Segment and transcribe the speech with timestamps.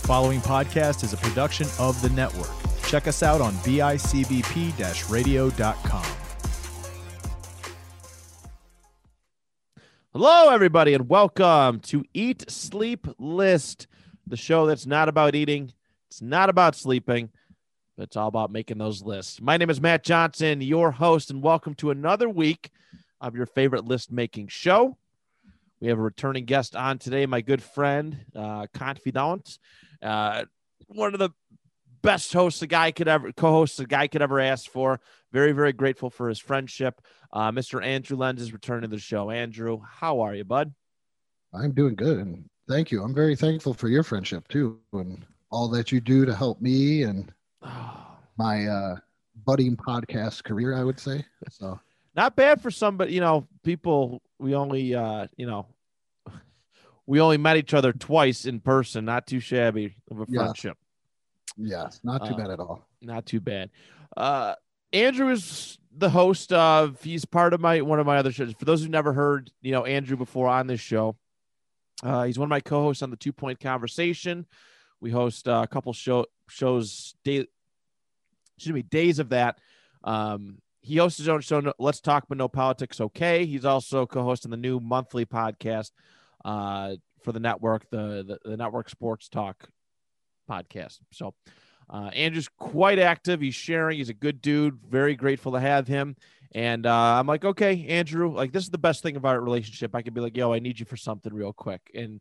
[0.00, 2.50] The following podcast is a production of the network.
[2.84, 6.04] Check us out on bicbp radio.com.
[10.12, 13.86] Hello, everybody, and welcome to Eat Sleep List,
[14.26, 15.72] the show that's not about eating,
[16.08, 17.30] it's not about sleeping,
[17.96, 19.40] but it's all about making those lists.
[19.40, 22.70] My name is Matt Johnson, your host, and welcome to another week
[23.20, 24.96] of your favorite list making show.
[25.80, 29.58] We have a returning guest on today, my good friend, uh, confidant,
[30.02, 30.44] uh,
[30.88, 31.30] one of the
[32.02, 35.00] best hosts a guy could ever co-hosts a guy could ever ask for.
[35.32, 37.00] Very, very grateful for his friendship.
[37.32, 37.84] Uh, Mr.
[37.84, 39.30] Andrew Lenz is returning to the show.
[39.30, 40.72] Andrew, how are you, bud?
[41.52, 43.02] I'm doing good, and thank you.
[43.02, 47.02] I'm very thankful for your friendship too, and all that you do to help me
[47.02, 47.32] and
[48.36, 48.96] my uh,
[49.44, 50.74] budding podcast career.
[50.74, 51.78] I would say so.
[52.16, 54.22] Not bad for somebody, you know, people.
[54.38, 55.66] We only, uh, you know,
[57.10, 59.04] we only met each other twice in person.
[59.04, 60.42] Not too shabby of a Yeah.
[60.44, 60.78] friendship.
[61.56, 62.86] Yes, not too Uh, bad at all.
[63.02, 63.70] not too bad.
[64.16, 64.54] Uh,
[64.92, 67.02] Andrew is the host of.
[67.02, 68.52] He's part of my one of my other shows.
[68.56, 71.16] For those who've never heard, you know Andrew before on this show,
[72.04, 74.46] uh, he's one of my co-hosts on the Two Point Conversation.
[75.00, 77.46] We host uh, a couple show shows day.
[78.56, 79.58] Excuse me, days of that.
[80.04, 83.00] Um, he hosts his own show, Let's Talk But No Politics.
[83.00, 85.90] Okay, he's also co-hosting the new monthly podcast
[86.44, 89.68] uh, for the network, the, the the network Sports Talk
[90.48, 90.98] podcast.
[91.12, 91.34] So.
[91.92, 93.40] Uh, Andrew's quite active.
[93.40, 93.98] He's sharing.
[93.98, 94.78] He's a good dude.
[94.88, 96.14] Very grateful to have him.
[96.52, 99.92] And uh, I'm like, okay, Andrew, like this is the best thing about our relationship.
[99.96, 101.90] I could be like, yo, I need you for something real quick.
[101.92, 102.20] And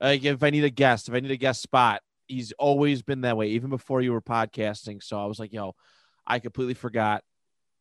[0.00, 3.20] like, if I need a guest, if I need a guest spot, he's always been
[3.20, 5.00] that way, even before you were podcasting.
[5.00, 5.76] So I was like, yo,
[6.26, 7.22] I completely forgot.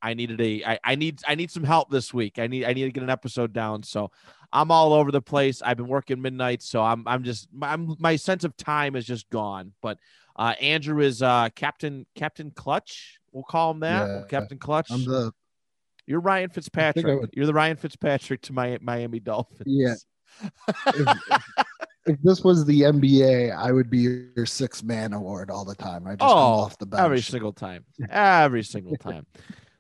[0.04, 2.38] I needed a, I, I need, I need some help this week.
[2.38, 3.82] I need, I need to get an episode down.
[3.84, 4.12] So
[4.52, 5.62] I'm all over the place.
[5.62, 9.30] I've been working midnight, so I'm, I'm just, I'm, my sense of time is just
[9.30, 9.72] gone.
[9.82, 9.98] But
[10.36, 13.20] uh, Andrew is uh, Captain Captain Clutch.
[13.32, 14.08] We'll call him that.
[14.08, 14.22] Yeah.
[14.30, 14.92] Captain Clutch.
[14.92, 15.32] I'm the
[16.06, 17.30] You're Ryan Fitzpatrick.
[17.34, 19.62] You're the Ryan Fitzpatrick to my Miami Dolphins.
[19.66, 19.96] Yeah.
[20.88, 21.18] if,
[22.06, 24.00] if this was the NBA, I would be
[24.36, 26.08] your six man award all the time.
[26.08, 27.02] I just Oh, off the bench.
[27.02, 27.86] Every single time.
[28.10, 29.26] Every single time.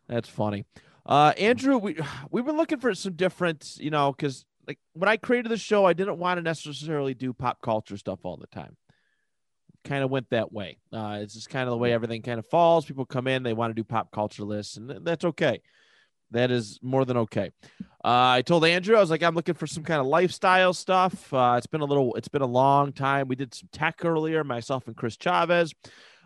[0.08, 0.66] That's funny.
[1.06, 1.97] Uh, Andrew, we
[2.31, 5.86] we've been looking for some different, you know, because like when I created the show,
[5.86, 8.78] I didn't want to necessarily do pop culture stuff all the time.
[9.84, 10.78] Kind of went that way.
[10.94, 12.86] Uh, it's just kind of the way everything kind of falls.
[12.86, 15.62] People come in, they want to do pop culture lists, and that's okay.
[16.31, 17.52] That is more than okay.
[18.03, 21.31] Uh, I told Andrew, I was like, I'm looking for some kind of lifestyle stuff.
[21.34, 23.28] Uh, it's been a little, it's been a long time.
[23.28, 25.74] We did some tech earlier, myself and Chris Chavez.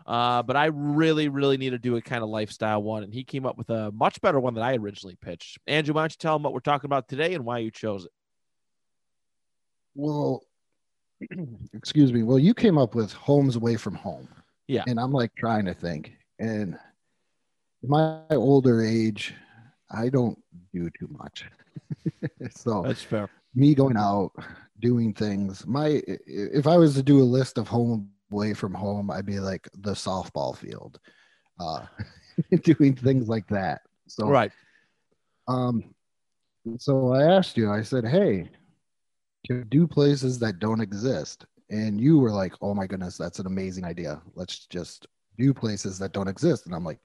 [0.08, 3.02] Uh, but I really, really need to do a kind of lifestyle one.
[3.02, 5.58] And he came up with a much better one than I originally pitched.
[5.66, 8.06] Andrew, why don't you tell him what we're talking about today and why you chose
[8.06, 8.10] it?
[9.94, 10.44] Well,
[11.74, 12.22] excuse me.
[12.22, 14.28] Well, you came up with homes away from home.
[14.66, 14.84] Yeah.
[14.86, 16.12] And I'm like trying to think.
[16.38, 16.78] And
[17.82, 19.34] in my older age,
[19.90, 20.42] I don't
[20.72, 21.44] do too much.
[22.50, 23.28] so That's fair.
[23.54, 24.32] me going out
[24.80, 29.10] doing things my if i was to do a list of home away from home
[29.10, 30.98] i'd be like the softball field
[31.60, 31.84] uh
[32.62, 33.80] doing things like that.
[34.06, 34.52] So Right.
[35.48, 35.94] um
[36.78, 38.48] so i asked you i said hey
[39.46, 41.46] can do places that don't exist?
[41.70, 44.20] And you were like oh my goodness that's an amazing idea.
[44.34, 45.06] Let's just
[45.38, 46.66] do places that don't exist.
[46.66, 46.98] And i'm like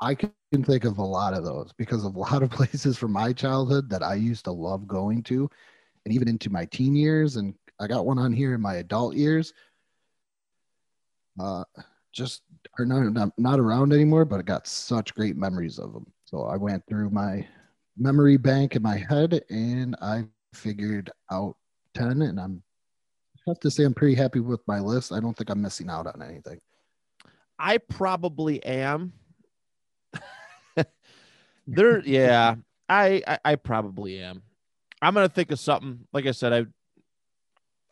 [0.00, 0.32] i can
[0.64, 3.88] think of a lot of those because of a lot of places from my childhood
[3.90, 5.48] that i used to love going to
[6.04, 9.14] and even into my teen years and i got one on here in my adult
[9.14, 9.52] years
[11.38, 11.64] uh
[12.12, 12.42] just
[12.78, 16.42] are not, not not around anymore but i got such great memories of them so
[16.44, 17.46] i went through my
[17.96, 20.24] memory bank in my head and i
[20.54, 21.56] figured out
[21.94, 22.62] 10 and i'm
[23.46, 25.88] I have to say i'm pretty happy with my list i don't think i'm missing
[25.88, 26.60] out on anything
[27.60, 29.12] I probably am.
[31.66, 32.54] there, yeah,
[32.88, 34.42] I, I I probably am.
[35.02, 36.06] I'm gonna think of something.
[36.10, 36.64] Like I said, I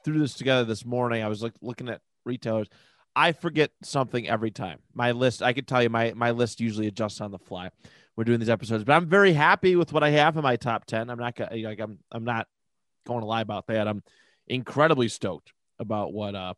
[0.04, 1.22] threw this together this morning.
[1.22, 2.68] I was like looking at retailers.
[3.16, 4.78] I forget something every time.
[4.94, 7.70] My list, I could tell you, my my list usually adjusts on the fly.
[8.16, 10.84] We're doing these episodes, but I'm very happy with what I have in my top
[10.84, 11.10] ten.
[11.10, 12.48] I'm not gonna like I'm I'm not
[13.06, 13.88] going to lie about that.
[13.88, 14.02] I'm
[14.46, 16.54] incredibly stoked about what uh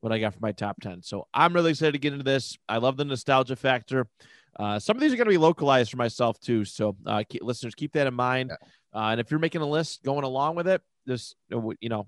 [0.00, 1.02] what I got for my top 10.
[1.02, 2.58] So I'm really excited to get into this.
[2.68, 4.06] I love the nostalgia factor.
[4.54, 6.66] Uh, some of these are going to be localized for myself too.
[6.66, 8.52] So uh, keep, listeners, keep that in mind.
[8.52, 8.56] Uh,
[8.92, 11.36] and if you're making a list going along with it, just,
[11.80, 12.06] you know,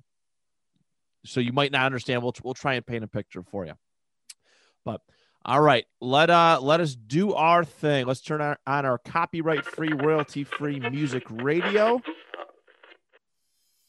[1.26, 2.22] so you might not understand.
[2.22, 3.74] We'll, we'll try and paint a picture for you.
[4.84, 5.00] But
[5.44, 8.06] all right, let uh let us do our thing.
[8.06, 12.00] Let's turn our, on our copyright free, royalty free music radio.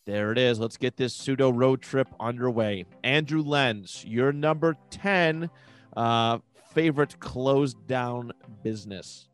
[0.05, 0.59] There it is.
[0.59, 2.85] Let's get this pseudo road trip underway.
[3.03, 5.49] Andrew Lenz, your number 10
[5.97, 6.37] uh,
[6.73, 8.31] favorite closed down
[8.63, 9.27] business.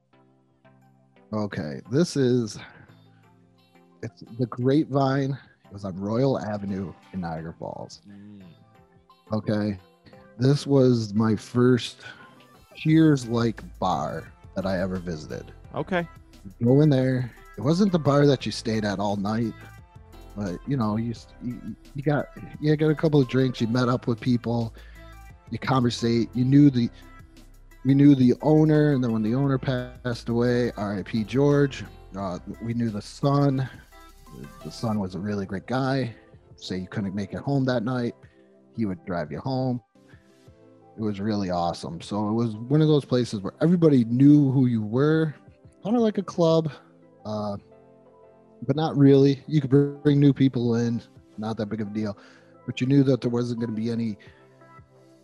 [1.32, 2.58] Okay, this is
[4.02, 5.38] it's the Grapevine.
[5.74, 8.02] Was on Royal Avenue in Niagara Falls.
[8.08, 8.44] Mm.
[9.34, 9.80] Okay,
[10.38, 12.02] this was my first
[12.76, 15.52] Cheers like bar that I ever visited.
[15.74, 16.08] Okay.
[16.64, 17.32] Go in there.
[17.58, 19.54] It wasn't the bar that you stayed at all night,
[20.36, 22.28] but you know, you you, you got
[22.60, 23.62] you got a couple of drinks.
[23.62, 24.74] You met up with people.
[25.50, 26.30] You conversate.
[26.34, 26.90] You knew the
[27.86, 31.24] we knew the owner, and then when the owner passed away, R.I.P.
[31.26, 31.84] George.
[32.18, 33.68] Uh, we knew the son.
[34.64, 36.16] The son was a really great guy.
[36.56, 38.14] Say you couldn't make it home that night,
[38.76, 39.82] he would drive you home.
[40.98, 42.00] It was really awesome.
[42.02, 45.34] So it was one of those places where everybody knew who you were,
[45.84, 46.72] kind of like a club,
[47.26, 47.58] uh,
[48.66, 49.44] but not really.
[49.48, 51.02] You could bring new people in,
[51.38, 52.18] not that big of a deal,
[52.66, 54.18] but you knew that there wasn't going to be any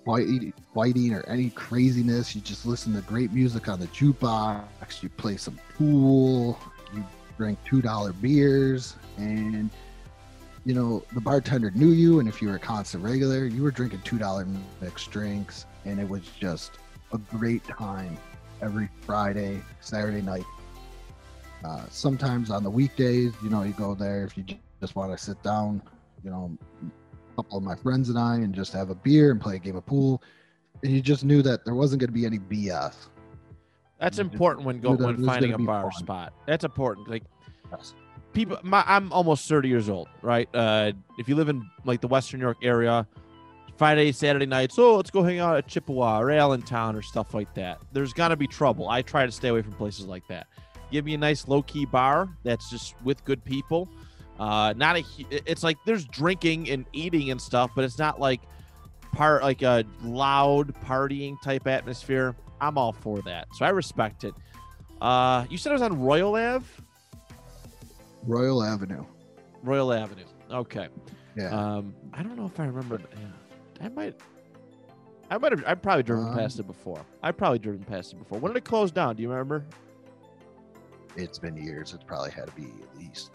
[0.05, 2.35] fighting, fighting or any craziness.
[2.35, 5.03] You just listen to great music on the jukebox.
[5.03, 6.59] You play some pool.
[6.93, 7.05] You
[7.65, 9.69] two dollar beers, and
[10.65, 12.19] you know the bartender knew you.
[12.19, 14.45] And if you were a constant regular, you were drinking two dollar
[14.81, 16.71] mixed drinks, and it was just
[17.13, 18.17] a great time
[18.61, 20.45] every Friday, Saturday night.
[21.63, 24.43] Uh, sometimes on the weekdays, you know, you go there if you
[24.79, 25.81] just want to sit down,
[26.23, 29.41] you know, a couple of my friends and I and just have a beer and
[29.41, 30.21] play a game of pool.
[30.83, 32.95] And you just knew that there wasn't going to be any BS.
[33.99, 35.99] That's important when go when finding a bar fun.
[35.99, 36.33] spot.
[36.47, 37.09] That's important.
[37.09, 37.23] Like
[37.71, 37.93] Yes.
[38.33, 40.49] people, my, I'm almost 30 years old, right?
[40.53, 43.05] Uh, if you live in like the Western New York area,
[43.77, 47.53] Friday, Saturday nights, oh, let's go hang out at Chippewa or Allentown or stuff like
[47.55, 47.79] that.
[47.93, 48.89] There's gonna be trouble.
[48.89, 50.47] I try to stay away from places like that.
[50.91, 53.87] Give me a nice low key bar that's just with good people.
[54.39, 55.03] Uh, not a.
[55.29, 58.41] It's like there's drinking and eating and stuff, but it's not like
[59.11, 62.35] part like a loud partying type atmosphere.
[62.61, 64.33] I'm all for that, so I respect it.
[65.01, 66.65] Uh, you said it was on Royal Ave,
[68.23, 69.05] Royal Avenue.
[69.63, 70.25] Royal Avenue.
[70.51, 70.87] Okay.
[71.35, 71.49] Yeah.
[71.49, 72.99] Um, I don't know if I remember.
[73.11, 74.15] Yeah, I might.
[75.31, 75.63] I might have.
[75.65, 76.99] I've probably driven Um, past it before.
[77.23, 78.39] I've probably driven past it before.
[78.39, 79.15] When did it close down?
[79.15, 79.65] Do you remember?
[81.15, 81.93] it's been years.
[81.93, 83.31] It's probably had to be at least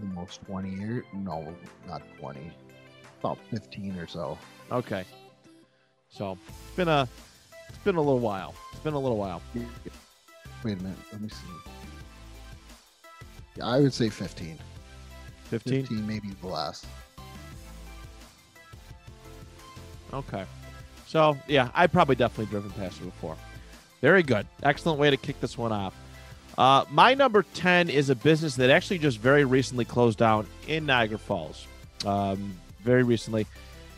[0.00, 1.04] almost 20 years.
[1.12, 1.54] No,
[1.86, 2.50] not 20.
[3.20, 4.38] About 15 or so.
[4.72, 5.04] Okay.
[6.08, 7.08] So it's been a.
[7.84, 8.54] Been a little while.
[8.72, 9.42] It's been a little while.
[9.54, 10.98] Wait a minute.
[11.12, 11.36] Let me see.
[13.56, 14.58] Yeah, I would say 15.
[15.44, 15.80] 15.
[15.82, 16.86] 15, maybe last.
[20.14, 20.44] Okay.
[21.06, 23.36] So yeah, I probably definitely driven past it before.
[24.00, 24.46] Very good.
[24.62, 25.94] Excellent way to kick this one off.
[26.56, 30.86] Uh, my number 10 is a business that actually just very recently closed down in
[30.86, 31.66] Niagara Falls.
[32.06, 33.46] Um, very recently.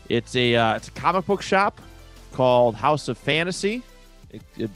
[0.09, 1.81] It's a uh, it's a comic book shop
[2.37, 3.83] called House of Fantasy.
[4.31, 4.71] It, it,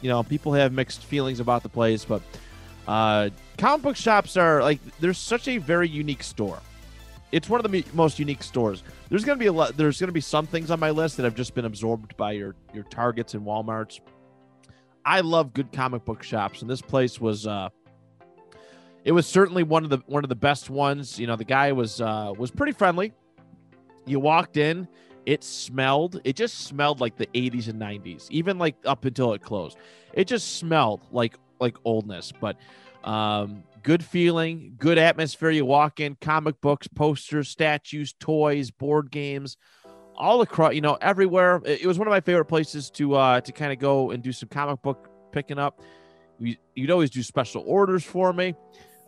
[0.00, 2.22] you know, people have mixed feelings about the place, but
[2.86, 6.60] uh, comic book shops are like there's such a very unique store.
[7.32, 8.84] It's one of the most unique stores.
[9.08, 9.76] There's gonna be a lot.
[9.76, 12.54] There's gonna be some things on my list that have just been absorbed by your
[12.72, 14.00] your Targets and WalMarts.
[15.04, 17.46] I love good comic book shops, and this place was.
[17.46, 17.70] uh
[19.04, 21.18] It was certainly one of the one of the best ones.
[21.18, 23.12] You know, the guy was uh was pretty friendly.
[24.06, 24.88] You walked in,
[25.26, 26.20] it smelled.
[26.24, 29.76] It just smelled like the 80s and 90s, even like up until it closed.
[30.12, 32.56] It just smelled like like oldness, but
[33.04, 35.50] um, good feeling, good atmosphere.
[35.50, 39.56] You walk in, comic books, posters, statues, toys, board games,
[40.16, 40.74] all across.
[40.74, 41.60] You know, everywhere.
[41.64, 44.22] It, it was one of my favorite places to uh, to kind of go and
[44.22, 45.80] do some comic book picking up.
[46.38, 48.54] You, you'd always do special orders for me.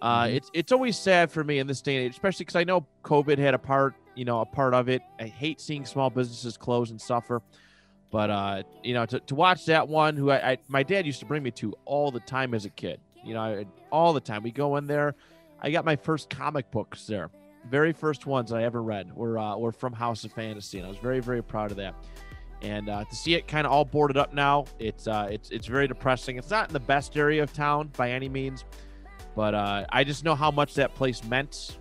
[0.00, 0.35] Uh, Mhm.
[0.37, 2.87] It's it's always sad for me in this day and age, especially because I know
[3.05, 5.02] COVID had a part, you know, a part of it.
[5.18, 7.42] I hate seeing small businesses close and suffer.
[8.11, 11.21] But uh, you know, to, to watch that one, who I, I my dad used
[11.21, 13.00] to bring me to all the time as a kid.
[13.25, 15.14] You know, I- all the time we go in there.
[15.61, 17.30] I got my first comic books there.
[17.71, 20.90] Very first ones I ever read were uh, were from House of Fantasy, and I
[20.90, 21.94] was very very proud of that.
[22.62, 25.66] And uh, to see it kind of all boarded up now, it's uh, it's it's
[25.66, 26.37] very depressing.
[26.37, 28.64] It's not in the best area of town by any means,
[29.35, 31.78] but uh, I just know how much that place meant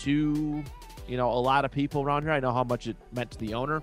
[0.00, 0.64] to
[1.08, 2.32] you know a lot of people around here.
[2.32, 3.82] I know how much it meant to the owner.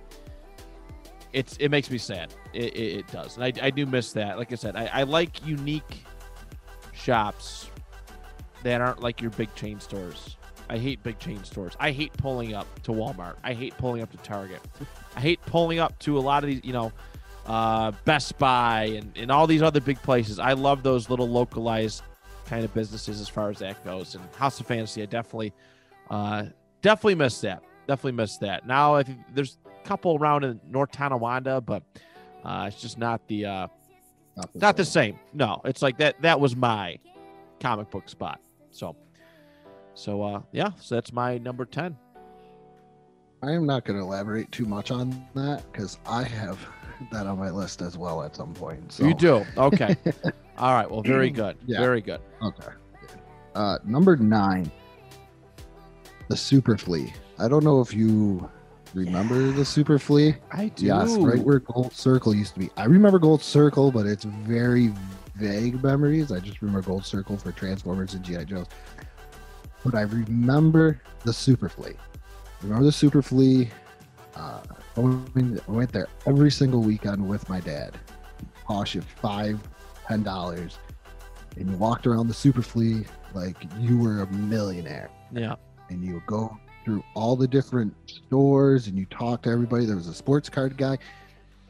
[1.32, 2.34] It's it makes me sad.
[2.54, 4.38] It, it, it does, and I, I do miss that.
[4.38, 6.04] Like I said, I, I like unique
[6.94, 7.70] shops
[8.64, 10.38] that aren't like your big chain stores.
[10.70, 11.74] I hate big chain stores.
[11.80, 13.36] I hate pulling up to Walmart.
[13.44, 14.62] I hate pulling up to Target.
[15.16, 16.94] I hate pulling up to a lot of these, you know,
[17.46, 20.40] uh, Best Buy and, and all these other big places.
[20.40, 22.04] I love those little localized
[22.46, 24.16] kind of businesses as far as that goes.
[24.16, 25.52] And House of Fantasy, I definitely
[26.10, 26.46] Uh,
[26.84, 27.64] definitely missed that.
[27.88, 28.68] Definitely missed that.
[28.68, 31.82] Now I think there's a couple around in North Tonawanda, but
[32.46, 33.68] uh, it's just not the uh,
[34.38, 35.16] Not the not the same.
[35.16, 35.20] same.
[35.34, 36.22] No, it's like that.
[36.22, 37.00] That was my
[37.60, 38.40] comic book spot.
[38.72, 38.96] So,
[39.96, 40.70] so uh, yeah.
[40.80, 41.98] So that's my number ten.
[43.42, 46.58] I am not going to elaborate too much on that because I have
[47.12, 48.90] that on my list as well at some point.
[48.94, 49.98] So You do okay.
[50.58, 50.90] All right.
[50.90, 51.58] Well, very good.
[51.66, 51.82] Yeah.
[51.82, 52.22] Very good.
[52.42, 52.70] Okay.
[53.54, 54.72] Uh, number nine,
[56.28, 57.14] the Super Flea.
[57.40, 58.50] I don't know if you
[58.94, 60.36] remember the Super Flea.
[60.52, 60.86] I do.
[60.86, 62.70] Yes, right where Gold Circle used to be.
[62.78, 64.92] I remember Gold Circle, but it's very
[65.36, 66.32] vague memories.
[66.32, 68.68] I just remember Gold Circle for Transformers and GI Joes.
[69.84, 71.94] But I remember the Super Flea.
[72.62, 73.70] Remember the Super Flea?
[74.36, 74.62] Uh,
[74.96, 77.98] I went, I went there every single weekend with my dad.
[78.66, 79.60] Cost you five,
[80.08, 80.78] ten dollars,
[81.58, 83.04] and you walked around the Super Flea
[83.34, 85.56] like you were a millionaire Yeah.
[85.90, 89.86] And you go through all the different stores and you talk to everybody.
[89.86, 90.98] There was a sports card guy.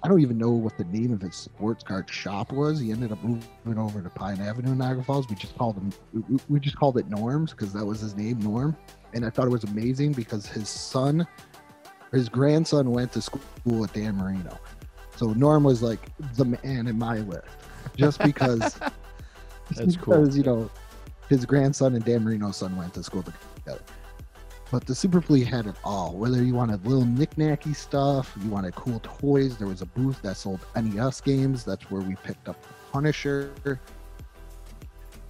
[0.01, 2.79] I don't even know what the name of his sports card shop was.
[2.79, 5.29] He ended up moving over to Pine Avenue in Niagara Falls.
[5.29, 5.93] We just called him,
[6.50, 8.75] we- just called it Norms because that was his name, Norm.
[9.13, 11.25] And I thought it was amazing because his son,
[12.12, 14.60] his grandson went to school at Dan Marino.
[15.15, 16.00] So Norm was like
[16.36, 17.48] the man in my list
[17.96, 18.74] just because,
[19.75, 20.22] That's cool.
[20.22, 20.70] because, you know,
[21.29, 23.79] his grandson and Dan Marino's son went to school together.
[24.74, 26.13] But the Super Flea had it all.
[26.13, 29.56] Whether you wanted little knick-knacky stuff, you wanted cool toys.
[29.56, 31.63] There was a booth that sold NES games.
[31.63, 32.58] That's where we picked up
[32.92, 33.53] Punisher.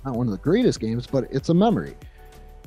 [0.06, 1.98] Not one of the greatest games, but it's a memory.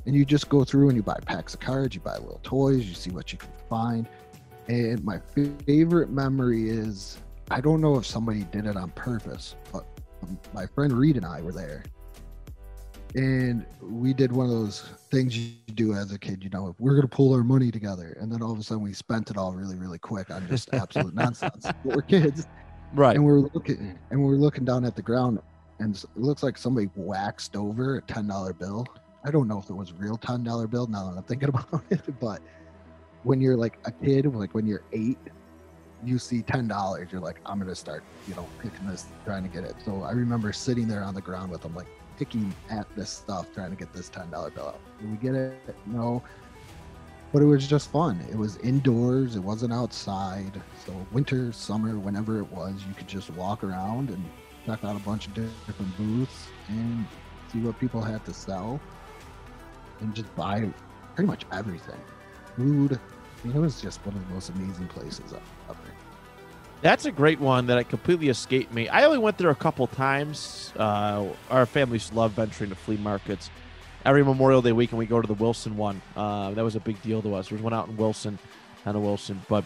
[0.05, 2.85] And you just go through and you buy packs of cards, you buy little toys,
[2.85, 4.07] you see what you can find.
[4.69, 5.19] And my
[5.65, 7.17] favorite memory is
[7.51, 9.87] I don't know if somebody did it on purpose, but
[10.53, 11.85] my friend Reed and I were there
[13.15, 16.93] and we did one of those things you do as a kid you know we're
[16.93, 18.17] going to pull our money together.
[18.21, 20.73] And then all of a sudden we spent it all really really quick on just
[20.75, 21.63] absolute nonsense.
[21.65, 22.47] But we're kids.
[22.95, 23.17] Right.
[23.17, 25.41] and we're looking and we're looking down at the ground
[25.81, 28.87] and it looks like somebody waxed over a ten dollar bill.
[29.25, 31.49] I don't know if it was a real ten dollar bill now that i'm thinking
[31.55, 32.41] about it but
[33.25, 35.19] when you're like a kid like when you're eight
[36.05, 39.49] you see ten dollars you're like i'm gonna start you know picking this trying to
[39.49, 39.75] get it.
[39.85, 43.53] So i remember sitting there on the ground with them like picking at this stuff
[43.55, 44.81] trying to get this ten dollar bill out.
[45.01, 45.77] Did we get it?
[45.87, 46.23] No.
[47.33, 48.25] But it was just fun.
[48.31, 49.37] It was indoors.
[49.37, 50.61] It wasn't outside.
[50.85, 54.25] So winter summer whenever it was you could just walk around and
[54.65, 57.07] check out a bunch of different booths and
[57.53, 58.81] see what people had to sell
[60.01, 60.69] and just buy
[61.15, 62.01] pretty much everything.
[62.57, 62.99] Food.
[63.45, 65.33] I mean, it was just one of the most amazing places
[66.83, 68.89] That's a great one that completely escaped me.
[68.89, 70.73] I only went there a couple times.
[70.77, 73.51] Uh, our families love venturing to flea markets.
[74.05, 76.01] Every Memorial Day weekend, we go to the Wilson one.
[76.17, 77.49] Uh, that was a big deal to us.
[77.49, 78.39] There was one out in Wilson,
[78.85, 79.65] out of Wilson, but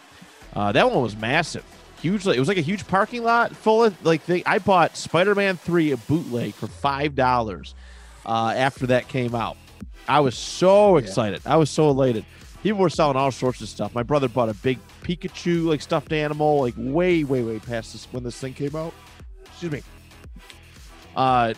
[0.54, 1.64] uh, that one was massive,
[2.00, 2.36] hugely.
[2.36, 4.24] It was like a huge parking lot full of like.
[4.24, 7.74] They, I bought Spider-Man Three a bootleg for five dollars
[8.24, 9.58] uh, after that came out.
[10.08, 11.04] I was so Yeah.
[11.04, 11.42] excited.
[11.44, 12.24] I was so elated.
[12.62, 13.94] People were selling all sorts of stuff.
[13.94, 18.06] My brother bought a big Pikachu like stuffed animal, like way, way, way past this
[18.12, 18.92] when this thing came out.
[19.46, 19.82] Excuse me.
[21.16, 21.54] Uh,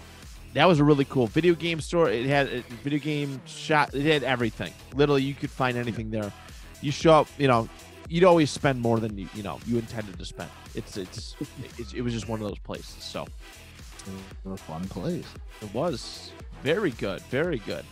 [0.54, 2.10] that was a really cool video game store.
[2.10, 3.94] It had a video game shop.
[3.94, 4.72] It had everything.
[4.94, 6.32] Literally, you could find anything there.
[6.80, 7.68] You show up, you know,
[8.08, 10.50] you'd always spend more than you, you know, you intended to spend.
[10.74, 11.36] It's, it's,
[11.78, 13.02] it's it was just one of those places.
[13.02, 15.26] So it was a fun place
[15.62, 16.32] it was
[16.62, 17.84] very good, very good.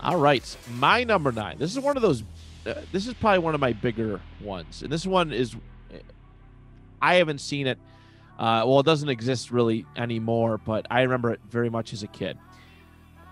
[0.00, 1.58] All right, my number nine.
[1.58, 2.22] This is one of those.
[2.66, 5.56] Uh, this is probably one of my bigger ones, and this one is.
[7.00, 7.78] I haven't seen it.
[8.38, 12.06] Uh, well, it doesn't exist really anymore, but I remember it very much as a
[12.06, 12.38] kid.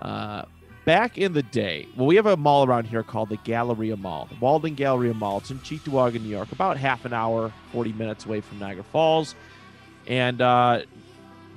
[0.02, 0.44] Uh,
[0.84, 4.26] back in the day, well, we have a mall around here called the Galleria Mall,
[4.30, 5.38] the Walden Galleria Mall.
[5.38, 9.36] It's in Cheektowaga, New York, about half an hour, 40 minutes away from Niagara Falls.
[10.08, 10.82] And uh,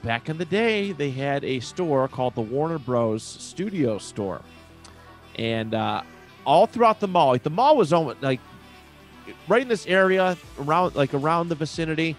[0.04, 3.24] back in the day, they had a store called the Warner Bros.
[3.24, 4.42] Studio Store,
[5.40, 6.02] and uh,
[6.46, 8.42] all throughout the mall, like the mall was almost like
[9.48, 12.16] right in this area around, like around the vicinity.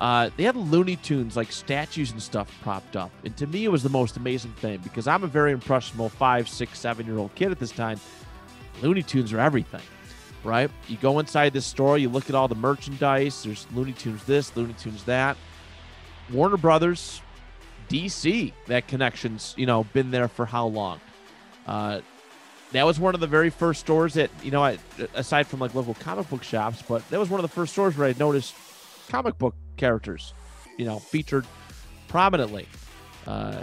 [0.00, 3.70] Uh, they had Looney Tunes like statues and stuff propped up, and to me, it
[3.70, 7.32] was the most amazing thing because I'm a very impressionable five, six, seven year old
[7.36, 8.00] kid at this time.
[8.82, 9.80] Looney Tunes are everything,
[10.42, 10.68] right?
[10.88, 13.44] You go inside this store, you look at all the merchandise.
[13.44, 15.36] There's Looney Tunes this, Looney Tunes that.
[16.32, 17.20] Warner Brothers,
[17.88, 21.00] DC, that connection's you know been there for how long?
[21.68, 22.00] Uh,
[22.74, 24.78] that was one of the very first stores that you know, I,
[25.14, 27.96] aside from like local comic book shops, but that was one of the first stores
[27.96, 28.54] where I noticed
[29.08, 30.32] comic book characters,
[30.76, 31.46] you know, featured
[32.08, 32.68] prominently.
[33.26, 33.62] Uh,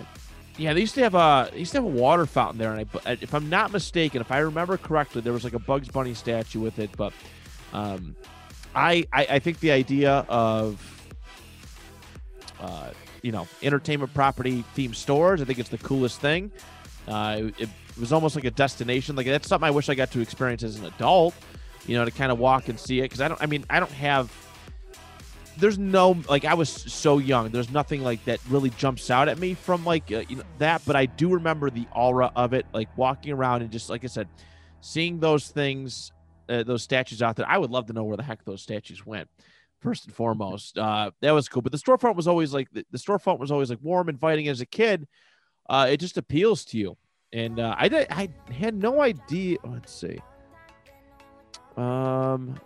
[0.58, 2.88] Yeah, they used to have a they used to have a water fountain there, and
[3.06, 6.14] I, if I'm not mistaken, if I remember correctly, there was like a Bugs Bunny
[6.14, 6.90] statue with it.
[6.98, 7.14] But
[7.74, 8.16] um,
[8.76, 10.80] I, I I think the idea of
[12.60, 12.92] uh,
[13.22, 16.52] you know entertainment property themed stores, I think it's the coolest thing.
[17.08, 19.16] Uh, it, it was almost like a destination.
[19.16, 21.34] Like that's something I wish I got to experience as an adult.
[21.88, 23.42] You know, to kind of walk and see it because I don't.
[23.42, 24.32] I mean, I don't have
[25.58, 27.50] there's no like I was so young.
[27.50, 30.82] There's nothing like that really jumps out at me from like uh, you know that,
[30.86, 34.08] but I do remember the aura of it, like walking around and just like I
[34.08, 34.28] said,
[34.82, 36.12] seeing those things,
[36.50, 37.48] uh, those statues out there.
[37.48, 39.30] I would love to know where the heck those statues went.
[39.80, 41.62] First and foremost, uh, that was cool.
[41.62, 44.48] But the storefront was always like the, the storefront was always like warm, inviting.
[44.48, 45.08] As a kid,
[45.70, 46.98] uh, it just appeals to you.
[47.34, 49.58] And uh, I did, I had no idea.
[49.64, 50.20] Let's see.
[51.78, 52.60] Um,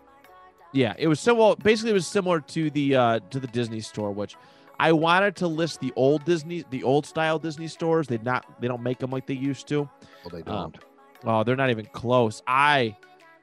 [0.73, 1.55] yeah, it was so well.
[1.55, 4.35] Basically, it was similar to the uh, to the Disney store, which
[4.79, 8.07] I wanted to list the old Disney, the old style Disney stores.
[8.07, 9.81] They not they don't make them like they used to.
[10.23, 10.77] Well, they Um, don't.
[11.23, 12.41] Oh, they're not even close.
[12.47, 12.97] I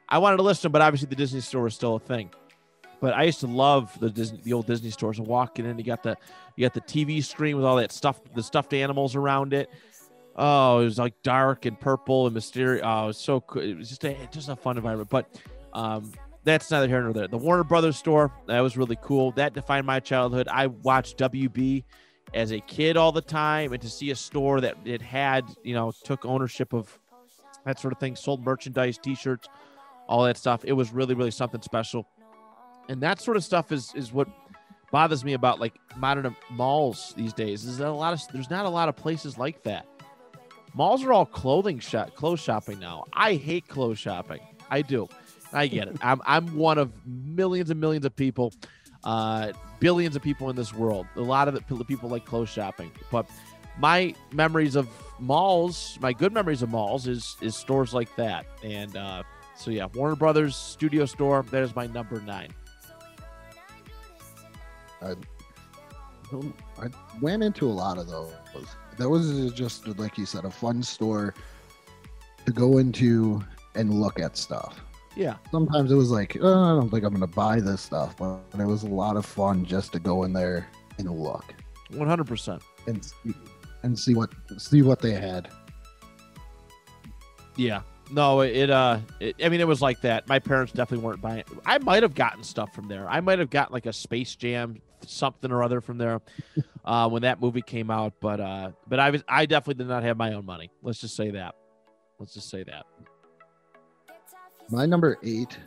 [0.08, 2.30] I wanted to list them, but obviously the Disney store is still a thing.
[3.00, 5.18] But I used to love the Disney, the old Disney stores.
[5.18, 6.16] And walking in, you got the
[6.56, 9.70] you got the TV screen with all that stuff, the stuffed animals around it.
[10.36, 12.82] Oh, it was like dark and purple and mysterious.
[12.84, 13.62] Oh, it was so cool.
[13.62, 15.10] It was just a just a fun environment.
[15.10, 15.28] But
[15.72, 16.12] um,
[16.44, 17.28] that's neither here nor there.
[17.28, 19.32] The Warner Brothers store that was really cool.
[19.32, 20.48] That defined my childhood.
[20.48, 21.84] I watched WB
[22.34, 25.74] as a kid all the time, and to see a store that it had, you
[25.74, 26.98] know, took ownership of
[27.64, 29.48] that sort of thing, sold merchandise, T-shirts,
[30.08, 30.64] all that stuff.
[30.64, 32.08] It was really, really something special.
[32.88, 34.28] And that sort of stuff is is what
[34.90, 37.64] bothers me about like modern malls these days.
[37.64, 39.86] Is that a lot of there's not a lot of places like that.
[40.74, 43.04] Malls are all clothing shop, clothes shopping now.
[43.12, 44.40] I hate clothes shopping.
[44.70, 45.08] I do.
[45.52, 45.96] I get it.
[46.00, 48.54] I'm I'm one of millions and millions of people,
[49.04, 51.06] uh, billions of people in this world.
[51.16, 53.28] A lot of the people like clothes shopping, but
[53.78, 54.88] my memories of
[55.18, 58.46] malls, my good memories of malls, is is stores like that.
[58.64, 59.24] And uh,
[59.56, 61.42] so yeah, Warner Brothers Studio Store.
[61.50, 62.52] That is my number nine.
[66.30, 66.88] Don't- I
[67.20, 68.32] went into a lot of those.
[68.98, 71.34] That was just like you said, a fun store
[72.44, 73.42] to go into
[73.74, 74.80] and look at stuff.
[75.14, 78.40] Yeah, Sometimes it was like, oh, I don't think I'm gonna buy this stuff, but
[78.58, 80.66] it was a lot of fun just to go in there
[80.98, 81.54] and look
[81.90, 82.62] one hundred percent.
[82.86, 83.34] and see,
[83.82, 85.48] and see what see what they had.
[87.56, 87.82] Yeah.
[88.10, 90.28] No, it, it uh it, I mean it was like that.
[90.28, 93.08] My parents definitely weren't buying I might have gotten stuff from there.
[93.08, 96.20] I might have gotten like a Space Jam something or other from there
[96.84, 100.02] uh when that movie came out, but uh but I was I definitely did not
[100.02, 100.70] have my own money.
[100.82, 101.54] Let's just say that.
[102.18, 102.86] Let's just say that.
[104.70, 105.58] My number eight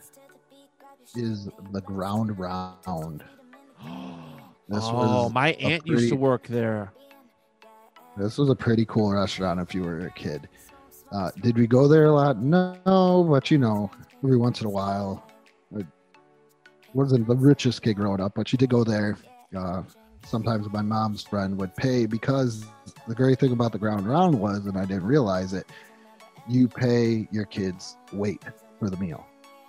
[1.16, 3.24] is the Ground Round.
[4.68, 6.92] This oh, was my aunt used to work there.
[8.18, 10.50] This was a pretty cool restaurant if you were a kid.
[11.12, 12.42] Uh, did we go there a lot?
[12.42, 13.92] No, but you know,
[14.24, 15.24] every once in a while.
[16.96, 19.18] It wasn't the richest kid growing up, but she did go there.
[19.54, 19.84] Uh,
[20.26, 22.66] sometimes my mom's friend would pay because
[23.06, 25.68] the great thing about the ground round was, and I didn't realize it,
[26.48, 28.42] you pay your kids weight
[28.80, 29.26] for the meal.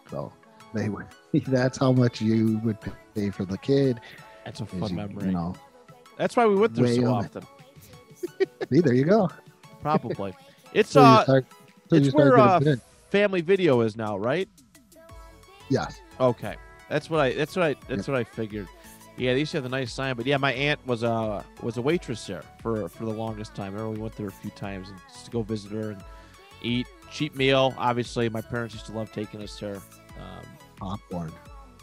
[0.09, 0.33] So
[0.73, 1.07] they would,
[1.49, 2.79] that's how much you would
[3.17, 3.99] pay for the kid.
[4.45, 5.27] That's a fun you- memory.
[5.27, 5.57] You know,
[6.17, 7.43] That's why we went there so often.
[8.73, 9.29] see, there you go.
[9.83, 10.33] Probably.
[10.73, 11.47] It's So uh start-
[11.91, 12.61] so it's where uh,
[13.11, 14.49] family video is now, right?
[15.71, 16.01] Yes.
[16.21, 16.55] Okay,
[16.88, 17.33] that's what I.
[17.33, 17.77] That's what I.
[17.88, 18.68] That's what I figured.
[19.18, 21.77] Yeah, they used to have a nice sign, but yeah, my aunt was a was
[21.79, 23.72] a waitress there for for the longest time.
[23.75, 26.05] I remember we went there a few times and just to go visit her and
[26.62, 27.72] eat cheap meal.
[27.79, 29.77] Obviously, my parents used to love taking us there.
[29.77, 30.46] Um,
[30.79, 31.33] Popcorn.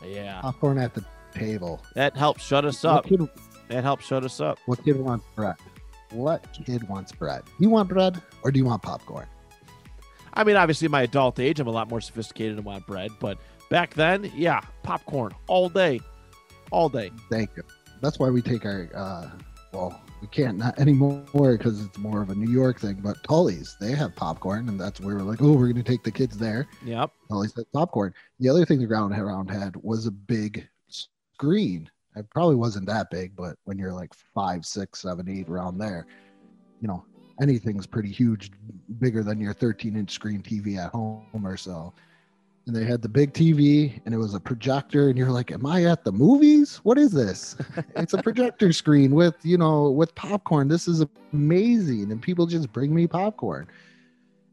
[0.06, 1.82] yeah, Popcorn at the table.
[1.96, 3.06] that helped shut us What up.
[3.08, 3.28] kid,
[3.70, 4.60] That helped shut us up.
[4.68, 5.56] what kid wants bread?
[6.12, 7.42] What kid wants bread?
[7.60, 9.26] You want bread or do you want popcorn?
[10.36, 13.38] I mean, obviously, my adult age, I'm a lot more sophisticated and want bread, but
[13.74, 16.00] back then, yeah, popcorn all day,
[16.70, 17.10] all day.
[17.32, 17.64] Thank you.
[18.02, 19.32] That's why we take our, uh,
[19.72, 23.76] well, we can't not anymore because it's more of a New York thing, but Tully's,
[23.82, 24.70] they have popcorn.
[24.70, 26.68] And that's where we're like, oh, we're going to take the kids there.
[26.86, 27.14] Yep.
[27.30, 28.14] Tully's had popcorn.
[28.40, 31.90] The other thing the Ground Round had was a big screen.
[32.16, 36.06] It probably wasn't that big, but when you're like five, six, seven, eight around there,
[36.80, 37.04] you know,
[37.42, 38.52] anything's pretty huge,
[39.00, 41.92] bigger than your 13 inch screen TV at home or so.
[42.66, 45.66] And they had the big TV and it was a projector, and you're like, Am
[45.66, 46.78] I at the movies?
[46.84, 47.58] What is this?
[47.96, 50.70] it's a projector screen with, you know, with popcorn.
[50.70, 52.12] This is amazing.
[52.12, 53.68] And people just bring me popcorn.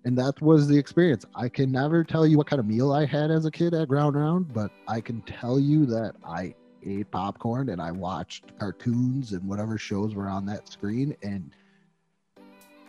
[0.05, 1.25] And that was the experience.
[1.35, 3.88] I can never tell you what kind of meal I had as a kid at
[3.88, 9.33] Ground Round, but I can tell you that I ate popcorn and I watched cartoons
[9.33, 11.14] and whatever shows were on that screen.
[11.23, 11.51] And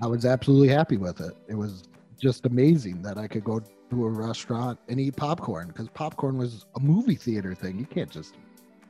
[0.02, 1.36] I was absolutely happy with it.
[1.50, 1.84] It was
[2.22, 6.66] just amazing that I could go to a restaurant and eat popcorn because popcorn was
[6.76, 7.80] a movie theater thing.
[7.80, 8.36] You can't just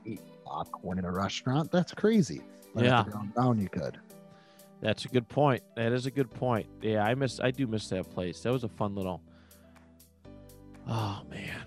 [0.06, 1.72] eat popcorn in a restaurant.
[1.72, 2.42] That's crazy.
[2.76, 3.04] But Yeah.
[3.12, 3.98] downtown you could.
[4.82, 5.64] That's a good point.
[5.76, 6.68] That is a good point.
[6.82, 7.40] Yeah, I miss.
[7.40, 8.42] I do miss that place.
[8.42, 9.22] That was a fun little.
[10.88, 11.62] Oh man,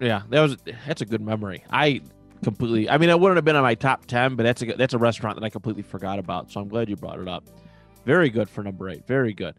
[0.00, 0.56] yeah, that was.
[0.86, 1.64] That's a good memory.
[1.70, 2.02] I
[2.42, 2.90] completely.
[2.90, 4.98] I mean, it wouldn't have been on my top ten, but that's a that's a
[4.98, 6.50] restaurant that I completely forgot about.
[6.50, 7.44] So I'm glad you brought it up.
[8.04, 9.06] Very good for number eight.
[9.06, 9.56] Very good.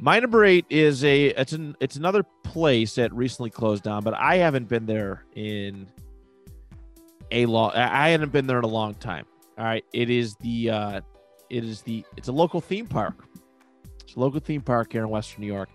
[0.00, 1.26] My number eight is a.
[1.26, 1.76] It's an.
[1.80, 5.86] It's another place that recently closed down, but I haven't been there in
[7.30, 7.72] a long.
[7.72, 9.26] I hadn't been there in a long time.
[9.58, 10.70] All right, it is the.
[10.70, 11.00] uh
[11.50, 13.26] it is the it's a local theme park.
[14.02, 15.68] It's a local theme park here in Western New York,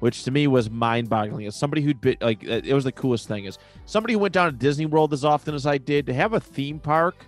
[0.00, 1.46] which to me was mind-boggling.
[1.46, 3.44] As somebody who'd been like, it was the coolest thing.
[3.44, 6.32] Is somebody who went down to Disney World as often as I did to have
[6.32, 7.26] a theme park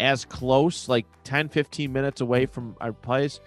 [0.00, 3.40] as close, like 10, 15 minutes away from our place.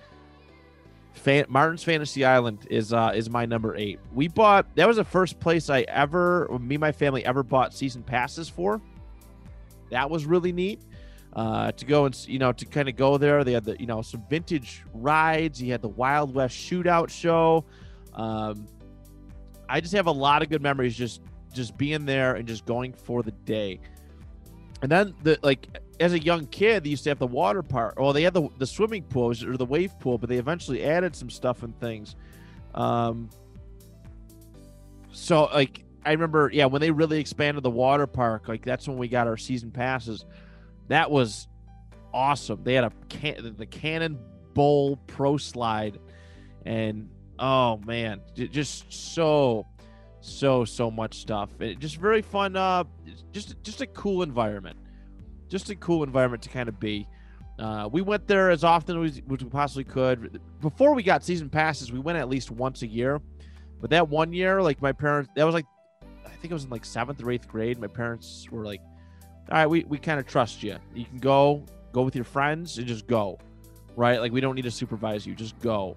[1.15, 3.99] Fan, Martin's Fantasy Island is uh is my number eight.
[4.13, 7.73] We bought that was the first place I ever me and my family ever bought
[7.73, 8.81] season passes for.
[9.91, 10.81] That was really neat
[11.35, 13.43] uh, to go and you know to kind of go there.
[13.43, 15.61] They had the you know some vintage rides.
[15.61, 17.65] You had the Wild West Shootout show.
[18.13, 18.67] Um,
[19.67, 21.21] I just have a lot of good memories just
[21.53, 23.79] just being there and just going for the day.
[24.85, 25.67] And then the like
[25.99, 27.97] as a young kid, they used to have the water park.
[27.97, 31.15] Well, they had the the swimming pool or the wave pool, but they eventually added
[31.15, 32.15] some stuff and things.
[32.75, 33.31] Um,
[35.11, 38.97] so like I remember, yeah, when they really expanded the water park, like that's when
[38.97, 40.23] we got our season passes
[40.89, 41.47] that was
[42.13, 42.63] awesome.
[42.63, 44.19] They had a can the Cannon
[44.53, 45.99] Bowl Pro Slide,
[46.63, 49.65] and oh man, just so
[50.25, 51.49] so so much stuff.
[51.59, 52.55] It, just very fun.
[52.55, 52.83] Uh,
[53.31, 54.77] just just a cool environment.
[55.47, 57.07] Just a cool environment to kind of be.
[57.57, 60.41] Uh, we went there as often as we, as we possibly could.
[60.59, 63.21] Before we got season passes, we went at least once a year.
[63.79, 65.65] But that one year, like my parents, that was like,
[66.25, 67.79] I think it was in like seventh or eighth grade.
[67.79, 68.81] My parents were like,
[69.51, 70.75] all right, we, we kind of trust you.
[70.93, 73.37] You can go, go with your friends and just go,
[73.95, 74.19] right?
[74.19, 75.35] Like we don't need to supervise you.
[75.35, 75.95] Just go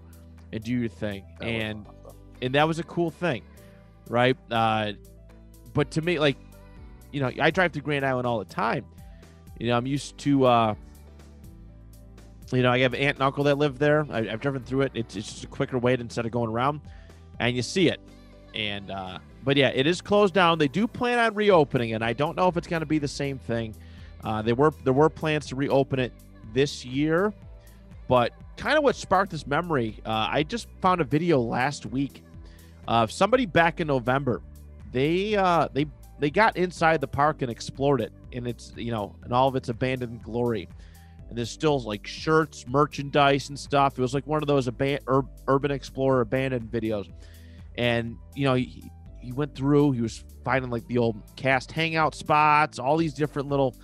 [0.53, 1.25] and do your thing.
[1.41, 2.17] That and awesome.
[2.43, 3.43] and that was a cool thing,
[4.09, 4.37] right?
[4.51, 4.93] Uh,
[5.75, 6.37] but to me, like,
[7.13, 8.85] you know, I drive through Grand Island all the time.
[9.59, 10.75] You know, I'm used to, uh,
[12.53, 14.07] you know, I have aunt and uncle that live there.
[14.11, 14.93] I, I've driven through it.
[14.95, 16.81] It's, it's just a quicker way instead of going around,
[17.41, 18.01] and you see it.
[18.55, 20.59] And uh, but yeah, it is closed down.
[20.59, 23.09] They do plan on reopening, and I don't know if it's going to be the
[23.09, 23.75] same thing.
[24.25, 26.13] Uh, they were there were plans to reopen it
[26.53, 27.33] this year,
[28.09, 30.01] but kind of what sparked this memory.
[30.05, 32.23] Uh, I just found a video last week
[32.89, 34.41] of somebody back in November.
[34.91, 35.87] They uh, they
[36.19, 39.55] they got inside the park and explored it, and it's you know in all of
[39.55, 40.69] its abandoned glory.
[41.29, 43.99] And there's still like shirts, merchandise, and stuff.
[43.99, 47.13] It was like one of those aban- ur- urban explorer abandoned videos.
[47.77, 49.93] And you know he, he went through.
[49.93, 53.77] He was finding like the old cast hangout spots, all these different little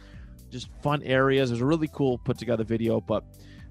[0.49, 1.51] just fun areas.
[1.51, 3.23] It was a really cool put together video, but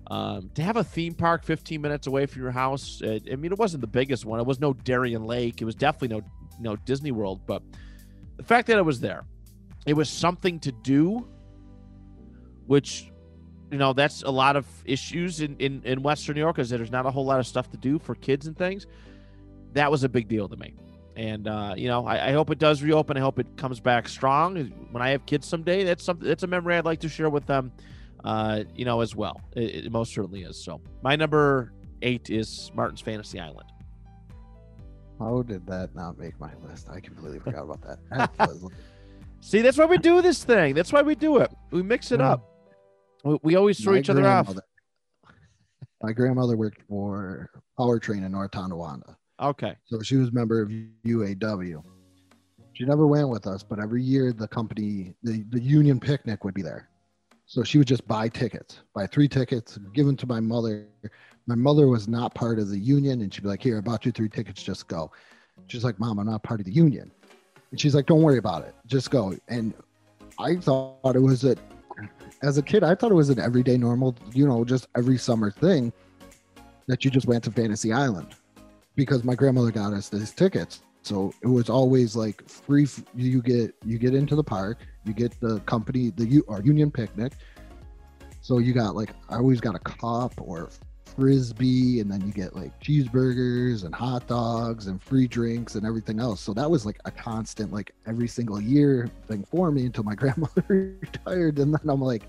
[0.08, 3.52] um, to have a theme park 15 minutes away from your house, it, I mean,
[3.52, 4.40] it wasn't the biggest one.
[4.40, 5.62] It was no Darien Lake.
[5.62, 6.24] It was definitely no
[6.60, 7.64] no Disney World, but
[8.38, 9.26] the fact that it was there,
[9.86, 11.28] it was something to do,
[12.68, 13.12] which
[13.72, 16.78] you know that's a lot of issues in in, in Western New York is that
[16.78, 18.88] there's not a whole lot of stuff to do for kids and things.
[19.74, 20.76] That was a big deal to me.
[21.16, 23.18] And uh, you know, I, I hope it does reopen.
[23.18, 24.56] I hope it comes back strong.
[24.92, 26.28] When I have kids someday, that's something.
[26.28, 27.72] That's a memory I'd like to share with them.
[28.24, 29.42] Uh, you know, as well.
[29.56, 30.64] It, it most certainly is.
[30.64, 33.70] So my number eight is Martin's Fantasy Island.
[35.20, 36.88] How did that not make my list?
[36.90, 38.00] I completely forgot about that.
[38.38, 38.70] That was-
[39.42, 40.74] See, that's why we do this thing.
[40.74, 41.52] That's why we do it.
[41.72, 42.32] We mix it Yeah.
[42.34, 42.50] up.
[43.26, 44.56] We, we always throw my each other off.
[46.02, 49.18] My grandmother worked for Powertrain in North Tonawanda.
[49.42, 49.76] Okay.
[49.86, 50.70] So she was a member of
[51.06, 51.84] UAW.
[52.74, 56.54] She never went with us, but every year the company, the, the union picnic would
[56.54, 56.90] be there.
[57.54, 60.88] So she would just buy tickets, buy three tickets, give them to my mother.
[61.46, 64.08] My mother was not part of the union, and she'd be like, Here, I bought
[64.08, 65.12] you three tickets, just go.
[65.68, 67.12] She's like, Mom, I'm not part of the union.
[67.70, 69.36] And she's like, Don't worry about it, just go.
[69.50, 69.72] And
[70.40, 71.56] I thought it was a,
[72.42, 75.52] as a kid, I thought it was an everyday normal, you know, just every summer
[75.52, 75.94] thing
[76.88, 78.34] that you just went to Fantasy Island
[78.96, 80.82] because my grandmother got us these tickets.
[81.04, 82.88] So it was always like free.
[83.14, 86.92] You get you get into the park, you get the company the U or union
[86.92, 87.34] picnic.
[88.42, 90.70] So you got like I always got a cup or
[91.16, 96.20] frisbee, and then you get like cheeseburgers and hot dogs and free drinks and everything
[96.20, 96.42] else.
[96.42, 100.16] So that was like a constant like every single year thing for me until my
[100.22, 102.24] grandmother retired, and then I'm like,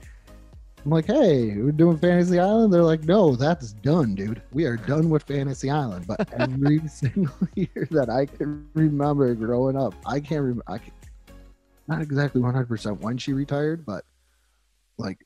[0.84, 2.70] I'm like, hey, we're doing Fantasy Island.
[2.72, 4.42] They're like, no, that's done, dude.
[4.52, 6.06] We are done with Fantasy Island.
[6.06, 10.64] But every single year that I can remember growing up, I can't remember.
[10.66, 10.92] I can,
[11.88, 14.04] not exactly 100% when she retired, but
[14.98, 15.24] like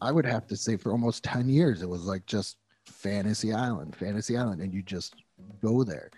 [0.00, 3.96] I would have to say for almost 10 years, it was like just Fantasy Island,
[3.96, 5.14] Fantasy Island, and you just
[5.62, 6.10] go there.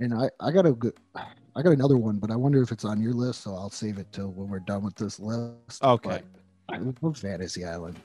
[0.00, 2.84] And I, I got a good, I got another one, but I wonder if it's
[2.84, 5.82] on your list, so I'll save it till when we're done with this list.
[5.82, 6.08] Okay.
[6.08, 6.24] But
[6.68, 7.98] I love Fantasy Island.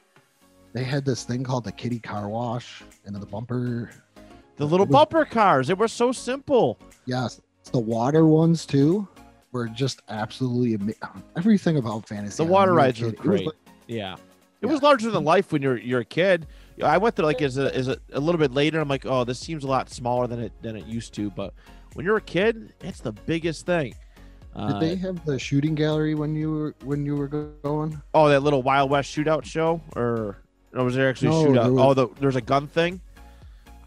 [0.74, 3.92] They had this thing called the Kitty Car Wash, and then the bumper.
[4.58, 6.80] The little was- bumper cars, they were so simple.
[7.06, 9.08] Yes, the water ones too
[9.54, 12.44] were just absolutely ama- everything about Fantasy.
[12.44, 13.46] The water When you were a rides were kid, it great.
[13.46, 13.56] like-
[13.88, 14.14] Yeah.
[14.16, 14.72] It Yeah.
[14.72, 16.48] was larger than life when you're you're a kid.
[16.84, 18.80] I went there like as a as a, a little bit later.
[18.80, 21.30] I'm like, oh, this seems a lot smaller than it than it used to.
[21.30, 21.54] But
[21.94, 23.94] when you're a kid, it's the biggest thing.
[24.56, 28.02] Did Uh, they have the shooting gallery when you were when you were going?
[28.14, 30.38] oh, that little Wild West shootout show, or,
[30.74, 31.64] or was there actually a No, shootout?
[31.64, 33.02] there was- oh, the, there's a gun thing.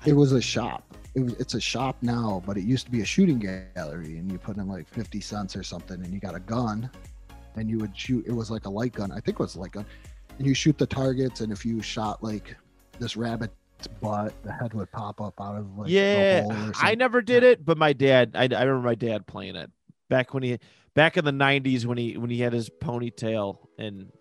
[0.04, 0.82] It was a shop.
[1.16, 4.30] It was, it's a shop now, but it used to be a shooting gallery, and
[4.30, 6.90] you put in like fifty cents or something, and you got a gun,
[7.56, 8.26] and you would shoot.
[8.26, 9.10] It was like a light gun.
[9.10, 9.86] I think it was a light gun,
[10.38, 12.54] and you shoot the targets, and if you shot like
[12.98, 13.54] this rabbit's
[14.00, 17.42] butt, the head would pop up out of like yeah, hole or I never did
[17.42, 18.32] it, but my dad.
[18.34, 19.70] I, I remember my dad playing it
[20.10, 20.58] back when he
[20.92, 24.12] back in the '90s when he when he had his ponytail and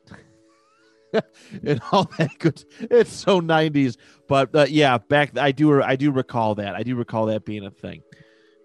[1.66, 2.64] and all that good.
[2.80, 3.98] It's so '90s,
[4.28, 6.76] but uh, yeah, back I do I do recall that.
[6.76, 8.02] I do recall that being a thing.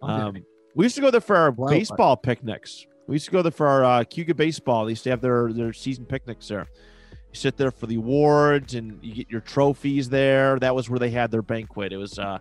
[0.03, 0.13] Okay.
[0.13, 0.37] Um,
[0.75, 1.69] we used to go there for our Wow.
[1.69, 2.87] baseball picnics.
[3.07, 4.85] We used to go there for our uh, Cuga baseball.
[4.85, 6.67] They used to have their their season picnics there.
[7.33, 10.59] You sit there for the awards and you get your trophies there.
[10.59, 11.93] That was where they had their banquet.
[11.93, 12.39] It was uh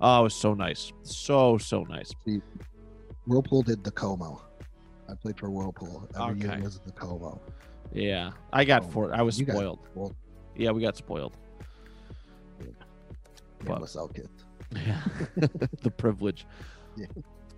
[0.00, 0.92] oh, it was so nice.
[1.02, 2.10] So so nice.
[3.26, 4.42] Whirlpool did the Como.
[5.10, 6.08] I played for Whirlpool.
[6.14, 6.54] Every Okay.
[6.56, 7.40] year was the Como.
[7.92, 8.30] Yeah.
[8.52, 9.78] I got Oh, for I was got spoiled.
[10.56, 11.36] Yeah, we got spoiled.
[12.60, 12.66] yeah,
[13.64, 14.28] But- with South kids.
[14.74, 15.00] Yeah.
[15.82, 16.46] the privilege.
[16.96, 17.06] Yeah.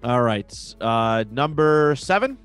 [0.04, 0.52] All right.
[0.80, 2.38] Uh number 7?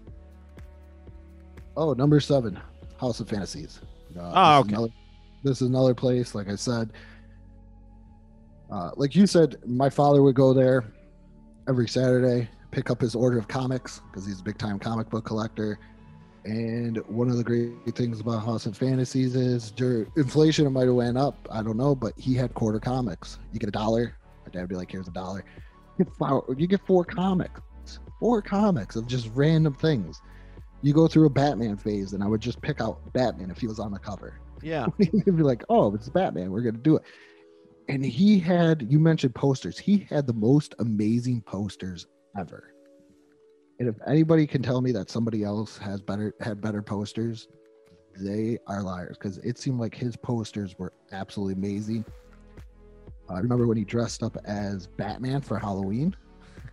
[1.77, 2.57] Oh, number seven,
[3.01, 3.81] House of Fantasies.
[4.17, 4.75] Uh, Oh, this is okay.
[4.75, 4.93] another-
[5.43, 6.91] this is another place, like I said.
[8.71, 10.85] Uh, like you said, my father would go there
[11.69, 15.25] every Saturday, pick up his order of comics because he's a big time comic book
[15.25, 15.77] collector.
[16.45, 20.85] And one of the great things about House of Fantasies is dur- inflation, it might
[20.85, 21.47] have went up.
[21.51, 23.39] I don't know, but he had quarter comics.
[23.51, 24.15] You get a dollar.
[24.45, 25.43] My dad would be like, here's a dollar.
[25.97, 27.61] You get four, you get four comics,
[28.19, 30.21] four comics of just random things
[30.85, 33.65] you go through a Batman phase, and I would just pick out Batman if he
[33.65, 34.39] was on the cover.
[34.61, 34.85] Yeah.
[34.99, 36.51] He'd be like, "Oh, it's Batman.
[36.51, 37.03] We're gonna do it."
[37.89, 39.79] And he had you mentioned posters.
[39.79, 42.05] He had the most amazing posters
[42.37, 42.74] ever.
[43.79, 47.47] And if anybody can tell me that somebody else has better had better posters,
[48.17, 52.05] they are liars because it seemed like his posters were absolutely amazing.
[53.29, 56.15] I remember when he dressed up as Batman for Halloween.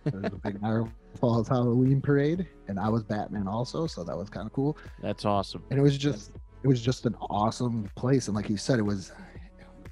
[0.05, 4.15] There was a big Niagara Falls Halloween parade, and I was Batman also, so that
[4.15, 4.77] was kind of cool.
[5.01, 5.63] That's awesome.
[5.69, 6.31] And it was just,
[6.63, 8.27] it was just an awesome place.
[8.27, 9.11] And like you said, it was,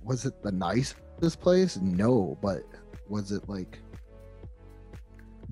[0.04, 1.78] was it the nicest place?
[1.78, 2.63] No, but
[3.08, 3.80] was it like,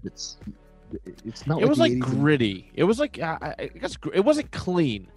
[0.04, 0.38] it's,
[1.26, 1.62] it's not.
[1.62, 2.72] it was like 80s and- gritty.
[2.74, 5.08] It was like I I guess it wasn't clean.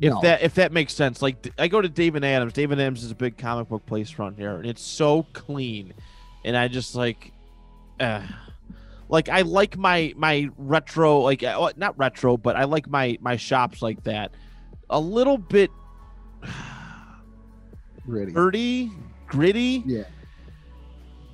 [0.00, 0.20] If No.
[0.22, 1.22] that if that makes sense.
[1.22, 2.52] Like I go to David Adams.
[2.52, 5.94] David Adams is a big comic book place around here, and it's so clean.
[6.44, 7.32] And I just like,
[7.98, 8.20] uh,
[9.08, 13.36] like I like my my retro like uh, not retro, but I like my my
[13.36, 14.32] shops like that.
[14.90, 15.70] A little bit
[18.06, 18.32] Gritty.
[18.32, 18.90] dirty,
[19.26, 19.82] gritty.
[19.84, 20.04] Yeah.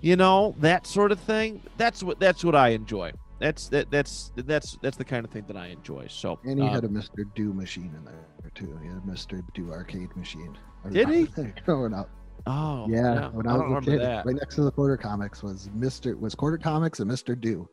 [0.01, 4.33] you know that sort of thing that's what that's what i enjoy that's that that's
[4.37, 6.88] that's that's the kind of thing that i enjoy so And he uh, had a
[6.88, 7.24] Mr.
[7.35, 8.78] Do machine in there too.
[8.83, 9.42] He had a Mr.
[9.55, 10.57] Do arcade machine.
[10.90, 11.26] Did he?
[11.64, 12.11] Growing up.
[12.46, 13.28] oh Yeah.
[13.31, 16.18] When I, I was a kid, that right next to the Quarter Comics was Mr.
[16.18, 17.40] was Quarter Comics and Mr.
[17.40, 17.68] Do.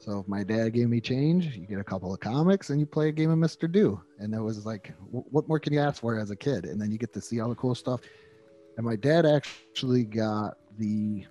[0.00, 2.86] So if my dad gave me change, you get a couple of comics and you
[2.86, 3.70] play a game of Mr.
[3.70, 4.00] Do.
[4.18, 6.66] And it was like, what more can you ask for as a kid?
[6.66, 8.00] And then you get to see all the cool stuff.
[8.76, 11.24] And my dad actually got the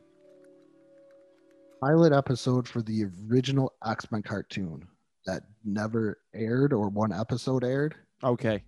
[1.85, 4.87] pilot episode for the original X Men cartoon
[5.25, 7.95] that never aired or one episode aired.
[8.23, 8.63] okay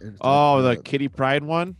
[0.00, 1.76] It's oh like the Kitty Pryde one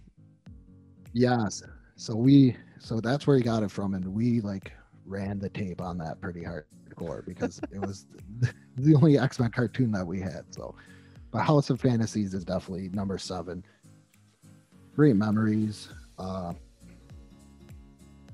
[1.17, 1.63] Yes.
[1.97, 4.73] So we so that's where he got it from, and we like
[5.07, 8.07] ran the tape on that pretty hardcore because it was
[8.77, 10.45] the only X Men cartoon that we had.
[10.51, 10.75] So,
[11.31, 13.65] but House of Fantasies is definitely number seven.
[14.95, 15.89] Great memories.
[16.19, 16.53] Uh,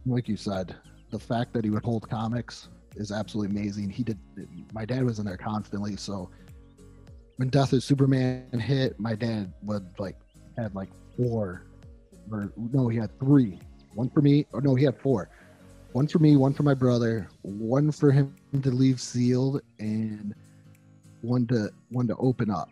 [0.05, 0.75] like you said,
[1.13, 3.91] the fact that he would hold comics is absolutely amazing.
[3.91, 4.19] He did.
[4.73, 6.31] My dad was in there constantly, so
[7.37, 10.17] when Death of Superman hit, my dad would like
[10.57, 11.67] had like four,
[12.31, 13.61] or no, he had three.
[13.95, 14.47] One for me.
[14.53, 15.29] Or no, he had four.
[15.93, 20.35] One for me, one for my brother, one for him to leave sealed, and
[21.21, 22.71] one to one to open up.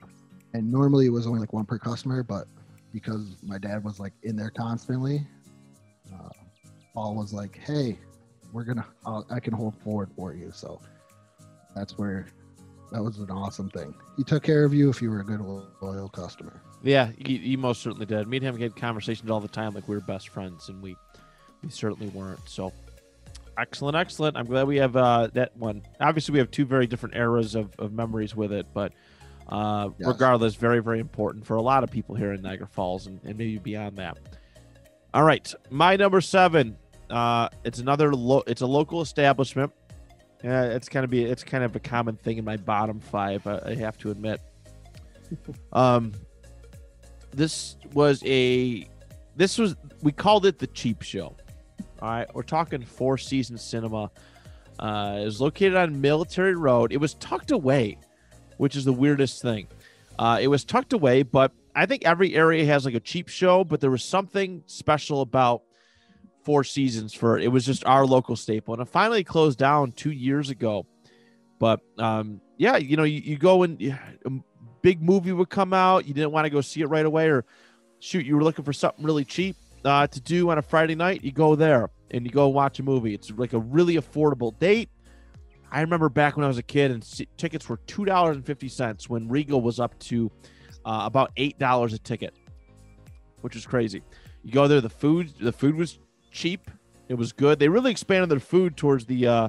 [0.54, 2.46] And normally it was only like one per customer, but
[2.92, 5.26] because my dad was like in there constantly,
[6.12, 6.30] uh,
[6.94, 7.98] Paul was like, "Hey,
[8.52, 10.80] we're gonna, uh, I can hold forward for you." So
[11.74, 12.26] that's where
[12.92, 13.94] that was an awesome thing.
[14.16, 16.60] He took care of you if you were a good loyal customer.
[16.82, 18.26] Yeah, he, he most certainly did.
[18.26, 20.96] Me and him had conversations all the time, like we were best friends, and we
[21.62, 22.40] we certainly weren't.
[22.48, 22.72] So
[23.58, 24.36] excellent, excellent.
[24.36, 25.82] I'm glad we have uh, that one.
[26.00, 28.92] Obviously, we have two very different eras of, of memories with it, but
[29.48, 30.08] uh, Yes.
[30.08, 33.36] regardless, very, very important for a lot of people here in Niagara Falls and, and
[33.36, 34.16] maybe beyond that.
[35.12, 36.76] All right, my number seven.
[37.10, 38.14] Uh, it's another.
[38.14, 39.72] Lo- it's a local establishment.
[40.44, 41.24] Yeah, it's kind of be.
[41.24, 43.46] It's kind of a common thing in my bottom five.
[43.46, 44.40] I, I have to admit.
[45.72, 46.12] um,
[47.32, 48.88] this was a.
[49.36, 51.36] This was we called it the cheap show.
[52.00, 54.10] All right, we're talking Four Seasons Cinema.
[54.78, 56.92] Uh, it was located on Military Road.
[56.92, 57.98] It was tucked away,
[58.56, 59.68] which is the weirdest thing.
[60.18, 63.64] Uh, it was tucked away, but I think every area has like a cheap show.
[63.64, 65.62] But there was something special about
[66.50, 67.46] Four Seasons for it.
[67.46, 70.84] Was just our local staple, and it finally closed down two years ago.
[71.60, 74.30] But um, yeah, you know, you, you go and a
[74.82, 76.08] big movie would come out.
[76.08, 77.44] You didn't want to go see it right away, or
[78.00, 81.22] shoot, you were looking for something really cheap uh, to do on a Friday night,
[81.22, 83.14] you go there and you go watch a movie.
[83.14, 84.90] It's like a really affordable date.
[85.70, 88.68] I remember back when I was a kid and tickets were two dollars and fifty
[88.68, 90.30] cents when Regal was up to
[90.84, 92.34] uh, about eight dollars a ticket,
[93.42, 94.02] which is crazy.
[94.42, 95.98] You go there, the food the food was
[96.30, 96.70] cheap.
[97.08, 97.58] It was good.
[97.58, 99.48] They really expanded their food towards the uh,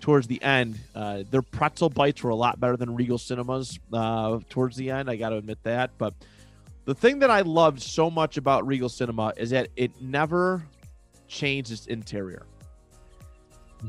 [0.00, 0.78] towards the end.
[0.94, 5.10] Uh, their pretzel bites were a lot better than Regal Cinemas uh, towards the end.
[5.10, 6.14] I got to admit that, but
[6.84, 10.66] the thing that I loved so much about Regal Cinema is that it never
[11.28, 12.46] changed its interior.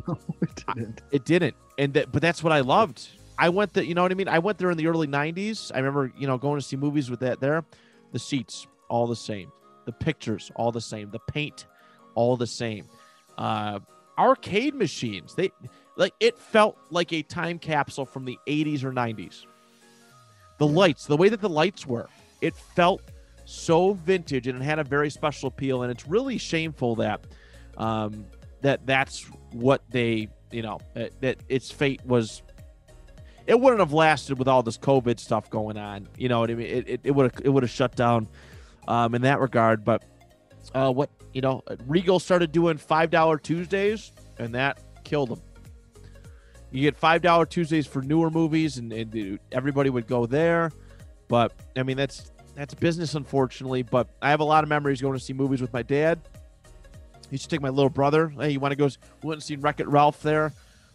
[0.07, 1.01] No, it didn't.
[1.11, 3.07] It didn't, and that, but that's what I loved.
[3.37, 4.27] I went there, you know what I mean.
[4.27, 5.71] I went there in the early '90s.
[5.73, 7.63] I remember, you know, going to see movies with that there.
[8.11, 9.53] The seats all the same,
[9.85, 11.65] the pictures all the same, the paint
[12.15, 12.87] all the same.
[13.37, 13.79] Uh,
[14.17, 15.51] arcade machines, they
[15.95, 19.45] like it felt like a time capsule from the '80s or '90s.
[20.57, 22.07] The lights, the way that the lights were,
[22.41, 23.01] it felt
[23.45, 25.83] so vintage and it had a very special appeal.
[25.83, 27.21] And it's really shameful that
[27.77, 28.25] um,
[28.61, 32.41] that that's what they, you know, that, that its fate was.
[33.47, 36.07] It wouldn't have lasted with all this COVID stuff going on.
[36.17, 36.67] You know what I mean?
[36.67, 38.27] It it, it would have it would have shut down
[38.87, 39.85] um, in that regard.
[39.85, 40.03] But
[40.73, 45.41] uh, what you know, Regal started doing five dollar Tuesdays, and that killed them.
[46.71, 50.71] You get five dollar Tuesdays for newer movies, and, and everybody would go there.
[51.27, 53.83] But I mean, that's that's business, unfortunately.
[53.83, 56.21] But I have a lot of memories going to see movies with my dad.
[57.29, 58.29] He used to take my little brother.
[58.29, 58.85] Hey, you want to go?
[58.85, 60.53] We went and seen Wreck It Ralph there.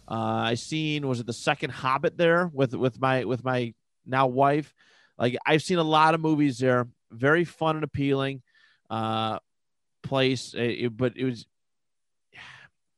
[0.09, 3.75] Uh, I seen was it the second Hobbit there with with my with my
[4.07, 4.73] now wife.
[5.19, 6.87] Like I've seen a lot of movies there.
[7.11, 8.41] Very fun and appealing
[8.89, 9.37] uh,
[10.01, 11.45] place, Uh, it- but it was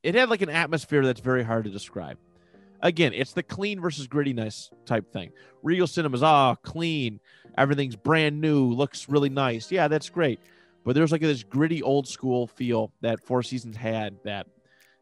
[0.04, 2.18] it had like an atmosphere that's very hard to describe.
[2.82, 5.32] Again, it's the clean versus grittiness type thing.
[5.62, 7.22] Regal Cinemas, ah, clean,
[7.58, 9.72] everything's brand new, looks really nice.
[9.72, 10.42] Yeah, that's great.
[10.84, 14.48] But there's like this gritty old school feel that Four Seasons had that,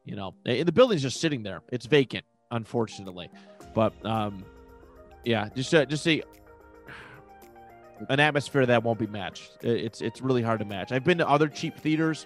[0.06, 1.62] you know, and the building's just sitting there.
[1.72, 3.32] It's vacant, unfortunately.
[3.74, 4.46] But um,
[5.26, 6.22] yeah, just uh, just a
[8.10, 9.58] an atmosphere that won't be matched.
[9.62, 10.92] It's it's really hard to match.
[10.92, 12.26] I've been to other cheap theaters,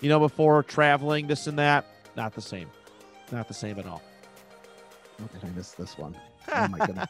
[0.00, 1.86] you know, before traveling, this and that.
[2.16, 2.70] Not the same.
[3.32, 4.02] Not the same at all.
[5.18, 6.16] How did I miss this one?
[6.54, 7.08] Oh my goodness.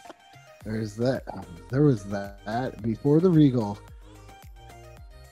[0.64, 1.22] There's that.
[1.32, 3.78] Um, there was that before the Regal.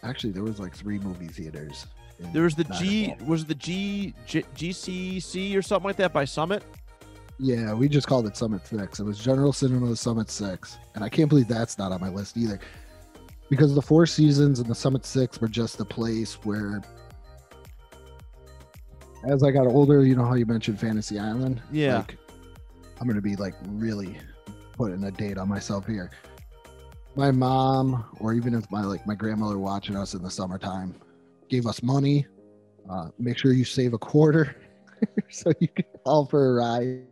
[0.05, 1.87] Actually, there was like three movie theaters.
[2.33, 6.63] There was the G was the G, G GCC or something like that by Summit.
[7.39, 9.01] Yeah, we just called it Summit Six.
[9.01, 12.37] It was General Cinema Summit Six, and I can't believe that's not on my list
[12.37, 12.61] either.
[13.51, 16.81] Because the Four Seasons and the Summit Six were just a place where,
[19.29, 21.61] as I got older, you know how you mentioned Fantasy Island.
[21.73, 21.99] Yeah.
[21.99, 22.17] Like,
[23.01, 24.17] I'm gonna be like really
[24.73, 26.11] putting a date on myself here.
[27.17, 30.95] My mom, or even if my like my grandmother watching us in the summertime,
[31.49, 32.27] gave us money.
[32.89, 34.57] Uh, make sure you save a quarter
[35.31, 37.07] so you can call for a ride.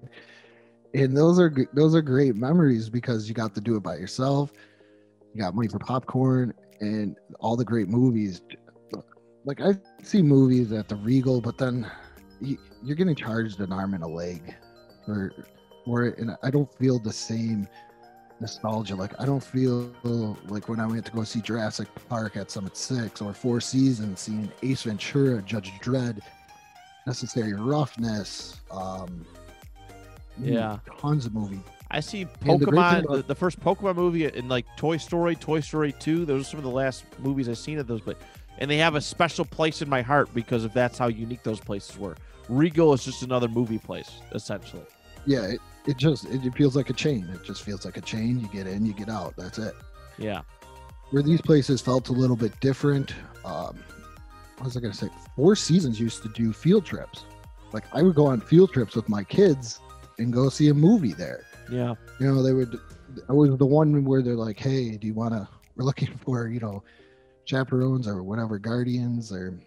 [0.95, 4.53] And those are those are great memories because you got to do it by yourself.
[5.35, 8.43] You got money for popcorn and all the great movies.
[9.45, 11.91] Like I see movies at the Regal, but then
[12.41, 14.55] you, you're getting charged an arm and a leg
[15.05, 17.67] for it, and I don't feel the same
[18.41, 18.95] nostalgia.
[18.95, 19.91] Like I don't feel
[20.49, 24.21] like when I went to go see Jurassic Park at Summit Six or Four Seasons,
[24.21, 26.21] seeing Ace Ventura, Judge Dredd,
[27.07, 29.25] Necessary Roughness, um,
[30.41, 30.79] Yeah.
[31.01, 31.61] tons of movies.
[31.91, 35.61] I see And the Pokemon, about- the, first Pokemon movie in like Toy Story, Toy
[35.61, 36.25] Story 2.
[36.25, 38.17] Those are some of the last movies I've seen of those, but
[38.59, 41.61] and they have a special place in my heart because of that's how unique those
[41.61, 42.17] places were.
[42.49, 44.83] Regal is just another movie place, essentially.
[45.27, 47.29] Yeah, it, it just it, it feels like a chain.
[47.35, 48.41] It just feels like a chain.
[48.41, 49.35] You get in, you get out.
[49.37, 49.75] That's it.
[50.19, 50.43] Yeah.
[51.11, 53.15] Where these places felt a little bit different.
[53.45, 53.79] Um,
[54.63, 55.09] what was I gonna say?
[55.35, 57.25] Four Seasons used to do field trips.
[57.73, 59.81] Like I would go on field trips with my kids
[60.19, 61.45] and go see a movie there.
[61.71, 61.95] Yeah.
[62.21, 62.79] you know they would
[63.29, 66.49] i was the one where they're like hey do you want to we're looking for
[66.49, 66.83] you know
[67.45, 69.59] chaperones or whatever guardians or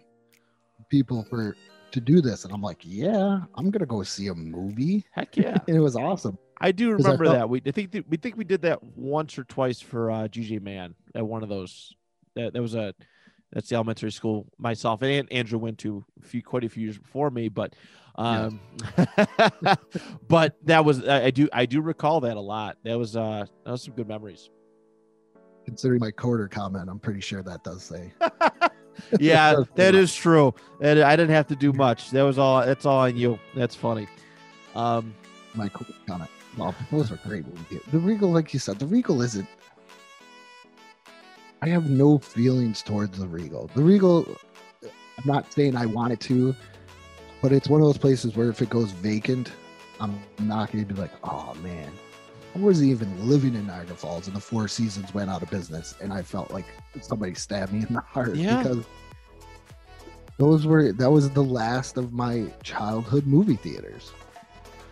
[0.88, 1.56] people for
[1.90, 5.56] to do this and i'm like yeah i'm gonna go see a movie Heck yeah.
[5.66, 7.48] and it was awesome I do 'Cause I remember felt- that.
[7.50, 10.62] We I think that, we think we did that once or twice for uh, GJ
[10.62, 11.92] Man at one of those.
[12.34, 12.94] That, that was a
[13.52, 16.98] that's the elementary school myself and Andrew went to a few quite a few years
[16.98, 17.74] before me, but
[18.16, 18.60] um,
[20.28, 22.76] but that was I, I do I do recall that a lot.
[22.84, 24.50] That was uh that was some good memories.
[25.64, 28.12] considering my quarter comment i'm pretty sure that does say
[29.20, 30.00] Yeah, That's that cool.
[30.00, 30.54] is true.
[30.80, 32.10] And I didn't have to do much.
[32.12, 32.64] That was all.
[32.64, 33.38] That's all on you.
[33.54, 34.08] That's funny.
[34.74, 35.14] Um,
[35.54, 37.44] my quarter comment well those are great
[37.90, 39.46] the regal like you said the regal isn't
[41.62, 43.70] i have no feelings towards the regal.
[43.74, 44.26] The regal
[44.82, 46.54] i'm not saying i want it to
[47.42, 49.52] but it's one of those places where if it goes vacant
[50.00, 51.90] i'm not going to be like oh man.
[52.54, 55.94] I wasn't even living in niagara falls and the four seasons went out of business
[56.02, 56.66] and i felt like
[57.00, 58.62] somebody stabbed me in the heart Yeah.
[58.62, 58.84] because
[60.38, 64.12] those were that was the last of my childhood movie theaters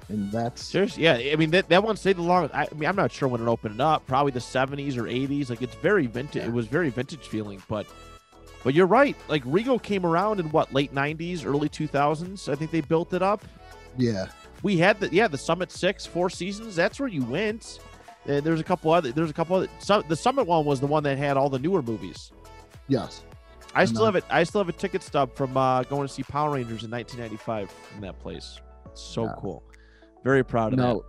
[0.09, 1.14] and that's Seriously, yeah.
[1.32, 2.55] I mean, that, that one stayed the longest.
[2.55, 4.07] I, I mean, I'm not sure when it opened up.
[4.07, 5.48] Probably the 70s or 80s.
[5.50, 6.42] Like it's very vintage.
[6.42, 6.48] Yeah.
[6.48, 7.62] It was very vintage feeling.
[7.68, 7.86] But,
[8.62, 9.16] but you're right.
[9.28, 12.50] Like Regal came around in what late 90s, early 2000s.
[12.50, 13.42] I think they built it up.
[13.96, 14.26] yeah
[14.62, 16.76] We had the yeah the Summit Six, Four Seasons.
[16.76, 17.78] That's where you went.
[18.28, 19.12] Uh, there's a couple other.
[19.12, 19.68] There's a couple other.
[19.78, 22.32] Some, the Summit one was the one that had all the newer movies.
[22.88, 23.22] yes
[23.74, 24.24] I And, still uh, have it.
[24.30, 27.72] I still have a ticket stub from uh, going to see Power Rangers in 1995
[27.96, 28.61] in that place.
[28.86, 29.34] It's so Yeah.
[29.38, 29.62] cool.
[30.25, 30.83] Very proud of that.
[30.85, 31.05] No,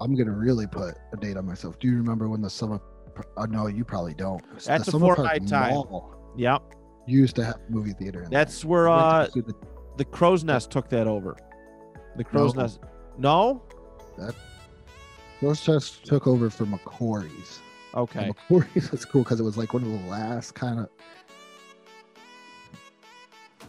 [0.00, 1.78] I'm gonna really put a date on myself.
[1.78, 2.80] Do you remember when the summer?
[3.36, 4.42] Uh, no, you probably don't.
[4.64, 5.74] That's the a Summer Fortnite time.
[5.74, 6.62] Mall Yep.
[7.06, 8.22] used to have movie theater.
[8.22, 8.70] In That's there.
[8.70, 9.54] where uh, went to see the-
[9.96, 11.36] the Crow's Nest took that over.
[12.16, 12.62] The Crow's No.
[12.62, 12.80] Nest.
[13.18, 13.62] No.
[15.42, 17.60] Those just took over for McCrory's.
[17.94, 18.26] Okay.
[18.26, 20.88] And McCrory's was cool because it was like one of the last kind of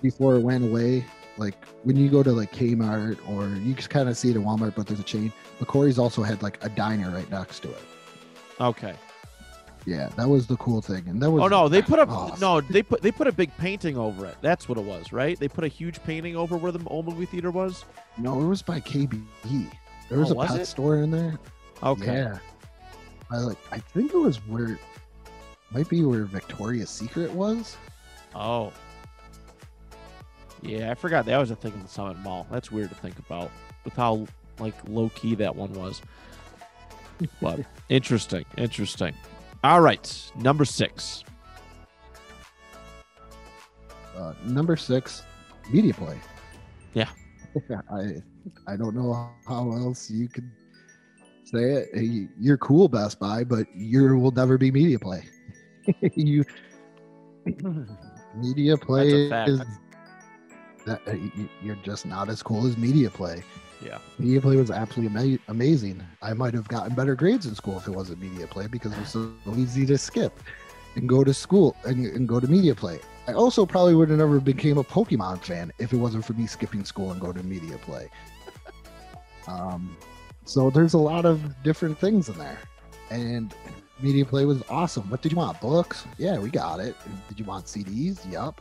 [0.01, 1.05] before it went away.
[1.41, 4.43] Like when you go to like Kmart or you can kind of see it at
[4.43, 5.33] Walmart, but there's a chain.
[5.59, 7.81] McCrory's also had like a diner right next to it.
[8.59, 8.93] Okay.
[9.87, 12.35] Yeah, that was the cool thing, and that was Oh no, they put up Oh,
[12.39, 14.35] no, they put they put a big painting over it.
[14.41, 15.39] That's what it was, right?
[15.39, 17.85] They put a huge painting over where the old movie theater was.
[18.19, 19.71] No, it was by KBE.
[20.09, 20.65] There was Oh, a was pet it?
[20.67, 21.39] store in there.
[21.81, 22.17] Okay.
[22.17, 22.37] Yeah.
[23.31, 24.77] I like I think it was where
[25.71, 27.77] might be where Victoria's Secret was.
[28.35, 28.71] Oh.
[30.61, 32.45] Yeah, I forgot that was a thing in the Summit Mall.
[32.51, 33.51] That's weird to think about
[33.83, 34.27] with how
[34.59, 36.01] like low key that one was.
[37.41, 39.13] But interesting, interesting.
[39.63, 41.23] All right, number six.
[44.15, 45.23] Uh, number six,
[45.71, 46.17] Media Play.
[46.93, 47.09] Yeah.
[47.91, 48.15] I
[48.67, 50.49] I don't know how else you could
[51.45, 51.89] say it.
[51.93, 55.23] Hey, You're cool, Best Buy, but you will never be Media Play.
[56.15, 56.43] you
[58.35, 59.61] Media Play is
[60.85, 61.15] that uh,
[61.61, 63.43] you're just not as cool as Media Play.
[63.83, 63.97] Yeah.
[64.19, 66.03] Media Play was absolutely ama- amazing.
[66.21, 68.99] I might have gotten better grades in school if it wasn't Media Play because it
[68.99, 70.39] was so easy to skip
[70.95, 72.99] and go to school and, and go to Media Play.
[73.27, 76.47] I also probably would have never became a Pokemon fan if it wasn't for me
[76.47, 78.09] skipping school and go to Media Play.
[79.47, 79.95] um,
[80.45, 82.57] so there's a lot of different things in there,
[83.09, 83.53] and
[84.01, 85.09] Media Play was awesome.
[85.09, 85.61] What did you want?
[85.61, 86.05] Books?
[86.17, 86.95] Yeah, we got it.
[87.29, 88.29] Did you want CDs?
[88.31, 88.59] Yup.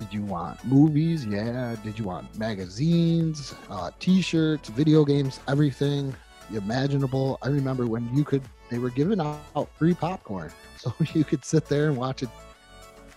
[0.00, 1.26] Did you want movies?
[1.26, 1.76] Yeah.
[1.84, 6.14] Did you want magazines, uh, T-shirts, video games, everything
[6.52, 7.38] imaginable?
[7.42, 11.66] I remember when you could, they were giving out free popcorn, so you could sit
[11.66, 12.30] there and watch it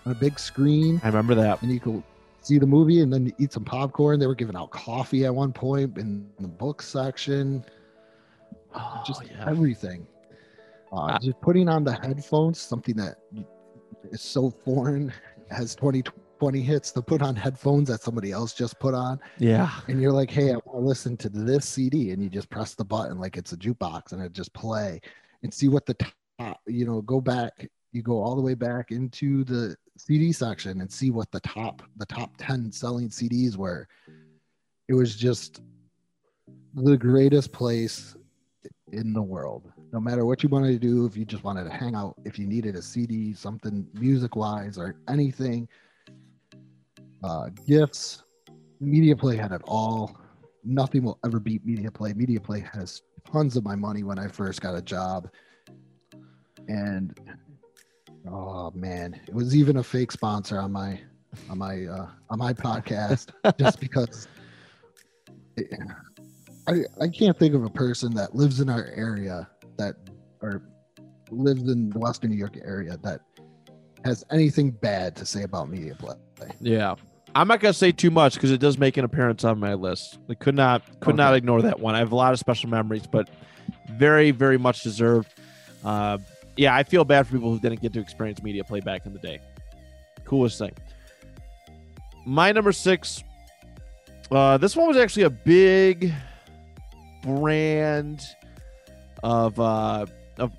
[0.04, 1.62] on a big screen, I remember that.
[1.62, 2.02] and you could
[2.42, 4.20] see the movie and then eat some popcorn.
[4.20, 7.64] They were giving out coffee at one point in the book section
[8.76, 9.48] Oh, just yeah.
[9.48, 10.06] everything.
[10.92, 13.16] Uh, I- just putting on the headphones, something that
[14.10, 15.10] is so foreign,
[15.50, 19.18] has 2020 20 hits to put on headphones that somebody else just put on.
[19.38, 19.70] Yeah.
[19.88, 22.10] And you're like, hey, I want to listen to this CD.
[22.10, 25.00] And you just press the button like it's a jukebox and it just play
[25.42, 25.96] and see what the
[26.38, 27.66] top, you know, go back.
[27.92, 31.80] You go all the way back into the CD section and see what the top,
[31.96, 33.88] the top 10 selling CDs were.
[34.88, 35.62] It was just
[36.74, 38.16] the greatest place
[38.92, 39.72] in the world.
[39.94, 42.38] No matter what you wanted to do, if you just wanted to hang out, if
[42.38, 45.66] you needed a CD, something music wise or anything,
[47.24, 48.22] uh, gifts,
[48.80, 50.16] Media Play had it all.
[50.62, 52.12] Nothing will ever beat Media Play.
[52.12, 55.30] Media Play has tons of my money when I first got a job.
[56.68, 57.18] And
[58.30, 61.00] oh man, it was even a fake sponsor on my
[61.48, 64.28] on my uh, on my podcast just because
[65.56, 65.72] it,
[66.68, 69.48] I I can't think of a person that lives in our area
[69.78, 69.96] that
[70.42, 70.62] or
[71.30, 73.20] lives in the Western New York area that
[74.04, 76.16] has anything bad to say about Media Play.
[76.60, 76.96] Yeah.
[77.34, 80.18] I'm not gonna say too much because it does make an appearance on my list.
[80.30, 81.94] I could not could not ignore that one.
[81.94, 83.28] I have a lot of special memories, but
[83.90, 85.28] very very much deserved.
[85.84, 86.18] Uh,
[86.56, 89.12] yeah, I feel bad for people who didn't get to experience media play back in
[89.12, 89.40] the day.
[90.24, 90.72] Coolest thing.
[92.24, 93.24] My number six.
[94.30, 96.12] Uh, this one was actually a big
[97.22, 98.22] brand
[99.22, 100.06] of uh,
[100.38, 100.52] of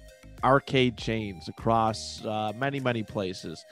[0.43, 3.65] arcade chains across uh, many many places.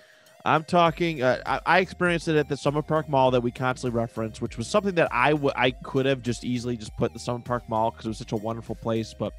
[0.45, 1.21] I'm talking.
[1.21, 4.57] Uh, I, I experienced it at the Summit Park Mall that we constantly reference, which
[4.57, 7.91] was something that I I could have just easily just put the Summit Park Mall
[7.91, 9.13] because it was such a wonderful place.
[9.17, 9.33] But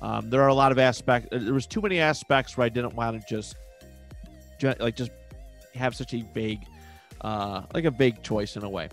[0.00, 1.28] um, there are a lot of aspects.
[1.30, 3.56] There was too many aspects where I didn't want to just
[4.80, 5.10] like just
[5.74, 6.64] have such a vague,
[7.20, 8.88] uh, like a vague choice in a way.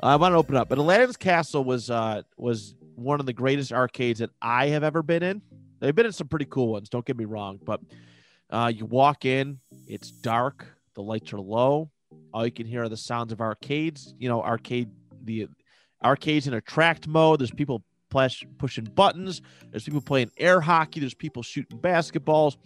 [0.00, 3.72] I want to open up, but Aladdin's Castle was uh, was one of the greatest
[3.72, 5.40] arcades that I have ever been in.
[5.80, 6.88] They've been in some pretty cool ones.
[6.88, 7.80] Don't get me wrong, but
[8.50, 10.66] uh, you walk in, it's dark,
[10.98, 11.88] the lights are low.
[12.34, 14.16] All you can hear are the sounds of arcades.
[14.18, 14.90] You know, arcade
[15.22, 15.46] the
[16.04, 17.38] arcades in attract mode.
[17.38, 19.40] There's people pushing buttons.
[19.70, 20.98] There's people playing air hockey.
[20.98, 22.56] There's people shooting basketballs.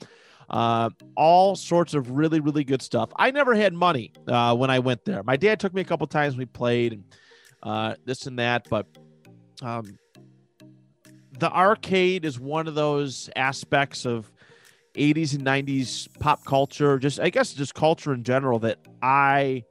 [0.48, 3.10] Uh, all sorts of really, really good stuff.
[3.16, 5.22] I never had money uh, when I went there.
[5.22, 6.34] My dad took me a couple times.
[6.34, 7.04] We played and
[7.62, 8.86] uh, this and that, but
[9.60, 9.98] um,
[11.38, 14.31] the arcade is one of those aspects of
[14.94, 19.64] 80s and 90s pop culture, just I guess just culture in general that I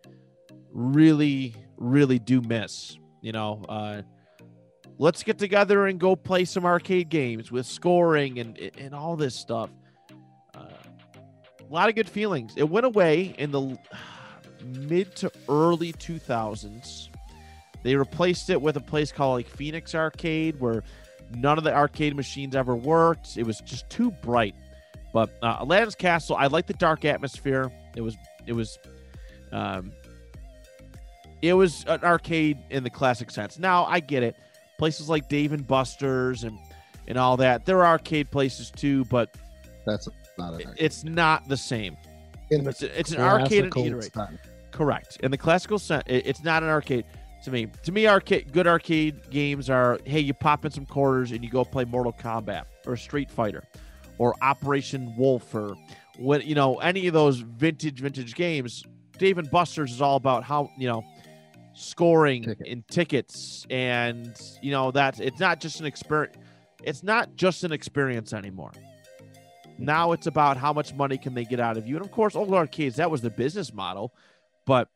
[0.72, 2.97] really, really do miss.
[3.22, 4.01] You know, uh,
[4.97, 9.36] let's get together and go play some arcade games with scoring and and all this
[9.36, 9.69] stuff.
[10.55, 10.65] Uh,
[11.59, 12.53] a lot of good feelings.
[12.57, 13.78] It went away in the
[14.63, 17.09] mid to early 2000s.
[17.84, 20.84] They replaced it with a place called like Phoenix Arcade, where
[21.36, 23.38] none of the arcade machines ever worked.
[23.38, 24.55] It was just too bright.
[25.14, 27.72] But uh, Aladdin's Castle, I like the dark atmosphere.
[27.95, 28.80] It was, it was,
[29.51, 29.91] um,
[31.41, 33.59] it was an arcade in the classic sense.
[33.59, 34.36] Now I get it.
[34.78, 36.57] Places like Dave and Buster's and
[37.07, 39.36] and all that, there are arcade places too, but
[39.86, 40.07] That's
[40.38, 40.76] not an arcade.
[40.78, 41.97] it's not the same.
[42.51, 44.14] in the It's, it's an arcade and classical eatery.
[44.14, 44.41] sense.
[44.72, 45.18] Correct.
[45.22, 47.05] In the classical sense, it's not an arcade
[47.43, 47.68] to me.
[47.84, 51.49] To me, arcade good arcade games are hey, you pop in some quarters and you
[51.49, 53.64] go play Mortal Kombat or Street Fighter
[54.22, 55.76] or Operation Wolf or
[56.19, 58.84] what you know any of those vintage vintage games.
[59.17, 61.03] Dave and Buster's is all about how you know
[61.74, 62.67] scoring Ticket.
[62.67, 66.38] and tickets and you know that it's not just an experience.
[66.84, 68.74] It's not just an experience anymore.
[69.80, 71.95] Now it's about how much money can they get out of you.
[71.95, 74.13] And of course, old arcades, that was the business model.
[74.67, 74.89] But,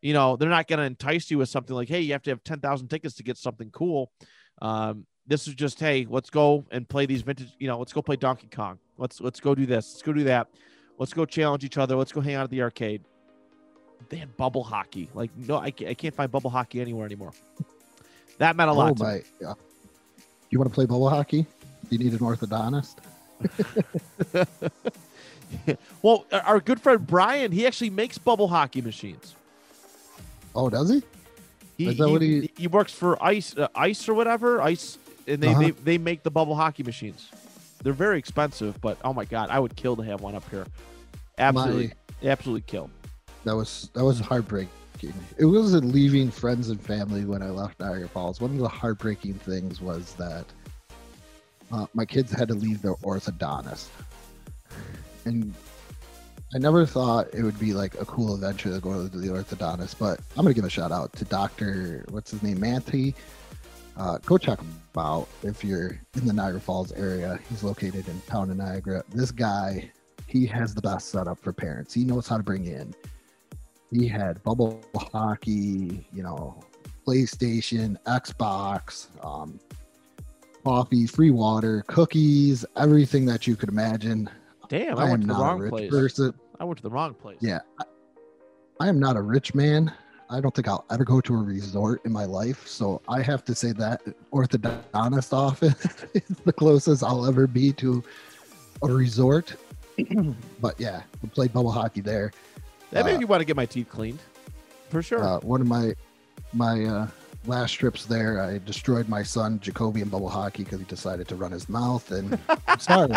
[0.00, 2.30] you know, they're not going to entice you with something like, hey, you have to
[2.30, 4.12] have 10,000 tickets to get something cool.
[4.62, 8.02] Um, this is just, hey, let's go and play these vintage, you know, let's go
[8.02, 8.78] play Donkey Kong.
[8.96, 9.92] Let's let's go do this.
[9.92, 10.48] Let's go do that.
[10.98, 11.94] Let's go challenge each other.
[11.94, 13.02] Let's go hang out at the arcade.
[14.08, 15.08] They had bubble hockey.
[15.14, 17.32] Like, no, I can't, I can't find bubble hockey anywhere anymore.
[18.38, 19.08] That meant a lot Oh to me.
[19.10, 19.22] my!
[19.40, 19.54] Yeah.
[20.50, 21.46] You want to play bubble hockey?
[21.90, 22.96] You need an orthodontist.
[26.02, 29.34] Well, our- good friend Brian, he actually makes bubble hockey machines.
[30.54, 31.02] Oh, does he?
[31.78, 34.98] He, Is that what he, he- he works for Ice uh, Ice or whatever Ice,
[35.28, 35.60] and they, Uh-huh.
[35.60, 37.30] they they make the bubble hockey machines.
[37.82, 40.66] They're very expensive, but oh my god, I would kill to have one up here.
[41.38, 41.92] Absolutely,
[42.24, 42.90] absolutely kill.
[43.44, 44.68] That was that was heartbreaking.
[45.38, 48.40] It wasn't leaving friends and family when I left Niagara Falls.
[48.40, 50.44] One of the heartbreaking things was that
[51.70, 53.86] uh, my kids had to leave their orthodontist,
[55.24, 55.54] and
[56.54, 59.96] I never thought it would be like a cool adventure to go to the orthodontist.
[60.00, 63.14] But I'm gonna give a shout out to Doctor what's his name, Manti.
[63.98, 67.38] Uh, go check him out if you're in the Niagara Falls area.
[67.48, 69.02] He's located in town of Niagara.
[69.10, 69.90] This guy,
[70.26, 71.92] he has the best setup for parents.
[71.92, 72.94] He knows how to bring in
[73.90, 76.62] he had bubble hockey, you know,
[77.06, 79.58] PlayStation, Xbox, um,
[80.64, 84.28] coffee, free water, cookies, everything that you could imagine.
[84.68, 85.90] Damn, I, I went to the wrong place.
[85.90, 86.34] person.
[86.60, 87.38] I went to the wrong place.
[87.40, 87.60] Yeah.
[87.80, 87.84] I,
[88.80, 89.92] I am not a rich man.
[90.30, 92.66] I don't think I'll ever go to a resort in my life.
[92.66, 94.02] So I have to say that
[94.32, 98.04] orthodontist office is the closest I'll ever be to
[98.82, 99.54] a resort.
[100.60, 102.32] but yeah, we played bubble hockey there.
[102.90, 104.20] That made Uh, me want to get my teeth cleaned.
[104.90, 105.22] For sure.
[105.22, 105.94] Uh, one of my
[106.52, 107.08] my uh,
[107.46, 111.36] last trips there, I destroyed my son Jacoby in bubble hockey because he decided to
[111.36, 112.10] run his mouth.
[112.10, 113.12] And I'm sorry,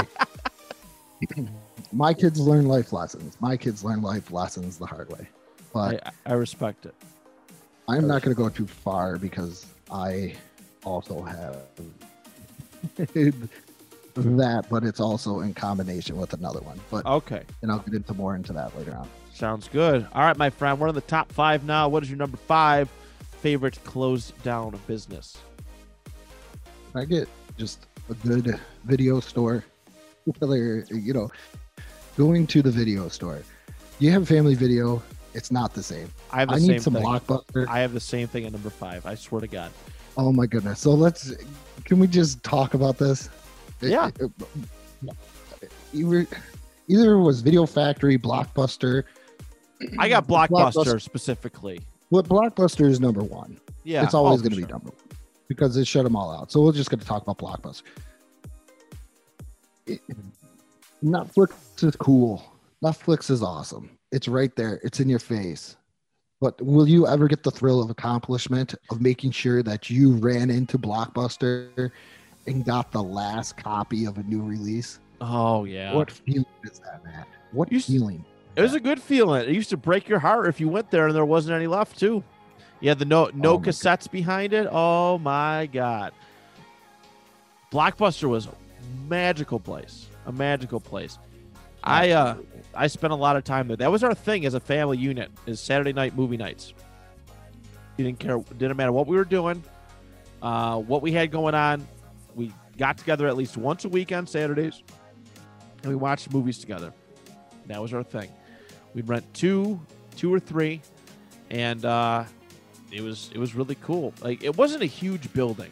[1.93, 3.38] my kids learn life lessons.
[3.39, 5.28] My kids learn life lessons the hard way.
[5.74, 6.95] But I, I respect it.
[7.88, 10.36] I'm not going to go too far because I
[10.84, 11.57] also have
[14.15, 16.80] that, but it's also in combination with another one.
[16.89, 17.43] But Okay.
[17.61, 19.07] and I'll get into more into that later on.
[19.34, 20.05] Sounds good.
[20.13, 20.80] All right, my friend.
[20.80, 21.88] We're in the top five now.
[21.89, 22.89] What is your number five
[23.41, 25.38] favorite closed down business?
[26.93, 29.63] I get just a good video store.
[30.39, 31.32] Whether you know,
[32.17, 33.41] going to the video store,
[33.99, 35.01] you have family video.
[35.34, 36.11] It's not the same.
[36.32, 37.03] I have the I same need some thing.
[37.03, 37.67] blockbuster.
[37.67, 39.05] I have the same thing at number five.
[39.05, 39.71] I swear to God.
[40.17, 40.79] Oh my goodness!
[40.79, 41.34] So let's.
[41.86, 43.29] Can we just talk about this?
[43.82, 44.07] Yeah.
[44.19, 44.32] It- it-
[45.93, 46.25] Either,
[46.88, 49.03] either it was Video Factory, Blockbuster.
[49.99, 51.01] I got Blockbuster, Blockbuster.
[51.01, 51.82] specifically.
[52.09, 53.59] What Blockbuster is number one.
[53.84, 55.17] Yeah, it's always oh, going to for be number one
[55.49, 56.49] because they shut them all out.
[56.51, 57.84] So we're just going to talk about Blockbuster.
[59.88, 60.01] It-
[61.03, 62.43] Netflix is cool.
[62.84, 63.89] Netflix is awesome.
[64.12, 64.80] It's right there.
[64.84, 65.76] It's in your face.
[66.41, 70.49] But will you ever get the thrill of accomplishment of making sure that you ran
[70.49, 71.91] into Blockbuster
[72.47, 74.99] and got the last copy of a new release?
[75.22, 75.93] Oh yeah.
[75.93, 77.26] What feeling is that, man?
[77.51, 78.26] What You feeling?
[78.55, 79.47] It was a good feeling.
[79.47, 81.97] It used to break your heart if you went there and there wasn't any left
[81.99, 82.24] too.
[82.80, 84.68] Yeah, the no no Oh, cassettes behind it.
[84.72, 86.12] Oh my god.
[87.72, 88.51] Blockbuster was a
[89.07, 90.07] magical place.
[90.26, 91.20] A magical place.
[91.84, 92.36] I uh
[92.73, 93.77] I spent a lot of time there.
[93.77, 96.73] That was our thing as a family unit is Saturday night movie nights.
[97.97, 99.63] You didn't care didn't matter what we were doing,
[100.41, 101.88] uh, what we had going on.
[102.36, 104.82] We got together at least once a week on Saturdays
[105.84, 106.93] and we watched movies together.
[107.67, 108.29] That was our thing.
[108.93, 109.79] We'd rent two,
[110.15, 110.82] two or three,
[111.49, 112.25] and uh,
[112.91, 114.13] it was it was really cool.
[114.21, 115.71] Like it wasn't a huge building.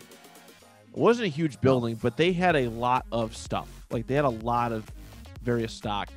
[0.94, 3.68] It wasn't a huge building, but they had a lot of stuff.
[3.92, 4.90] Like they had a lot of
[5.50, 6.10] various stock.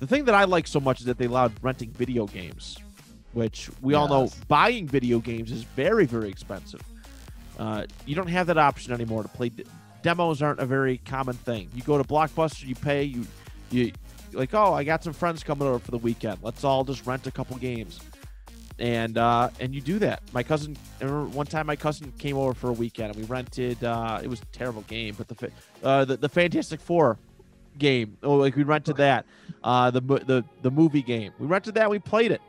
[0.00, 2.76] The thing that I like so much is that they allowed renting video games,
[3.32, 6.82] which we all know buying video games is very very expensive.
[7.58, 9.48] Uh, you don't have that option anymore to play.
[9.48, 9.64] d-
[10.02, 11.70] Demos aren't a very common thing.
[11.74, 13.24] You go to Blockbuster, you pay, you
[13.70, 13.92] you
[14.32, 16.38] like, oh, I got some friends coming over for the weekend.
[16.42, 18.00] Let's all just rent a couple games,
[18.78, 20.20] and uh, and you do that.
[20.34, 23.24] My cousin, I remember one time my cousin came over for a weekend and we
[23.24, 23.82] rented.
[23.82, 25.50] Uh, it was a terrible game, but the
[25.82, 27.16] uh, the, the Fantastic Four
[27.78, 28.16] game.
[28.22, 29.26] Oh, like we rented that.
[29.62, 31.32] Uh, the the the movie game.
[31.38, 31.90] We rented that.
[31.90, 32.40] We played it,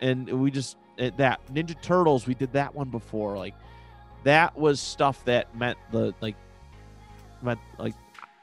[0.00, 2.26] and we just uh, that Ninja Turtles.
[2.26, 3.36] We did that one before.
[3.36, 3.54] Like
[4.24, 6.36] that was stuff that meant the like
[7.42, 7.94] meant like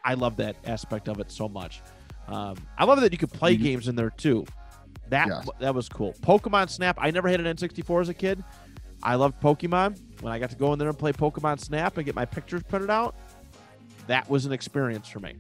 [0.03, 1.81] I love that aspect of it so much.
[2.27, 3.61] Um, I love that you could play Mhm.
[3.63, 4.45] games in there too.
[5.09, 5.47] That Yes.
[5.59, 6.13] that was cool.
[6.21, 6.97] Pokemon Snap.
[6.99, 8.43] I never had an N64 as a kid.
[9.03, 9.97] I loved Pokemon.
[10.21, 12.63] When I got to go in there and play Pokemon Snap and get my pictures
[12.63, 13.15] printed out,
[14.07, 15.35] that was an experience for me.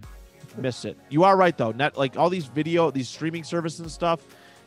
[0.57, 0.97] Miss it.
[1.09, 1.71] You are right though.
[1.71, 4.21] Net like all these video, these streaming services and stuff,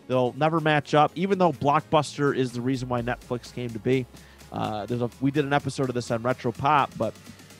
[0.07, 1.11] they'll never match up.
[1.14, 4.07] Even though Blockbuster is the reason why Netflix came to be.
[4.53, 7.14] Uh, there's a we did an episode of this on Retro Pop, but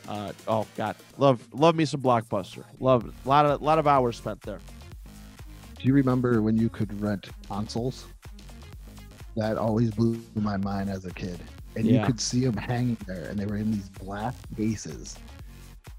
[0.07, 2.63] uh, oh god, love love me some Blockbuster.
[2.79, 3.13] Love it.
[3.25, 4.59] A lot of lot of hours spent there.
[5.77, 8.05] Do you remember when you could rent consoles?
[9.35, 11.39] That always blew my mind as a kid.
[11.75, 12.01] And Yeah.
[12.01, 15.15] you could see them hanging there, and they were in these black cases,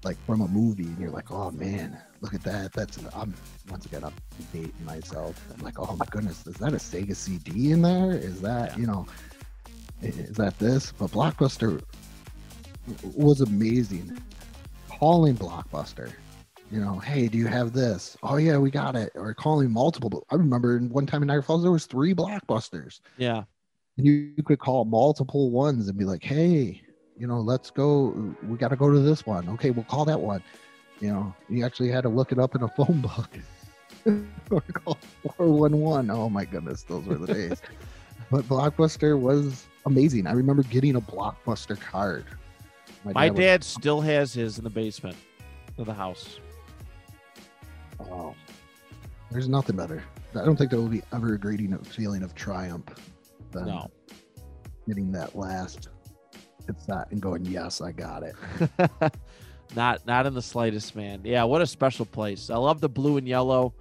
[0.03, 0.83] like from a movie.
[0.83, 3.33] And you're like, "Oh man, look at that!" That's I'm
[3.69, 4.13] once again I'm
[4.51, 5.39] dating myself.
[5.53, 8.11] I'm like, "Oh my goodness, is that a Sega CD in there?
[8.11, 8.77] Is that Yeah.
[8.77, 9.05] you know,
[10.01, 11.83] is that this?" But Blockbuster
[13.15, 14.17] was amazing.
[14.89, 16.11] Calling Blockbuster
[16.73, 18.17] you know, hey, do you have this?
[18.23, 19.11] Oh yeah, we got it.
[19.13, 20.25] Or calling multiple.
[20.31, 22.99] I remember one time in Niagara Falls there was three blockbusters.
[23.17, 23.43] Yeah.
[23.97, 26.81] And you, you could call multiple ones and be like, hey,
[27.15, 28.35] you know, let's go.
[28.47, 29.47] We got to go to this one.
[29.49, 30.41] Okay, we'll call that one.
[31.03, 33.29] You know, you actually had to look it up in a phone book
[34.49, 34.97] or call
[35.35, 36.09] 411.
[36.09, 37.61] Oh my goodness, those were the days.
[38.31, 40.27] but Blockbuster was amazing.
[40.27, 42.23] I remember getting a Blockbuster card.
[43.03, 45.17] My was- dad still has his in the basement
[45.77, 46.39] of the house.
[47.99, 48.33] Oh,
[49.29, 50.05] there's nothing better.
[50.39, 52.87] I don't think there will be ever a great enough feeling of triumph
[53.51, 53.91] than No.
[54.87, 55.89] getting that last
[56.69, 58.35] it's that and going, yes, I got it.
[59.75, 61.21] not not in the slightest, man.
[61.23, 62.49] Yeah, what a special place.
[62.49, 63.73] I love the blue and yellow.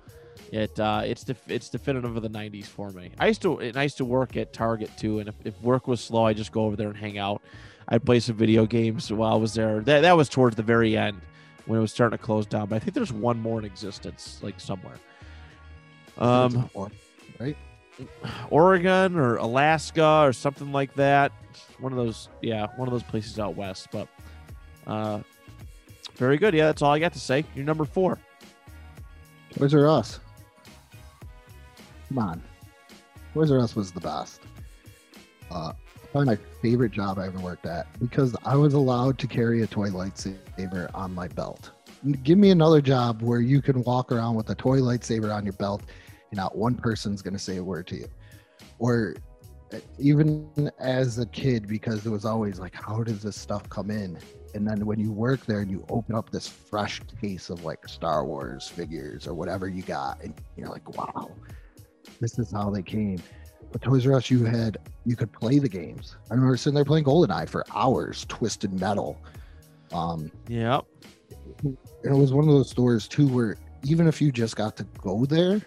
[0.51, 3.11] It uh, it's def- it's definitive of the '90s for me.
[3.18, 5.89] I used to and I used to work at Target too, and if, if work
[5.89, 7.43] was slow, I just go over there and hang out.
[7.89, 9.80] I'd play some video games while I was there.
[9.80, 11.20] That that was towards the very end
[11.66, 12.68] when it was starting to close down.
[12.68, 14.97] But I think there's one more in existence, like somewhere.
[16.18, 16.70] Um,
[17.39, 17.57] right?
[18.51, 21.33] Oregon or Alaska or something like that.
[21.78, 23.89] One of those, yeah, one of those places out west.
[23.91, 24.09] But
[24.87, 25.20] uh,
[26.16, 26.54] very good.
[26.54, 27.44] Yeah, that's all I got to say.
[27.54, 28.18] You're number four.
[29.54, 30.20] Toys R Us.
[32.08, 32.42] Come on.
[33.34, 34.40] Toys R Us was the best.
[35.50, 35.72] Uh,
[36.10, 39.66] probably my favorite job I ever worked at because I was allowed to carry a
[39.66, 41.70] toy lightsaber on my belt.
[42.22, 45.54] Give me another job where you can walk around with a toy lightsaber on your
[45.54, 45.82] belt
[46.30, 48.08] and not one person's going to say a word to you.
[48.78, 49.14] Or
[49.72, 53.90] uh, even as a kid, because it was always like, how does this stuff come
[53.90, 54.18] in?
[54.55, 57.88] And then when you work there and you open up this fresh case of like
[57.88, 61.30] Star Wars figures or whatever you got, and you're like, wow,
[62.20, 63.22] this is how they came.
[63.70, 64.76] But Toys R Us, you had
[65.07, 66.16] you could play the games.
[66.30, 69.18] I remember sitting there playing GoldenEye for hours, Twisted Metal.
[69.92, 70.84] Um, Yep.
[71.62, 74.84] and it was one of those stores too where even if you just got to
[74.98, 75.61] go there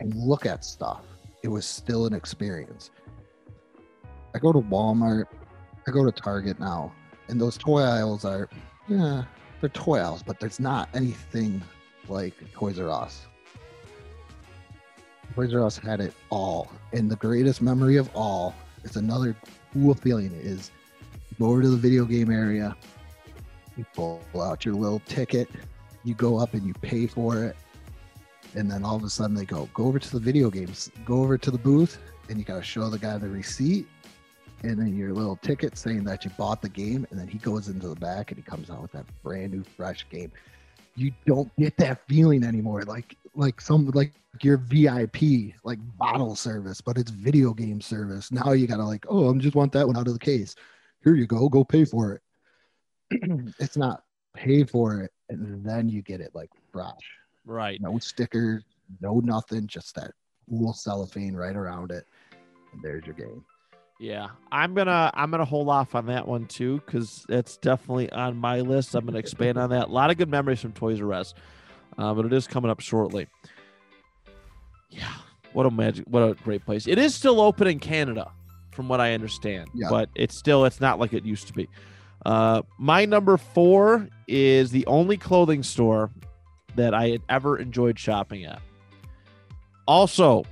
[0.00, 1.04] and look at stuff,
[1.42, 2.90] it was still an experience.
[4.34, 5.24] I go to Walmart,
[5.86, 6.92] I go to Target now,
[7.28, 8.48] and those toy aisles are,
[8.88, 9.24] yeah,
[9.60, 11.62] they're toy aisles, but there's not anything
[12.08, 13.26] like Toys R Us.
[15.34, 18.54] Toys R Us had it all, and the greatest memory of all,
[18.84, 19.36] it's another
[19.72, 20.70] cool feeling is
[21.38, 22.76] go over to the video game area,
[23.76, 25.48] you pull out your little ticket,
[26.04, 27.56] you go up and you pay for it,
[28.54, 31.22] and then all of a sudden they go, go over to the video games, go
[31.22, 31.98] over to the booth,
[32.28, 33.86] and you got to show the guy the receipt
[34.62, 37.68] and then your little ticket saying that you bought the game, and then he goes
[37.68, 40.32] into the back and he comes out with that brand new fresh game.
[40.96, 46.80] You don't get that feeling anymore, like like some like your VIP like bottle service,
[46.80, 48.32] but it's video game service.
[48.32, 50.56] Now you gotta like, oh, I just want that one out of the case.
[51.04, 52.22] Here you go, go pay for it.
[53.58, 54.02] it's not
[54.34, 56.92] pay for it and then you get it like fresh.
[57.44, 57.80] Right.
[57.80, 58.64] No stickers,
[59.00, 60.12] no nothing, just that
[60.48, 62.06] cool cellophane right around it.
[62.72, 63.44] And there's your game.
[64.00, 68.36] Yeah, I'm gonna I'm gonna hold off on that one too because it's definitely on
[68.36, 68.94] my list.
[68.94, 69.88] I'm gonna expand on that.
[69.88, 71.34] A lot of good memories from Toys R Us,
[71.98, 73.26] uh, but it is coming up shortly.
[74.90, 75.12] Yeah,
[75.52, 76.86] what a magic, what a great place.
[76.86, 78.30] It is still open in Canada,
[78.70, 79.88] from what I understand, Yeah.
[79.90, 81.68] but it's still it's not like it used to be.
[82.24, 86.10] Uh, my number four is the only clothing store
[86.76, 88.60] that I had ever enjoyed shopping at.
[89.88, 90.44] Also,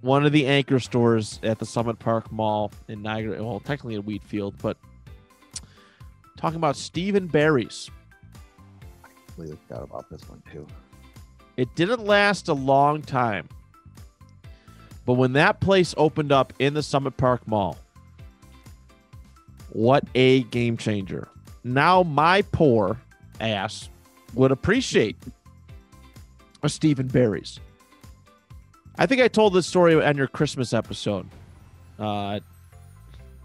[0.00, 3.42] one of the anchor stores at the Summit Park Mall in Niagara.
[3.42, 4.76] Well, technically in Wheatfield, but
[6.36, 7.90] talking about Steve & Barry's.
[9.04, 10.66] I completely forgot about this one too.
[11.56, 13.48] It didn't last a long time,
[15.04, 17.76] but when that place opened up in the Summit Park Mall,
[19.70, 21.28] what a game changer!
[21.64, 23.00] Now my poor
[23.40, 23.88] ass
[24.34, 25.16] would appreciate
[26.62, 27.58] a Steve & Barry's.
[29.00, 31.28] I think I told this story on your Christmas episode.
[32.00, 32.40] Uh,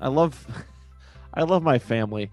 [0.02, 0.48] I love,
[1.34, 2.32] I love my family,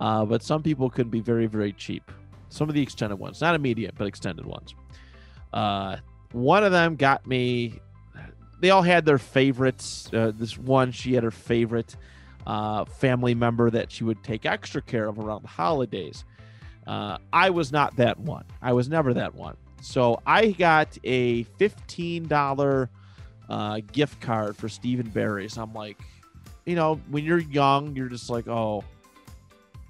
[0.00, 2.10] uh, but some people can be very, very cheap.
[2.48, 4.74] Some of the extended ones, not immediate, but extended ones.
[5.52, 5.98] Uh,
[6.32, 7.78] one of them got me.
[8.60, 10.08] They all had their favorites.
[10.10, 11.94] Uh, this one, she had her favorite
[12.46, 16.24] uh, family member that she would take extra care of around the holidays.
[16.86, 18.44] Uh, I was not that one.
[18.62, 19.56] I was never that one.
[19.82, 22.88] So I got a $15
[23.48, 25.58] uh, gift card for Steve & Barry's.
[25.58, 25.98] I'm like,
[26.64, 28.84] you know, when you're young, you're just like, oh,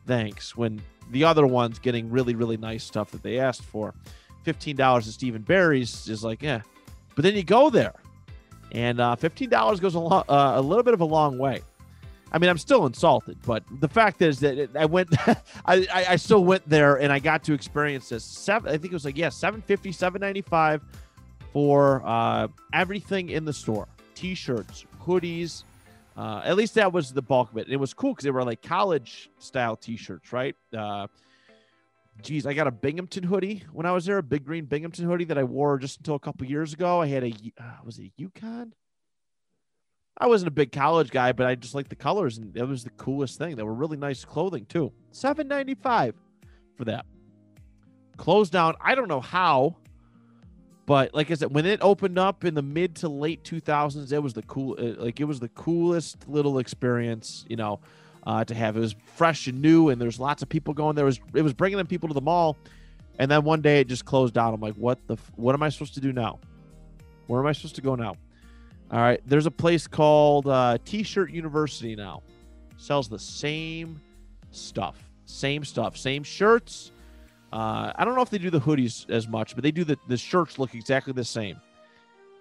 [0.06, 0.56] thanks.
[0.56, 0.80] When
[1.10, 3.94] the other one's getting really, really nice stuff that they asked for,
[4.46, 6.62] $15 at Steve & Barry's is like, yeah.
[7.14, 7.94] But then you go there,
[8.72, 11.60] and uh, $15 goes a, lo- uh, a little bit of a long way.
[12.32, 15.10] I mean, I'm still insulted, but the fact is that it, I went,
[15.66, 18.24] I, I, still went there and I got to experience this.
[18.24, 20.82] Seven, I think it was like, yeah, 750, 795
[21.52, 25.64] for uh, everything in the store t shirts, hoodies.
[26.16, 27.66] Uh, at least that was the bulk of it.
[27.66, 30.56] And it was cool because they were like college style t shirts, right?
[30.76, 31.08] Uh,
[32.22, 35.24] geez, I got a Binghamton hoodie when I was there, a big green Binghamton hoodie
[35.26, 37.02] that I wore just until a couple years ago.
[37.02, 38.72] I had a, uh, was it UConn?
[40.18, 42.84] I wasn't a big college guy, but I just liked the colors, and it was
[42.84, 43.56] the coolest thing.
[43.56, 44.92] They were really nice clothing too.
[45.10, 46.14] Seven ninety five
[46.76, 47.06] for that.
[48.16, 48.74] Closed down.
[48.80, 49.76] I don't know how.
[50.84, 54.18] But like I said, when it opened up in the mid to late 2000s, it
[54.18, 57.80] was the cool, uh, like it was the coolest little experience, you know,
[58.26, 58.76] uh, to have.
[58.76, 60.96] It was fresh and new, and there's lots of people going.
[60.96, 62.56] There was it was bringing in people to the mall,
[63.18, 64.52] and then one day it just closed down.
[64.54, 65.16] I'm like, what the?
[65.36, 66.40] What am I supposed to do now?
[67.28, 68.16] Where am I supposed to go now?
[68.92, 72.22] All right, there's a place called uh, T-shirt University now.
[72.76, 73.98] Sells the same
[74.50, 76.90] stuff, same stuff, same shirts.
[77.54, 79.98] Uh, I don't know if they do the hoodies as much, but they do the
[80.08, 81.58] the shirts look exactly the same.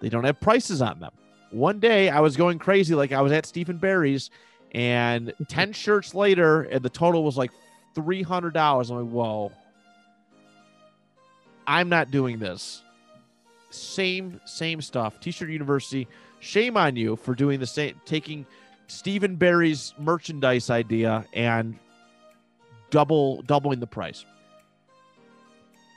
[0.00, 1.12] They don't have prices on them.
[1.52, 4.30] One day I was going crazy, like I was at Steve & Barry's,
[4.72, 7.50] and ten shirts later, and the total was like
[7.94, 8.90] three hundred dollars.
[8.90, 9.52] I'm like, whoa,
[11.66, 12.82] I'm not doing this.
[13.70, 15.18] Same same stuff.
[15.20, 16.08] T-shirt University.
[16.42, 18.44] Shame on you for doing the same, taking
[18.88, 21.78] Steve & Barry's merchandise idea and
[22.90, 24.24] double doubling the price.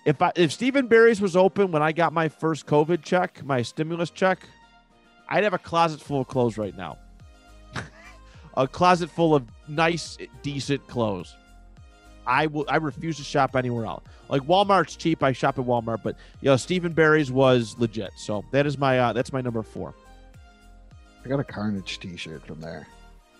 [0.06, 3.44] If I if Steve & Barry's was open when I got my first COVID check,
[3.44, 4.48] my stimulus check,
[5.28, 7.00] I'd have a closet full of clothes right now.
[8.56, 11.36] a closet full of nice, decent clothes.
[12.28, 12.66] I will.
[12.70, 14.04] I refuse to shop anywhere else.
[14.30, 15.24] Like Walmart's cheap.
[15.24, 18.12] I shop at Walmart, but you know, Steve & Barry's was legit.
[18.16, 19.96] So that is my uh, that's my number four.
[21.26, 22.88] I got a Carnage T-shirt from there.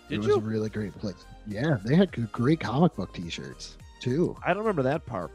[0.10, 0.36] Did it was you?
[0.38, 1.26] a really great place.
[1.48, 4.36] Yeah, they had great comic book T-shirts too.
[4.44, 5.32] I don't remember that part.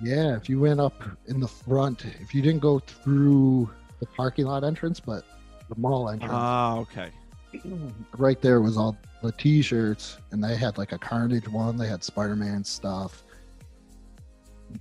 [0.00, 4.46] Yeah, if you went up in the front, if you didn't go through the parking
[4.46, 5.24] lot entrance, but
[5.68, 7.10] the mall entrance, Ah, okay.
[8.18, 11.76] right there was all the T-shirts, and they had like a Carnage one.
[11.76, 13.24] They had Spider-Man stuff.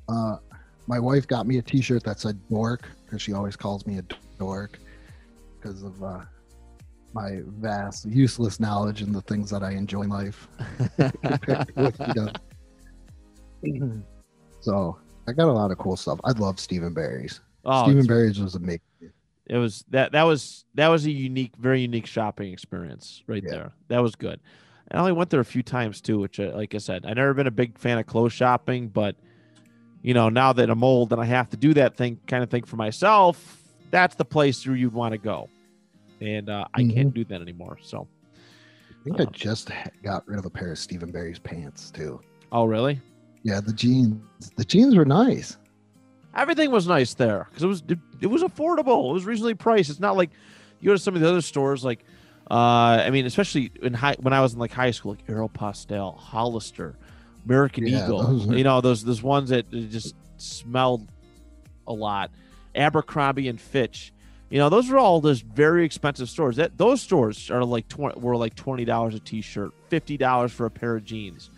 [0.09, 0.37] Uh,
[0.87, 4.03] my wife got me a T-shirt that said "dork" because she always calls me a
[4.37, 4.77] dork
[5.59, 6.21] because of uh,
[7.15, 10.47] my vast, useless knowledge and the things that I enjoy in life
[10.97, 12.31] compared to what she does.
[14.61, 14.97] so
[15.27, 16.19] I got a lot of cool stuff.
[16.23, 17.39] I love Steve & Barry's.
[17.63, 18.81] Oh, Steve & Barry's was amazing.
[19.47, 23.51] it was that that was that was a unique, very unique shopping experience right Yeah.
[23.51, 23.71] there.
[23.87, 24.39] That was good.
[24.91, 27.33] I only went there a few times too, which, uh, like I said, I never
[27.33, 29.15] been a big fan of clothes shopping, but
[30.03, 32.51] you know, now that I'm old and I have to do that thing, kind of
[32.51, 33.57] thing for myself,
[33.89, 35.49] that's the place where you'd want to go,
[36.21, 37.77] and uh, I can't do that anymore.
[37.81, 38.07] So,
[38.89, 39.31] I think I Uh-huh.
[39.33, 39.71] just
[40.03, 42.19] got rid of a pair of Steve & Barry's pants too.
[42.51, 42.99] oh really?
[43.43, 44.19] Yeah, the jeans.
[44.55, 45.57] The jeans were nice.
[46.35, 49.11] Everything was nice there because it was it, it was affordable.
[49.11, 49.89] It was reasonably priced.
[49.89, 50.31] It's not like
[50.79, 52.03] you go to some of the other stores like
[52.51, 52.53] uh
[53.05, 56.97] I mean especially in high when I was in like high school like Aeropostale, Hollister,
[57.45, 58.49] American Yeah, Eagle.
[58.51, 61.07] are- You know those those ones that just smelled
[61.87, 62.31] a lot.
[62.75, 64.11] Abercrombie and Fitch.
[64.55, 66.55] You know those are all just very expensive stores.
[66.55, 70.65] That those stores are like twenty were like twenty dollars a t-shirt, fifty dollars for
[70.65, 71.49] a pair of jeans.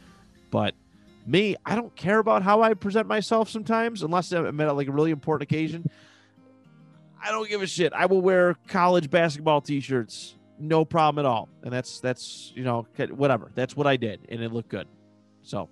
[0.50, 0.74] But
[1.28, 4.92] me, I don't care about how I present myself sometimes, unless I'm at like a
[4.92, 5.88] really important occasion.
[7.24, 7.94] I don't give a shit.
[7.94, 11.50] I will wear college basketball t-shirts, no problem at all.
[11.62, 13.52] And that's that's you know whatever.
[13.54, 14.88] That's what I did, and it looked good.
[15.44, 15.70] So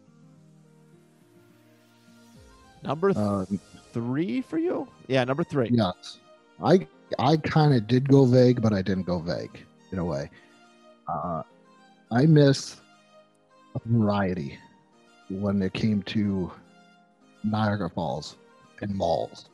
[2.84, 3.46] number th- Uh,
[3.94, 4.88] three for you?
[5.08, 5.70] Yeah, number three.
[5.72, 6.20] yes,
[6.64, 6.88] I
[7.20, 10.30] I kind of did go vague, but I didn't go vague in a way.
[11.08, 11.43] Uh,
[12.12, 12.78] I miss
[13.86, 14.58] variety
[15.30, 16.51] when it came to
[17.43, 18.38] Niagara Falls
[18.82, 19.49] and malls.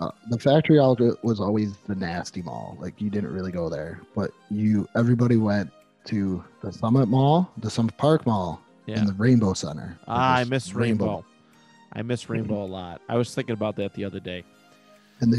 [0.00, 2.76] Uh, the factory outlet was always the nasty mall.
[2.80, 5.70] Like you didn't really go there, but you everybody went
[6.06, 8.98] to the Summit Mall, the Summit Park Mall, Yeah.
[8.98, 9.96] and the Rainbow Center.
[10.08, 11.24] Ah, I miss Rainbow.
[11.92, 13.00] I miss Rainbow a lot.
[13.08, 14.42] I was thinking about that the other day.
[15.20, 15.38] and they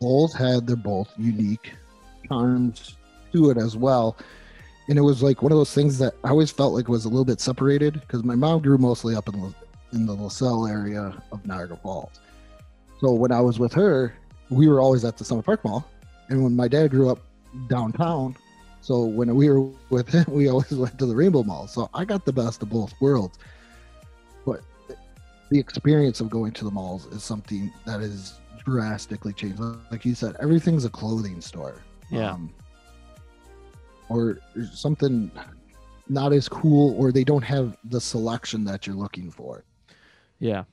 [0.00, 1.72] both had their both unique
[2.28, 2.96] charms
[3.32, 4.16] to it as well.
[4.88, 7.08] And it was like one of those things that I always felt like was a
[7.08, 9.54] little bit separated because my mom grew mostly up in the,
[9.92, 12.20] in the LaSalle area of Niagara Falls.
[13.00, 14.14] So when I was with her,
[14.48, 15.88] we were always at the Summit Park Mall.
[16.28, 17.18] And when my dad grew up
[17.68, 18.36] downtown,
[18.80, 21.66] so when we were with him, we always went to the Rainbow Mall.
[21.66, 23.38] So I got the best of both worlds.
[24.46, 24.60] But
[25.50, 28.34] the experience of going to the malls is something that is
[28.66, 29.60] drastically changed.
[29.90, 31.82] Like you said, everything's a clothing store.
[32.10, 32.32] Yeah.
[32.32, 32.52] Um,
[34.08, 34.38] or
[34.74, 35.30] something
[36.08, 39.64] not as cool, or they don't have the selection that you're looking for.
[40.38, 40.64] Yeah.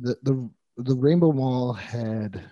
[0.00, 2.42] The the the Rainbow Mall had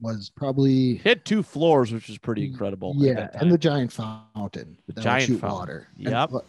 [0.00, 2.94] was probably Hit two floors, which is pretty incredible.
[2.96, 5.50] yeah, and the giant fountain The giant fountain.
[5.50, 5.88] water.
[5.98, 6.30] Yep.
[6.32, 6.40] And,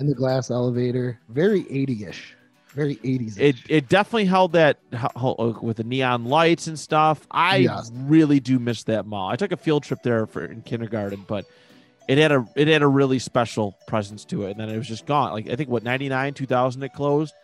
[0.00, 2.32] and the glass elevator, very 80ish,
[2.74, 3.38] very 80s.
[3.38, 7.26] it it definitely held that ho- with the neon lights and stuff.
[7.30, 7.90] I Yes.
[7.94, 9.28] really do miss that mall.
[9.30, 11.44] I took a field trip there for in kindergarten, but
[12.08, 14.88] it had a it had a really special presence to it, and then it was
[14.88, 15.32] just gone.
[15.32, 17.34] Like I think what ninety nine two thousand it closed.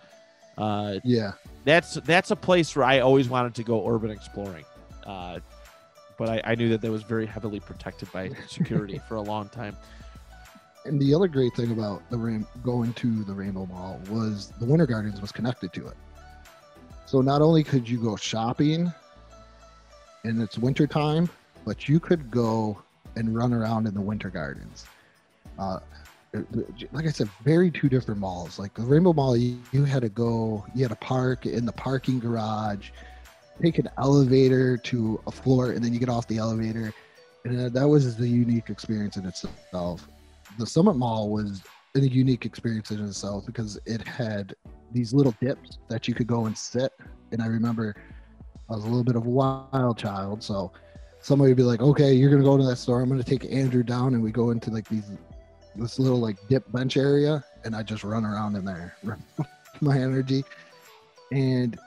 [0.57, 1.33] Uh, yeah,
[1.65, 4.65] that's that's a place where I always wanted to go urban exploring.
[5.07, 5.39] Uh,
[6.19, 9.49] but I, I knew that that was very heavily protected by security for a long
[9.51, 9.77] time.
[10.85, 14.65] And the other great thing about the rain going to the Rainbow Mall was the
[14.65, 15.97] Winter Gardens was connected to it.
[17.07, 18.93] So not only could you go shopping
[20.25, 21.29] and its winter time,
[21.65, 22.83] but you could go
[23.17, 24.87] and run around in the Winter Gardens.
[25.59, 25.81] Uh,
[26.93, 28.59] like I said, very two different malls.
[28.59, 31.73] Like the Rainbow Mall, you, you had to go, you had to park in the
[31.73, 32.91] parking garage,
[33.61, 36.93] take an elevator to a floor, and then you get off the elevator.
[37.45, 40.09] And that was the unique experience in itself.
[40.59, 41.63] The Summit Mall was
[41.95, 44.55] a unique experience in itself because it had
[44.93, 46.93] these little dips that you could go and sit.
[47.33, 47.95] And I remember
[48.69, 50.73] I was a little bit of a wild child, so
[51.21, 53.01] somebody would be like, "Okay, you're gonna go to that store.
[53.01, 55.11] I'm gonna take Andrew down," and we go into like these
[55.77, 58.97] this little like dip bench area, and I just run around in there,
[59.81, 60.45] my energy.
[61.33, 61.79] And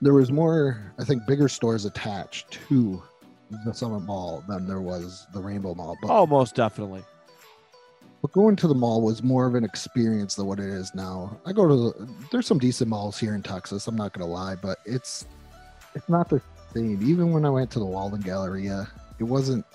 [0.00, 3.02] there was more, I think, bigger stores attached to
[3.64, 5.96] the Summit Mall than there was the Rainbow Mall.
[6.02, 6.10] But
[6.52, 7.04] definitely.
[8.24, 11.38] But going to the mall was more of an experience than what it is now.
[11.44, 13.86] I go to there's some decent malls here in Texas.
[13.86, 15.26] I'm not gonna lie, but it's
[15.94, 16.40] it's not the
[16.72, 17.06] same.
[17.06, 19.66] Even when I went to the Walden Galleria, it wasn't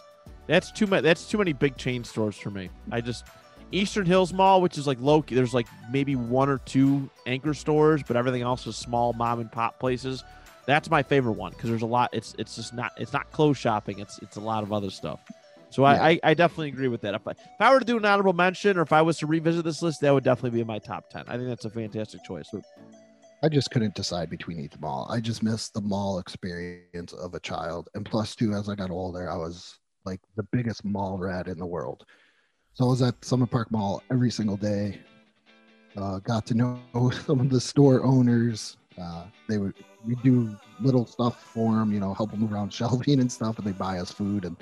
[0.47, 1.03] that's too many.
[1.03, 2.71] That's too many big chain stores for me.
[2.91, 3.27] I just
[3.71, 5.23] Eastern Hills Mall, which is like low.
[5.27, 9.51] There's like maybe one or two anchor stores, but everything else is small mom and
[9.51, 10.23] pop places.
[10.65, 12.09] That's my favorite one because there's a lot.
[12.13, 13.99] It's it's just not it's not clothes shopping.
[13.99, 15.19] It's it's a lot of other stuff.
[15.69, 16.01] So yeah.
[16.01, 17.13] I, I, I definitely agree with that.
[17.13, 19.27] If I if I were to do an honorable mention or if I was to
[19.27, 21.25] revisit this list, that would definitely be in my top ten.
[21.27, 22.49] I think that's a fantastic choice.
[23.41, 25.07] I just couldn't decide between each mall.
[25.09, 27.89] I just missed the mall experience of a child.
[27.95, 31.57] And plus two, as I got older, I was like the biggest mall rat in
[31.57, 32.05] the world.
[32.73, 34.99] So I was at Summit Park Mall every single day.
[35.95, 36.79] Uh, got to know
[37.25, 38.77] some of the store owners.
[38.99, 39.73] Uh, they would
[40.05, 43.65] we do little stuff for them, you know, help them around shelving and stuff, and
[43.65, 44.57] they buy us food, and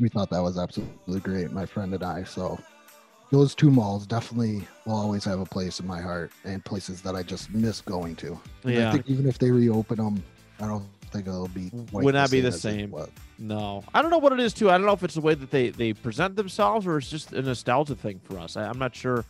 [0.00, 2.24] we thought that was absolutely great, my friend and I.
[2.24, 2.58] So
[3.30, 7.14] those two malls definitely will always have a place in my heart, and places that
[7.16, 8.38] I just miss going to.
[8.64, 8.88] And yeah.
[8.88, 10.22] I think even if they reopen them,
[10.60, 12.94] I don't think it'll be would not be the same.
[13.38, 14.70] No, I don't know what it is too.
[14.70, 17.32] I don't know if it's the way that they they present themselves or it's just
[17.32, 18.56] a nostalgia thing for us.
[18.56, 19.24] I, am not sure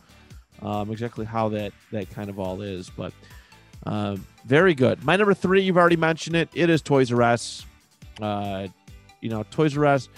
[0.61, 3.13] um, exactly how that that kind of all is, but
[3.85, 5.03] uh, very good.
[5.03, 6.49] My number three, you've already mentioned it.
[6.53, 7.65] It is Toys R Us.
[8.21, 8.67] Uh,
[9.21, 10.09] you know, Toys R Us.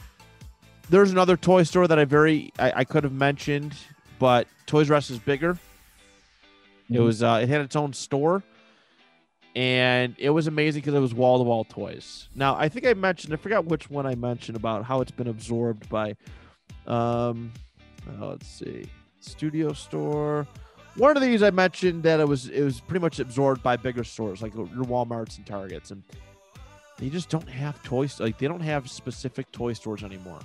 [0.89, 3.75] There's another toy store that I very I, I could have mentioned,
[4.19, 5.53] but Toys R Us is bigger.
[5.53, 6.95] Mm-hmm.
[6.95, 8.43] It was uh, it had its own store
[9.55, 12.27] and it was amazing because it was wall to wall toys.
[12.35, 15.27] Now, I think I mentioned, I forgot which one I mentioned about how it's been
[15.27, 16.15] absorbed by,
[16.87, 17.53] um,
[18.19, 18.85] oh, let's see,
[19.21, 20.45] Studio Store.
[20.97, 24.03] One of these I mentioned that it was it was pretty much absorbed by bigger
[24.03, 26.03] stores like your WalMarts and Targets, and
[26.97, 30.39] they just don't have toys like they don't have specific toy stores anymore.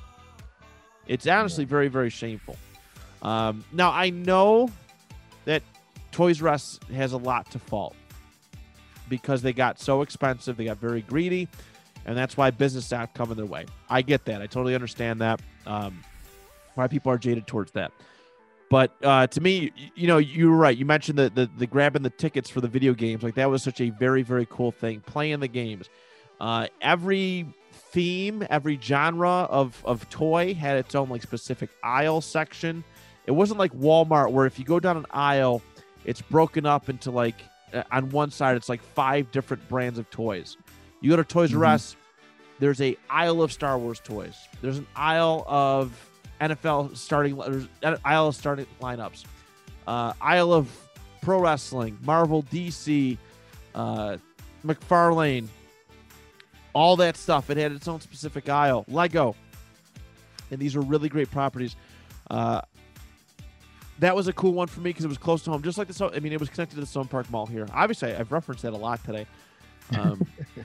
[1.11, 2.57] It's honestly very very shameful.
[3.21, 4.71] Um, now I know
[5.45, 5.63] that
[6.13, 7.97] Toys R Us has a lot to fault
[9.09, 10.57] because they got so expensive.
[10.57, 11.49] They got very greedy,
[12.07, 13.67] and that's why business stopped coming their way.
[13.89, 14.41] I get that.
[14.41, 15.41] I totally understand that.
[15.67, 16.05] Um,
[16.77, 17.91] why people are jaded towards that.
[18.71, 20.79] But uh, to me, you know, you were right.
[20.79, 23.25] You mentioned the, the, the grabbing the tickets for the video games.
[23.25, 25.01] Like that was such a very very cool thing.
[25.01, 25.91] Playing the games.
[26.41, 27.53] Uh, every
[27.91, 32.85] theme, every genre of of toy had its own like specific aisle section.
[33.27, 35.63] It wasn't like Walmart where if you go down an aisle,
[36.05, 37.37] it's broken up into like
[37.73, 40.57] uh, on one side it's like five different brands of toys.
[41.01, 42.57] You go to Toys R Us, mm-hmm.
[42.61, 44.37] there's a aisle of Star Wars toys.
[44.61, 46.11] There's an aisle of
[46.41, 49.25] NFL starting there's an aisle of starting lineups.
[49.87, 50.71] Uh, aisle of
[51.23, 53.19] pro wrestling, Marvel, DC,
[53.75, 54.17] uh,
[54.65, 55.49] McFarlane,
[56.73, 57.51] all that stuff.
[57.51, 58.85] It had its own specific aisle.
[58.89, 59.35] Lego,
[60.51, 61.77] and these are really great properties.
[62.31, 62.61] Uh,
[64.01, 65.89] that was a cool one for me because it was close to home, just like
[65.89, 66.11] the.
[66.15, 67.67] I mean, it was connected to the Stone Park Mall here.
[67.73, 69.27] Obviously, I've referenced that a lot today.
[69.97, 70.27] Um,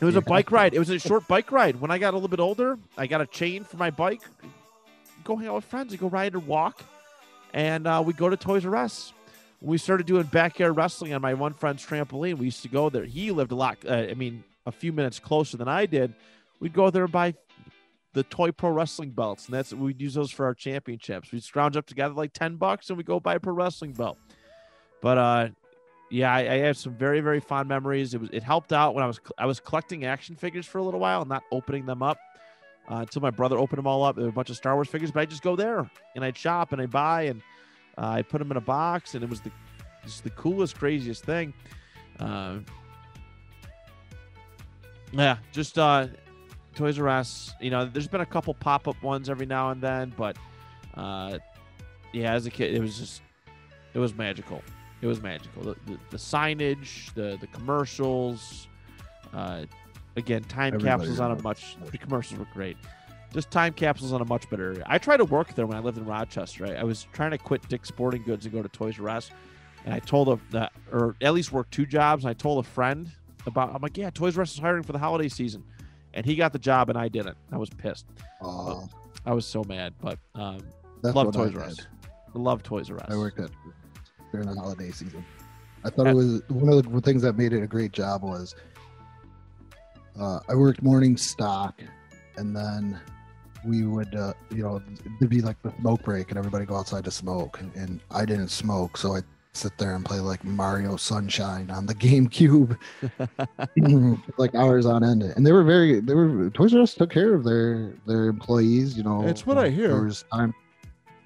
[0.00, 0.18] it was yeah.
[0.18, 0.74] a bike ride.
[0.74, 1.80] It was a short bike ride.
[1.80, 4.22] When I got a little bit older, I got a chain for my bike.
[5.24, 5.90] Go hang out with friends.
[5.90, 6.82] We go ride or walk,
[7.52, 9.12] and uh, we go to Toys R Us.
[9.60, 12.38] We started doing backyard wrestling on my one friend's trampoline.
[12.38, 13.04] We used to go there.
[13.04, 13.78] He lived a lot.
[13.84, 16.14] Uh, I mean, a few minutes closer than I did.
[16.60, 17.34] We'd go there and buy
[18.14, 21.30] the toy pro wrestling belts, and that's we'd use those for our championships.
[21.30, 24.18] We'd scrounge up together like ten bucks, and we go buy a pro wrestling belt.
[25.00, 25.48] But uh,
[26.10, 28.14] yeah, I, I, have some very very fond memories.
[28.14, 30.82] It was it helped out when I was I was collecting action figures for a
[30.82, 32.18] little while and not opening them up
[32.90, 34.16] uh, until my brother opened them all up.
[34.16, 36.36] There were a bunch of Star Wars figures, but I just go there and I'd
[36.36, 37.42] shop and I'd buy and
[37.98, 39.50] uh, I put them in a box, and it was the
[40.04, 41.52] It's the coolest, craziest thing.
[42.18, 42.58] Uh,
[45.12, 46.06] yeah, just uh,
[46.74, 47.54] Toys R Us.
[47.60, 50.36] You know, there's been a couple pop up ones every now and then, but
[50.94, 51.38] uh,
[52.12, 53.22] yeah, as a kid, it was just
[53.94, 54.62] it was magical.
[55.00, 55.62] It was magical.
[55.62, 58.68] The, the, the signage, the the commercials.
[59.32, 59.64] Uh,
[60.16, 61.76] again, time Everybody capsules on a much.
[61.90, 62.76] The commercials were great.
[63.32, 64.84] Just time capsules on a much better area.
[64.86, 66.64] I tried to work there when I lived in Rochester.
[66.66, 69.30] I, I was trying to quit Dick's Sporting Goods and go to Toys R Us,
[69.84, 72.24] and I told a that, or at least work two jobs.
[72.24, 73.10] And I told a friend
[73.48, 73.74] about.
[73.74, 75.64] I'm like, yeah, Toys R Us is hiring for the holiday season,
[76.14, 77.36] and he got the job and I didn't.
[77.50, 78.06] I was pissed.
[79.26, 80.60] I was so mad, but um,
[81.02, 81.86] love Toys R Us.
[82.34, 83.06] I love Toys R Us.
[83.08, 83.50] I worked at
[84.32, 85.24] during the holiday season.
[85.84, 88.54] I thought it was one of the things that made it a great job was
[90.18, 91.80] uh, I worked morning stock,
[92.36, 92.98] and then
[93.64, 94.82] we would, uh, you know,
[95.16, 98.48] it'd be like the smoke break, and everybody go outside to smoke, and I didn't
[98.48, 99.20] smoke, so I
[99.52, 102.78] sit there and play like Mario Sunshine on the GameCube,
[104.38, 105.22] like hours on end.
[105.22, 108.96] And they were very, they were Toys R Us took care of their their employees.
[108.96, 109.88] You know, It's what I hear.
[109.88, 110.54] There was time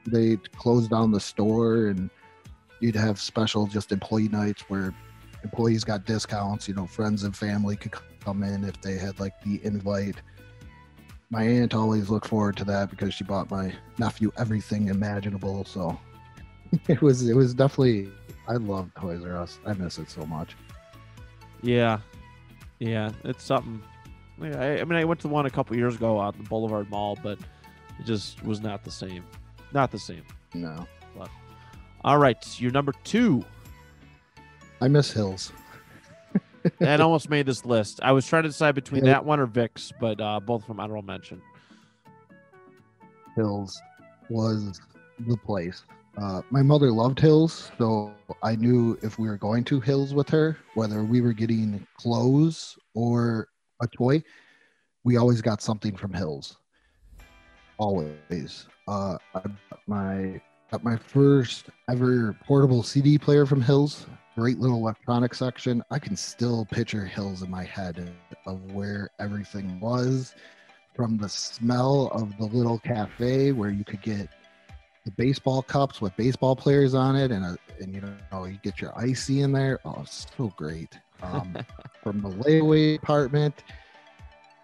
[0.06, 2.10] they closed down the store, and
[2.80, 4.94] you'd have special just employee nights where
[5.44, 6.68] employees got discounts.
[6.68, 10.16] You know, friends and family could come in if they had like the invite.
[11.30, 15.64] My aunt always looked forward to that because she bought my nephew everything imaginable.
[15.64, 15.98] So
[16.88, 18.08] it was it was definitely
[18.48, 19.58] I love Toys R Us.
[19.66, 20.56] I miss it so much.
[21.62, 21.98] Yeah,
[22.78, 23.80] yeah, it's something.
[24.40, 27.16] I, I mean, I went to one a couple years ago out the Boulevard Mall,
[27.22, 27.38] but
[28.00, 29.24] it just was not the same.
[29.72, 30.24] Not the same.
[30.54, 31.28] No, But
[32.04, 33.44] All right, your number two.
[34.80, 35.52] I miss Hills.
[36.80, 38.00] that almost made this list.
[38.02, 39.12] I was trying to decide between Yeah.
[39.12, 41.40] that one or Vix, but uh, both of from honorable mention.
[43.36, 43.80] Hills
[44.28, 44.80] was
[45.20, 45.84] the place.
[46.18, 50.28] Uh, my mother loved Hills, so I knew if we were going to Hills with
[50.28, 53.48] her, whether we were getting clothes or
[53.80, 54.22] a toy,
[55.04, 56.58] we always got something from Hills.
[57.78, 58.66] Always.
[58.86, 60.40] Uh, I got my
[60.70, 64.06] got my first ever portable CD player from Hills.
[64.34, 65.82] Great little electronic section.
[65.90, 68.10] I can still picture Hills in my head
[68.46, 70.34] of where everything was
[70.94, 74.28] from the smell of the little cafe where you could get
[75.04, 78.80] the baseball cups with baseball players on it and a, and you know you get
[78.80, 79.80] your icy in there.
[79.84, 80.96] Oh so great.
[81.22, 81.56] Um,
[82.02, 83.62] from the layaway department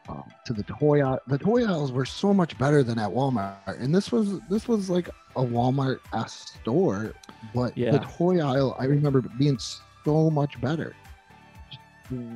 [0.09, 3.81] um, to the toy aisle the toy aisles were so much better than at walmart.
[3.81, 7.13] And this was this was like a walmart store
[7.55, 7.93] but Yeah.
[7.93, 9.59] the toy aisle i remember being
[10.05, 10.95] so much better.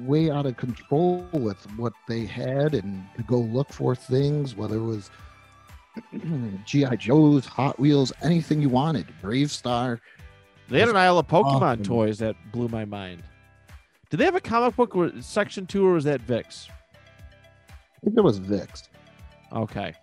[0.04, 4.76] Way out of control with what they had and to go look for things, whether
[4.76, 5.10] it was
[6.66, 9.98] GI Joe's, Hot Wheels, anything you wanted, BraveStarr.
[10.68, 11.82] They had an aisle of Pokemon awesome.
[11.82, 13.22] toys that blew my mind.
[14.08, 16.68] Did they have a comic book section two, or was that Vix?
[17.70, 18.88] I think it was Vix.
[19.52, 19.94] Okay.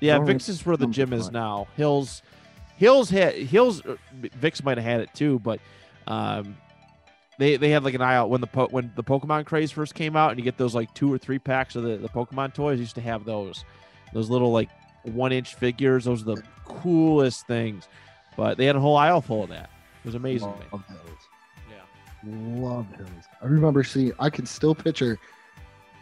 [0.00, 1.68] Yeah, Vix is where the gym is now.
[1.76, 2.22] Hills,
[2.76, 3.84] Hills had Hills.
[3.84, 3.96] uh,
[4.36, 5.60] Vix might have had it too, but
[6.06, 6.56] um,
[7.38, 10.16] they they had like an aisle when the po- when the Pokemon craze first came
[10.16, 12.80] out, and you get those like two or three packs of the, the Pokemon toys.
[12.80, 13.64] Used to have those,
[14.12, 14.70] those little like
[15.04, 16.04] one inch figures.
[16.04, 17.88] Those are the coolest things.
[18.36, 19.70] But they had a whole aisle full of that.
[20.04, 20.52] It was amazing.
[20.72, 21.28] Love Hills.
[21.68, 22.32] Yeah.
[22.60, 23.24] Love Hills.
[23.42, 25.18] I remember seeing, I can still picture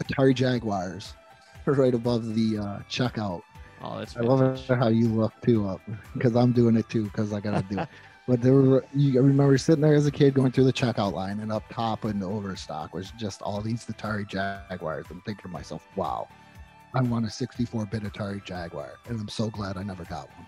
[0.02, 1.14] Atari Jaguars
[1.66, 3.42] right above the uh, checkout.
[3.82, 5.80] Oh, that's I love how you look too up
[6.14, 7.88] because I'm doing it too because I gotta do it.
[8.26, 11.14] But there were you I remember sitting there as a kid going through the checkout
[11.14, 15.06] line and up top in the overstock was just all these Atari Jaguars.
[15.10, 16.28] I'm thinking to myself, wow,
[16.94, 20.46] I want a 64-bit Atari Jaguar, and I'm so glad I never got one.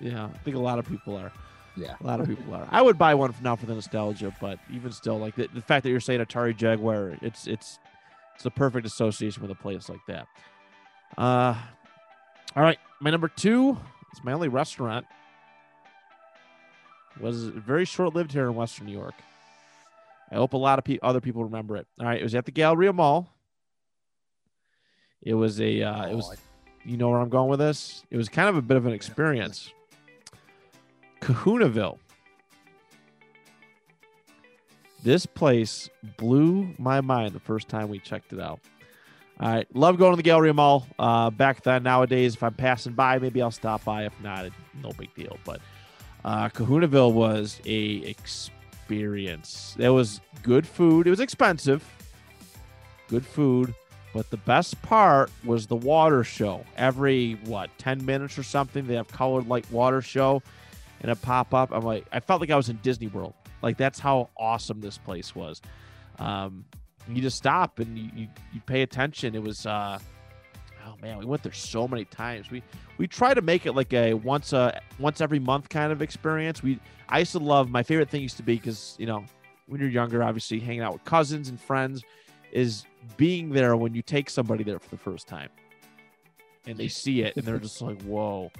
[0.00, 1.32] Yeah, I think a lot of people are.
[1.76, 1.94] Yeah.
[2.00, 2.66] A lot of people are.
[2.70, 5.60] I would buy one for now for the nostalgia, but even still, like the, the
[5.60, 7.78] fact that you're saying Atari Jaguar, it's it's
[8.34, 10.26] it's a perfect association with a place like that.
[11.16, 11.54] Uh,
[12.56, 13.78] all right, my number two.
[14.10, 15.06] It's my only restaurant.
[17.20, 19.14] Was very short lived here in Western New York.
[20.30, 21.86] I hope a lot of pe- other people remember it.
[22.00, 23.32] All right, it was at the Galleria Mall.
[25.22, 25.82] It was a.
[25.82, 26.30] Uh, it was.
[26.30, 26.34] Oh,
[26.84, 28.04] You know where I'm going with this?
[28.10, 29.72] It was kind of a bit of an experience.
[31.20, 31.98] Kahunaville.
[35.02, 38.60] This place blew my mind the first time we checked it out.
[39.40, 40.84] All right, love going to the Gallery Mall.
[40.98, 44.04] Uh, back then, nowadays, if I'm passing by, maybe I'll stop by.
[44.04, 45.38] If not, it, no big deal.
[45.44, 45.60] But
[46.24, 49.76] uh, Kahunaville was a experience.
[49.78, 51.06] There was good food.
[51.06, 51.84] It was expensive,
[53.08, 53.72] good food,
[54.12, 56.64] but the best part was the water show.
[56.76, 60.42] Every what ten minutes or something, they have colored light water show,
[61.00, 61.70] and it pop up.
[61.72, 63.34] I'm like, I felt like I was in Disney World.
[63.62, 65.60] Like that's how awesome this place was.
[66.18, 66.64] Um,
[67.08, 69.34] you just stop and you, you, you pay attention.
[69.34, 69.98] It was uh,
[70.86, 72.50] oh man, we went there so many times.
[72.50, 72.62] We
[72.96, 76.62] we try to make it like a once a once every month kind of experience.
[76.62, 76.78] We
[77.08, 79.24] I used to love my favorite thing used to be because you know
[79.66, 82.02] when you're younger, obviously hanging out with cousins and friends
[82.52, 82.84] is
[83.16, 85.50] being there when you take somebody there for the first time
[86.66, 88.50] and they see it and they're just like, whoa,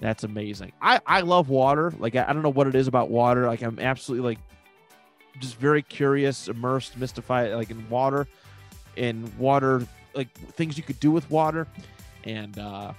[0.00, 0.72] that's amazing.
[0.80, 1.92] I, I love water.
[1.98, 3.46] Like, I, I don't know what it is about water.
[3.46, 4.38] Like, I'm absolutely like
[5.40, 8.26] just very curious, immersed, mystified, like in water
[8.96, 11.66] and water, like things you could do with water
[12.24, 12.92] and, uh,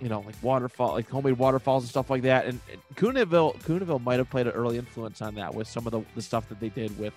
[0.00, 2.46] you know, like waterfall, like homemade waterfalls and stuff like that.
[2.46, 5.92] And, and Kahunaville, Kahunaville might have played an early influence on that with some of
[5.92, 7.14] the, the stuff that they did with,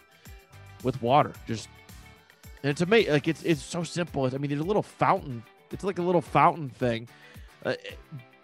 [0.83, 1.33] with water.
[1.47, 1.69] Just,
[2.67, 3.13] and it's amazing.
[3.13, 4.25] Like it's, it's so simple.
[4.25, 5.41] I mean, there's a little fountain.
[5.71, 7.07] It's like a little fountain thing.
[7.65, 7.75] Uh,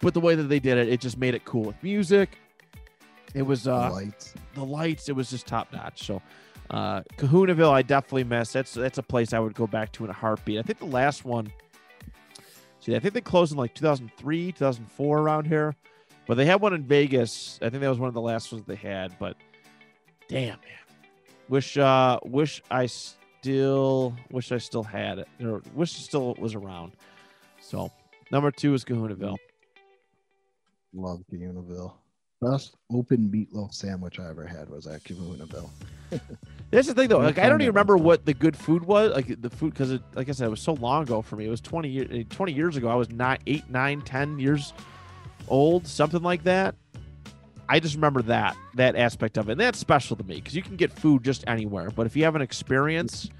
[0.00, 2.38] but the way that they did it, it just made it cool with music.
[3.34, 4.32] It was uh, lights.
[4.54, 5.10] the lights.
[5.10, 6.06] It was just top notch.
[6.06, 6.22] So,
[6.70, 8.50] uh, Kahunaville, I definitely miss.
[8.50, 10.58] That's that's a place I would go back to in a heartbeat.
[10.58, 11.52] I think the last one.
[12.80, 15.74] See, I think they closed in like 2003, 2004 around here,
[16.26, 17.58] but they had one in Vegas.
[17.60, 19.18] I think that was one of the last ones they had.
[19.18, 19.36] But
[20.28, 20.98] damn, man,
[21.50, 22.88] wish uh wish I
[23.44, 26.92] still wish I still had it or wish it still was around.
[27.60, 27.92] So
[28.30, 29.36] number two is Kahunaville.
[30.94, 31.92] Love Kahunaville.
[32.40, 35.68] Best open meatloaf sandwich I ever had was at Kahunaville.
[36.70, 37.18] That's the thing though.
[37.18, 39.12] Like I don't even remember what the good food was.
[39.12, 41.44] Like the food because it, like I said, it was so long ago for me.
[41.44, 42.24] It was twenty years.
[42.30, 44.72] Twenty years ago, I was not eight, nine, ten years
[45.48, 46.76] old, something like that.
[47.68, 49.52] I just remember that that aspect of it.
[49.52, 52.24] And that's special to me because you can get food just anywhere, but if you
[52.24, 53.30] have an experience,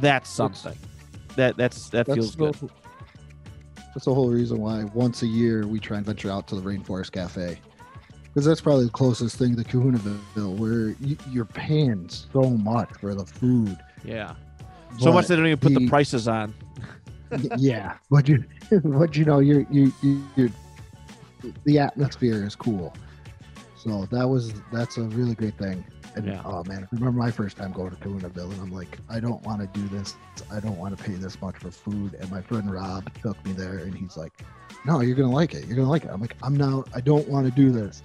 [0.00, 0.76] that's something.
[1.36, 2.70] That that's that That's feels the, good.
[3.94, 6.60] that's the whole reason why once a year we try and venture out to the
[6.62, 7.58] Rainforest Cafe.
[8.24, 13.14] Because that's probably the closest thing to Kahunaville, where you, you're paying so much for
[13.14, 13.78] the food.
[14.04, 14.34] Yeah.
[14.98, 16.54] So much they don't even put the the- prices on.
[17.58, 18.44] yeah, but you,
[18.84, 20.50] but you know, you're you you you're,
[21.64, 22.92] the atmosphere is cool.
[23.76, 25.84] So that was that's a really great thing.
[26.14, 26.42] And Yeah.
[26.44, 29.42] oh man, I remember my first time going to Kahunaville, and I'm like, I don't
[29.44, 30.14] want to do this.
[30.52, 32.14] I don't want to pay this much for food.
[32.14, 34.32] And my friend Rob took me there, and he's like,
[34.84, 35.66] No, you're gonna like it.
[35.66, 36.10] You're gonna like it.
[36.12, 36.84] I'm like, I'm now.
[36.94, 38.02] I don't want to do this.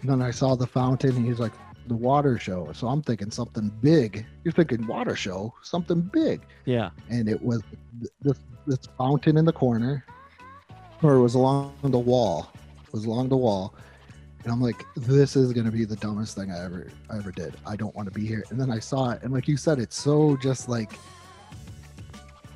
[0.00, 1.52] And then I saw the fountain, and he's like,
[1.88, 2.70] the water show.
[2.74, 4.24] So I'm thinking something big.
[4.44, 6.90] You're thinking water show, something big Yeah.
[7.08, 7.62] and it was
[8.20, 10.04] this this fountain in the corner,
[11.02, 12.52] or it was along the wall.
[12.92, 13.74] Was along the wall,
[14.42, 17.56] and I'm like, this is gonna be the dumbest thing I ever I ever did.
[17.66, 18.44] I don't want to be here.
[18.50, 20.92] And then I saw it, and like you said, it's so just like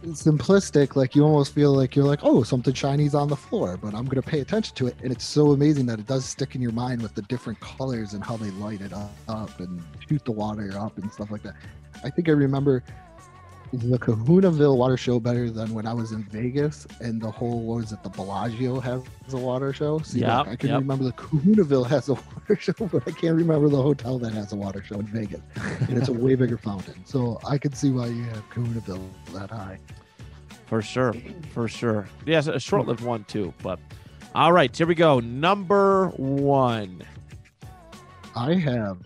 [0.04, 0.96] simplistic.
[0.96, 4.06] Like you almost feel like you're like, oh, something shiny's on the floor, but I'm
[4.06, 6.72] gonna pay attention to it, and it's so amazing that it does stick in your
[6.72, 10.72] mind with the different colors and how they light it up and shoot the water
[10.78, 11.54] up and stuff like that.
[12.04, 12.82] I think I remember
[13.72, 17.76] the Kahunaville water show better than when I was in Vegas and the whole what
[17.76, 19.98] was it the Bellagio has a water show.
[20.00, 20.80] See, like, I can yep.
[20.80, 24.52] remember the Kahunaville has a water show, but I can't remember the hotel that has
[24.52, 25.40] a water show in Vegas.
[25.88, 27.02] And it's a way bigger fountain.
[27.06, 29.78] So I can see why you have Kahunaville that high.
[30.66, 31.14] For sure.
[31.54, 32.08] For sure.
[32.26, 33.54] Yes, a short lived one too.
[33.62, 33.78] But
[34.34, 35.18] all right, here we go.
[35.20, 37.02] Number one.
[38.36, 38.98] I have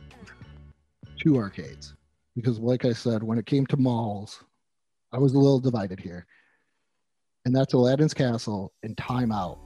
[1.21, 1.95] two arcades
[2.35, 4.45] because, like I said, when it came to malls,
[5.17, 6.27] I was a little divided here,
[7.47, 9.59] and that's Aladdin's Castle and Time Out.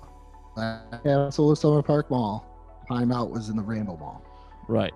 [0.57, 2.47] Aladdin's Castle was Summit Park Mall.
[2.89, 4.25] Time Out was in the Rainbow Mall.
[4.69, 4.93] Right.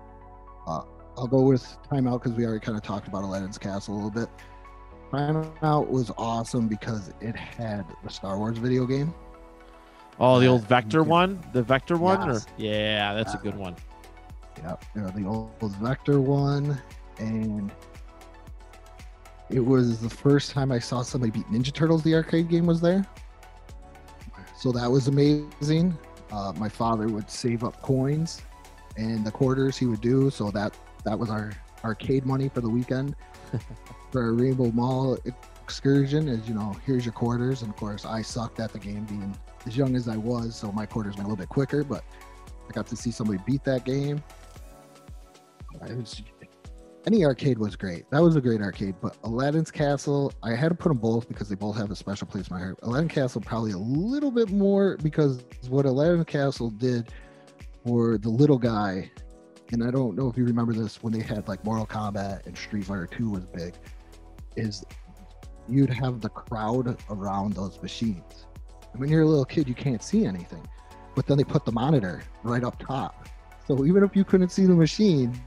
[0.65, 0.83] Uh,
[1.17, 3.97] I'll go with Time Out because we already kind of talked about Aladdin's Castle a
[3.97, 4.29] little bit.
[5.11, 9.13] Time Out was awesome because it had the Star Wars video game.
[10.21, 11.43] Oh, the old Vector can- one?
[11.51, 12.29] The Vector one?
[12.29, 13.75] Or yeah, that's a good one.
[14.59, 16.81] Yeah, you know, the old Vector one,
[17.17, 17.73] and
[19.49, 22.03] it was the first time I saw somebody beat Ninja Turtles.
[22.03, 23.05] The arcade game was there,
[24.57, 25.97] so that was amazing.
[26.31, 28.41] Uh, my father would save up coins
[28.97, 31.53] and the quarters he would do, so that that was our
[31.83, 33.15] arcade money for the weekend
[34.11, 36.27] for our Rainbow Mall excursion.
[36.27, 39.37] Is you know, here's your quarters, and of course I sucked at the game, being
[39.65, 42.03] as young as I was, so my quarters went a little bit quicker, but
[42.69, 44.23] I got to see somebody beat that game.
[45.87, 46.21] It was,
[47.05, 48.09] any arcade was great.
[48.09, 48.95] That was a great arcade.
[49.01, 52.27] But Aladdin's Castle, I had to put them both because they both have a special
[52.27, 52.79] place in my heart.
[52.81, 57.11] Aladdin Castle probably a little bit more because what Aladdin Castle did
[57.85, 59.11] for the little guy,
[59.71, 62.57] and I don't know if you remember this when they had like Mortal Kombat and
[62.57, 63.75] Street Fighter 2 was big,
[64.55, 64.83] is
[65.67, 68.47] you'd have the crowd around those machines.
[68.91, 70.65] And when you're a little kid, you can't see anything.
[71.15, 73.27] But then they put the monitor right up top.
[73.67, 75.39] So even if you couldn't see the machine,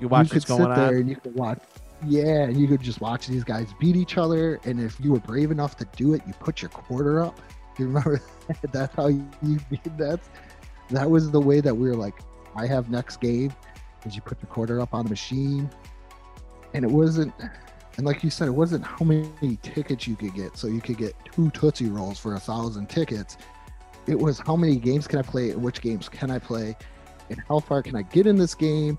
[0.00, 0.94] You watch you could what's going sit there on.
[0.94, 1.58] and you could watch.
[2.06, 4.60] Yeah, and you could just watch these guys beat each other.
[4.64, 7.40] And if you were brave enough to do it, you put your quarter up.
[7.76, 8.20] Do you remember?
[8.48, 8.72] that?
[8.72, 9.26] That's how you
[9.70, 10.20] did that.
[10.90, 12.14] That was the way that we were like,
[12.54, 13.52] I have next game.
[14.04, 15.68] Is you put your quarter up on the machine,
[16.74, 17.34] and it wasn't.
[17.96, 20.56] And like you said, it wasn't how many tickets you could get.
[20.56, 23.36] So you could get two Tootsie Rolls for a thousand tickets.
[24.06, 26.76] It was how many games can I play and which games can I play
[27.30, 28.98] and how far can I get in this game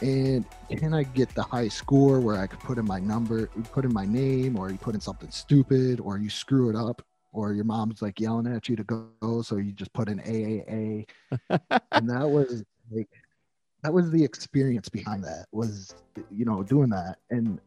[0.00, 3.84] and can I get the high score where I could put in my number, put
[3.84, 7.02] in my name, or you put in something stupid, or you screw it up,
[7.32, 11.06] or your mom's like yelling at you to go, so you just put in AAA,
[11.92, 13.08] and that was like
[13.82, 15.94] that was the experience behind that was
[16.30, 17.16] you know doing that.
[17.30, 17.60] And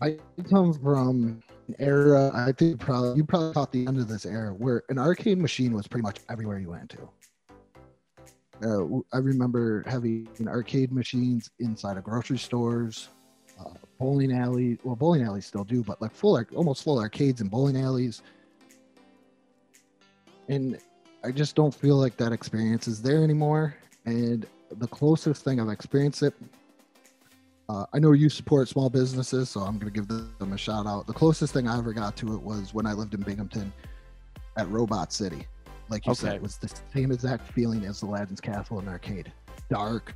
[0.00, 0.18] I
[0.48, 4.52] come from an era I think probably you probably caught the end of this era
[4.52, 7.08] where an arcade machine was pretty much everywhere you went to
[8.64, 13.08] uh, I remember having arcade machines inside of grocery stores,
[13.58, 14.78] uh, bowling alleys.
[14.84, 18.22] Well, bowling alleys still do, but like full, almost full arcades and bowling alleys.
[20.48, 20.78] And
[21.24, 23.74] I just don't feel like that experience is there anymore.
[24.04, 26.34] And the closest thing I've experienced it,
[27.68, 30.86] uh, I know you support small businesses, so I'm going to give them a shout
[30.86, 31.06] out.
[31.06, 33.72] The closest thing I ever got to it was when I lived in Binghamton
[34.56, 35.46] at Robot City
[35.88, 39.32] like you said, it was the same exact feeling as Aladdin's Castle in arcade.
[39.68, 40.14] Dark.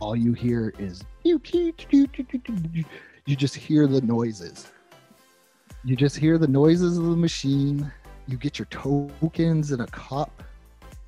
[0.00, 1.38] All you hear is you
[3.26, 4.72] just hear the noises.
[5.84, 7.90] You just hear the noises of the machine.
[8.26, 10.42] You get your tokens in a cup,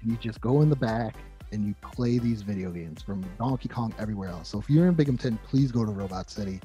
[0.01, 1.17] and you just go in the back
[1.53, 4.49] and you play these video games from Donkey Kong everywhere else.
[4.49, 6.61] So if you're in Binghamton, please go to Robot City.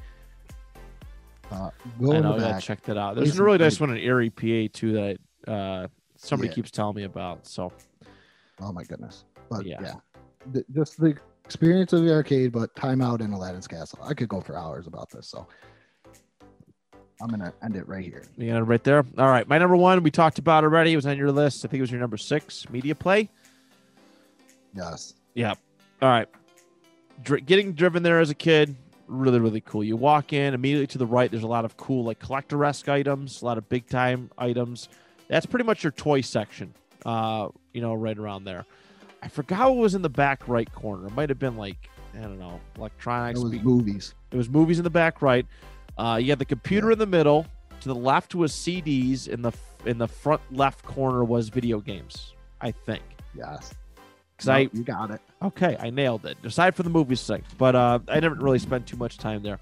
[1.51, 1.69] Uh,
[2.01, 2.63] go I in know, the I gotta back.
[2.63, 3.15] check that out.
[3.15, 5.18] There's a really nice one in Erie, PA, too, that
[5.51, 5.88] uh,
[6.22, 6.56] somebody Yeah.
[6.56, 7.45] keeps telling me about.
[7.48, 7.72] So,
[8.61, 9.26] Oh my goodness.
[9.49, 9.81] But Yeah.
[9.81, 9.93] yeah,
[10.52, 11.15] The- just the
[11.45, 13.99] experience of the arcade, but time out in Aladdin's Castle.
[14.03, 15.27] I could go for hours about this.
[15.27, 15.48] So
[17.22, 18.23] I'm to end it right here.
[18.38, 19.06] you got it right there.
[19.18, 19.48] All right.
[19.48, 20.93] My number one, we talked about already.
[20.93, 21.64] It was on your list.
[21.65, 23.30] I think it was your number six, Media Play.
[24.76, 25.14] Yes.
[25.34, 25.53] Yeah.
[26.02, 26.27] All right.
[27.23, 28.76] Dri- getting driven there as a kid,
[29.07, 29.84] really, really cool.
[29.84, 31.30] You walk in immediately to the right.
[31.30, 34.89] There's a lot of cool, like collector esque items, a lot of big time items.
[35.32, 36.74] That's pretty much your toy section,
[37.06, 38.66] uh, you know, right around there.
[39.24, 41.08] I forgot what was in the back right corner.
[41.08, 43.40] It might have been like, I don't know, electronics.
[43.40, 44.14] That was movies.
[44.32, 45.45] It was movies in the back right.
[45.98, 47.45] Uh, you had the computer in the middle.
[47.80, 49.30] To the left was CDs.
[49.30, 49.53] In the
[49.86, 52.34] in the front left corner was video games.
[52.60, 53.03] I think.
[53.34, 53.74] Yes.
[54.36, 55.22] Because No, I you got it.
[55.41, 56.38] Okay, I nailed it.
[56.44, 59.60] Aside from the movie site, but uh, I never really spent too much time there.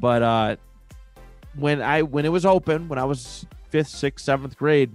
[0.00, 0.56] But uh,
[1.56, 4.90] when I when it was open, when I was fifth, sixth, seventh grade,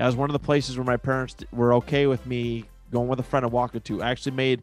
[0.00, 3.20] that was one of the places where my parents were okay with me going with
[3.20, 4.02] a friend and walking to.
[4.02, 4.62] I actually made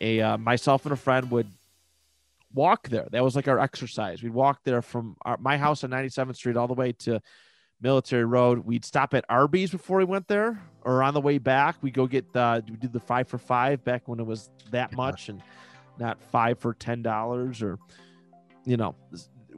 [0.00, 1.46] a uh, myself and a friend would
[2.54, 3.06] walk there.
[3.10, 4.22] That was like our exercise.
[4.22, 7.20] We'd walk there from our, my house on 97th Street all the way to
[7.82, 8.60] Military Road.
[8.60, 12.06] We'd stop at Arby's before we went there, or on the way back, we go
[12.06, 15.42] get the we did the five for five back when it was that much, and
[15.98, 17.78] not five for ten dollars or
[18.64, 18.94] you know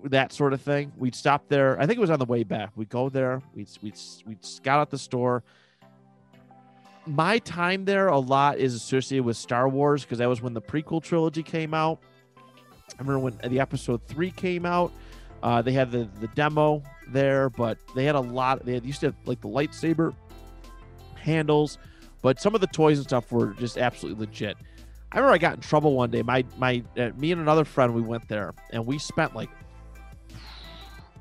[0.05, 0.93] that sort of thing.
[0.97, 1.78] We'd stop there.
[1.81, 2.70] I think it was on the way back.
[2.77, 3.43] We'd go there.
[3.55, 5.43] We'd we'd we'd scout out the store.
[7.06, 10.62] My time there a lot is associated with Star Wars because that was when the
[10.62, 12.01] prequel trilogy came out.
[12.98, 14.93] I remember when the episode three came out.
[15.43, 18.64] Uh, they had the the demo there, but they had a lot.
[18.64, 20.14] They had, used to have like the lightsaber
[21.14, 21.78] handles,
[22.22, 24.56] but some of the toys and stuff were just absolutely legit.
[25.12, 26.22] I remember I got in trouble one day.
[26.22, 29.51] My my uh, me and another friend we went there and we spent like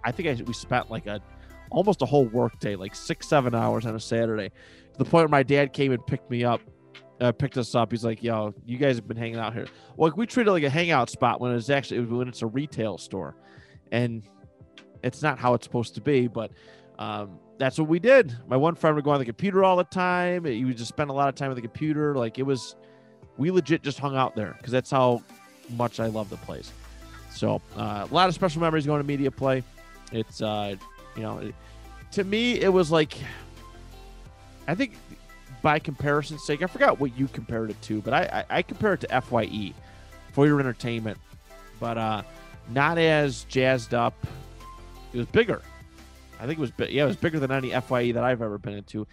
[0.10, 1.22] I think I, we spent like a
[1.70, 5.22] almost a whole work day, like six seven hours on a Saturday, to the point
[5.24, 6.62] where my dad came and picked me up.
[7.22, 7.92] Uh, picked us up.
[7.92, 9.68] He's like, "Yo, you guys have been hanging out here."
[9.98, 12.98] Well, we treat it like a hangout spot when it's actually when it's a retail
[12.98, 13.36] store,
[13.92, 14.24] and
[15.04, 16.28] it's not how it's supposed to be.
[16.28, 16.52] But
[16.98, 18.36] um, that's what we did.
[18.48, 20.46] My one friend would go on the computer all the time.
[20.46, 22.16] He would just spend a lot of time with the computer.
[22.16, 22.76] Like it was,
[23.38, 25.22] we legit just hung out there because that's how
[25.78, 26.72] much I love the place.
[27.32, 29.64] So uh, a lot of special memories going to media play.
[30.12, 30.76] It's uh,
[31.16, 31.52] you know,
[32.12, 33.18] to me it was like,
[34.68, 34.94] I think
[35.62, 38.94] by comparison's sake, I forgot what you compared it to, but I I, I compare
[38.94, 39.74] it to Fye
[40.34, 41.18] for your entertainment,
[41.80, 42.22] but uh,
[42.70, 44.14] not as jazzed up.
[45.14, 45.62] It was bigger.
[46.40, 48.74] I think it was yeah, it was bigger than any Fye that I've ever been
[48.74, 49.08] into.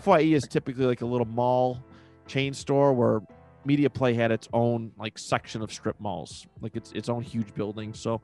[0.00, 1.82] Fye is typically like a little mall
[2.26, 3.20] chain store where
[3.64, 7.54] Media Play had its own like section of strip malls, like its its own huge
[7.54, 7.92] building.
[7.92, 8.22] So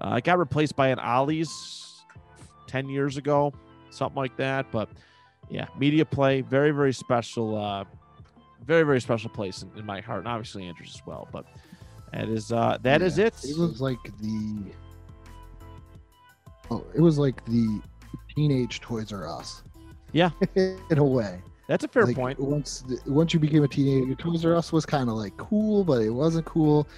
[0.00, 2.04] uh, it got replaced by an Ollie's
[2.66, 3.52] ten years ago,
[3.90, 4.66] something like that.
[4.70, 4.88] But
[5.50, 7.84] yeah, Media Play, very very special uh,
[8.64, 11.28] very very special place in, in my heart, and obviously Andrew's as well.
[11.32, 11.46] But
[12.12, 13.34] that is uh, that is Yeah, it.
[13.44, 14.72] It was like the
[16.70, 17.80] oh, it was like the
[18.34, 19.62] teenage Toys R Us.
[20.12, 20.30] Yeah.
[20.54, 21.40] in a way.
[21.68, 22.40] That's a fair Like, point.
[22.40, 25.84] Once the, once you became a teenager, Toys R Us was kind of like cool,
[25.84, 26.88] but it wasn't cool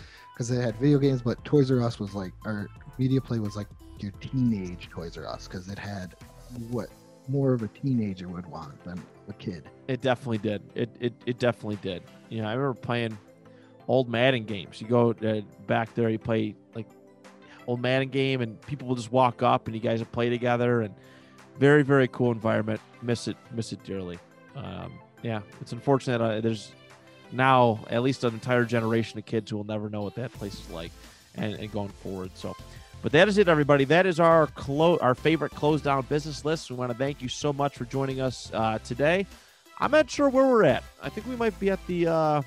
[0.41, 1.21] because it had video games.
[1.21, 3.67] But Toys R Us was like, or Media Play was like
[3.99, 6.17] your teenage Toys R Us because it had
[6.71, 6.89] what
[7.29, 9.69] more of a teenager would want than a kid.
[9.87, 10.63] It definitely did.
[10.75, 12.03] It it, it definitely did.
[12.31, 13.19] You know, I remember playing
[13.87, 14.81] old Madden games.
[14.81, 16.87] You go uh, back there, you play like
[17.67, 20.81] old Madden game, and people will just walk up, and you guys will play together,
[20.81, 20.95] and
[21.59, 22.81] very very cool environment.
[23.03, 24.19] Miss it, miss it dearly.
[24.57, 26.23] Um, yeah, it's unfortunate.
[26.23, 26.73] Uh, there's
[27.33, 30.55] now at least an entire generation of kids who will never know what that place
[30.55, 30.93] is like,
[31.35, 32.31] and, and going forward.
[32.35, 32.57] So.
[33.03, 33.85] But that is it, everybody.
[33.85, 36.71] That is our clo- our favorite close down business list.
[36.71, 39.27] We want to thank you so much for joining us uh, today.
[39.79, 40.85] I'm not sure where we're at.
[41.03, 42.43] I think we might be at the uh,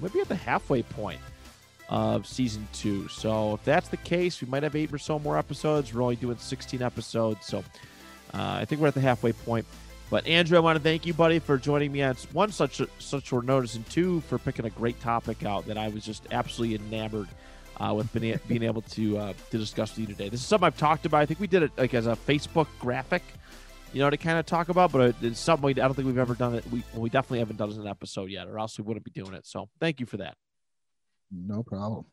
[0.00, 1.20] might be at the halfway point
[1.88, 3.06] of season two.
[3.08, 5.94] So if that's the case, we might have eight or so more episodes.
[5.94, 7.58] We're only doing 16 episodes, so
[8.34, 9.66] uh, I think we're at the halfway point.
[10.12, 13.24] But Andrew, I want to thank you, buddy, for joining me on one such such
[13.24, 16.76] short notice, and two for picking a great topic out that I was just absolutely
[16.86, 17.28] enamored
[17.78, 20.28] uh, with being, being able to uh, to discuss with you today.
[20.28, 21.22] This is something I've talked about.
[21.22, 23.22] I think we did it like as a Facebook graphic,
[23.94, 26.18] you know, to kind of talk about, but it's something we, I don't think we've
[26.18, 26.70] ever done it.
[26.70, 29.06] We well, we definitely haven't done it as an episode yet, or else we wouldn't
[29.06, 29.46] be doing it.
[29.46, 30.36] So thank you for that.
[31.30, 32.04] No problem.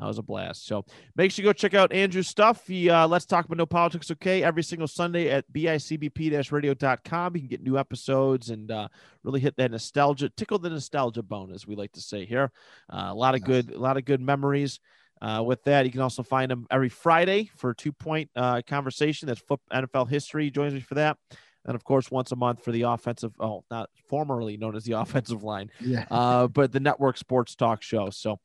[0.00, 0.66] That was a blast.
[0.66, 2.66] So make sure you go check out Andrew's stuff.
[2.66, 4.42] He uh, Let's Talk About No Politics, okay?
[4.42, 7.34] Every single Sunday at bicbp radio.com.
[7.36, 8.88] You can get new episodes and uh,
[9.22, 12.50] really hit that nostalgia, tickle the nostalgia bone, as we like to say here.
[12.90, 14.80] Uh, a lot of good, a lot of good memories.
[15.22, 18.62] Uh, with that, you can also find him every Friday for a two point uh,
[18.66, 19.28] conversation.
[19.28, 20.44] That's foot, NFL history.
[20.44, 21.18] He joins me for that.
[21.66, 24.92] And of course, once a month for the offensive, oh, not formerly known as the
[24.98, 26.06] offensive line Yeah.
[26.10, 28.08] uh, but the network sports talk show.
[28.08, 28.40] So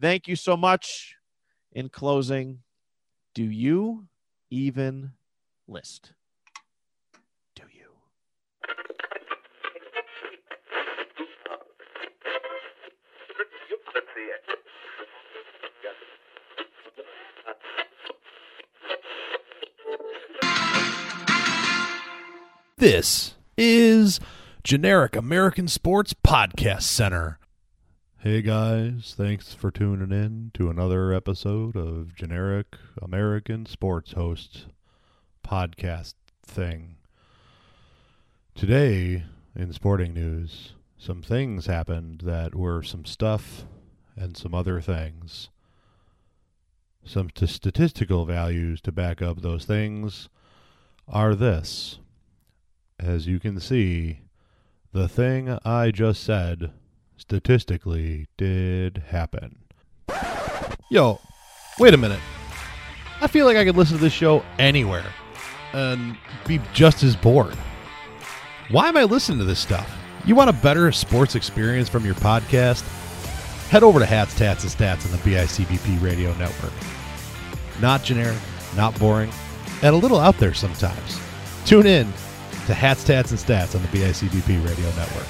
[0.00, 1.16] thank you so much.
[1.72, 2.60] In closing,
[3.34, 4.08] do you
[4.50, 5.12] even
[5.66, 6.12] list?
[7.54, 7.92] Do you?
[22.78, 24.20] This is
[24.62, 27.38] Generic American Sports Podcast Center.
[28.20, 34.66] Hey guys, thanks for tuning in to another episode of Generic American Sports Host
[35.46, 36.14] podcast
[36.44, 36.96] thing.
[38.56, 39.22] Today,
[39.54, 43.66] in sporting news, some things happened that were some stuff
[44.16, 45.50] and some other things.
[47.04, 50.28] Some t- statistical values to back up those things
[51.06, 52.00] are this.
[52.98, 54.22] As you can see,
[54.92, 56.72] the thing I just said
[57.18, 59.58] statistically did happen.
[60.90, 61.20] Yo,
[61.78, 62.20] wait a minute.
[63.20, 65.04] I feel like I could listen to this show anywhere
[65.72, 66.16] and
[66.46, 67.56] be just as bored.
[68.70, 69.92] Why am I listening to this stuff?
[70.24, 72.82] You want a better sports experience from your podcast?
[73.68, 76.72] Head over to Hats, Tats, and Stats on the BICBP radio network.
[77.80, 78.38] Not generic,
[78.76, 79.30] not boring,
[79.82, 81.20] and a little out there sometimes.
[81.64, 82.06] Tune in
[82.66, 85.26] to Hats, Tats, and Stats on the BICBP radio network.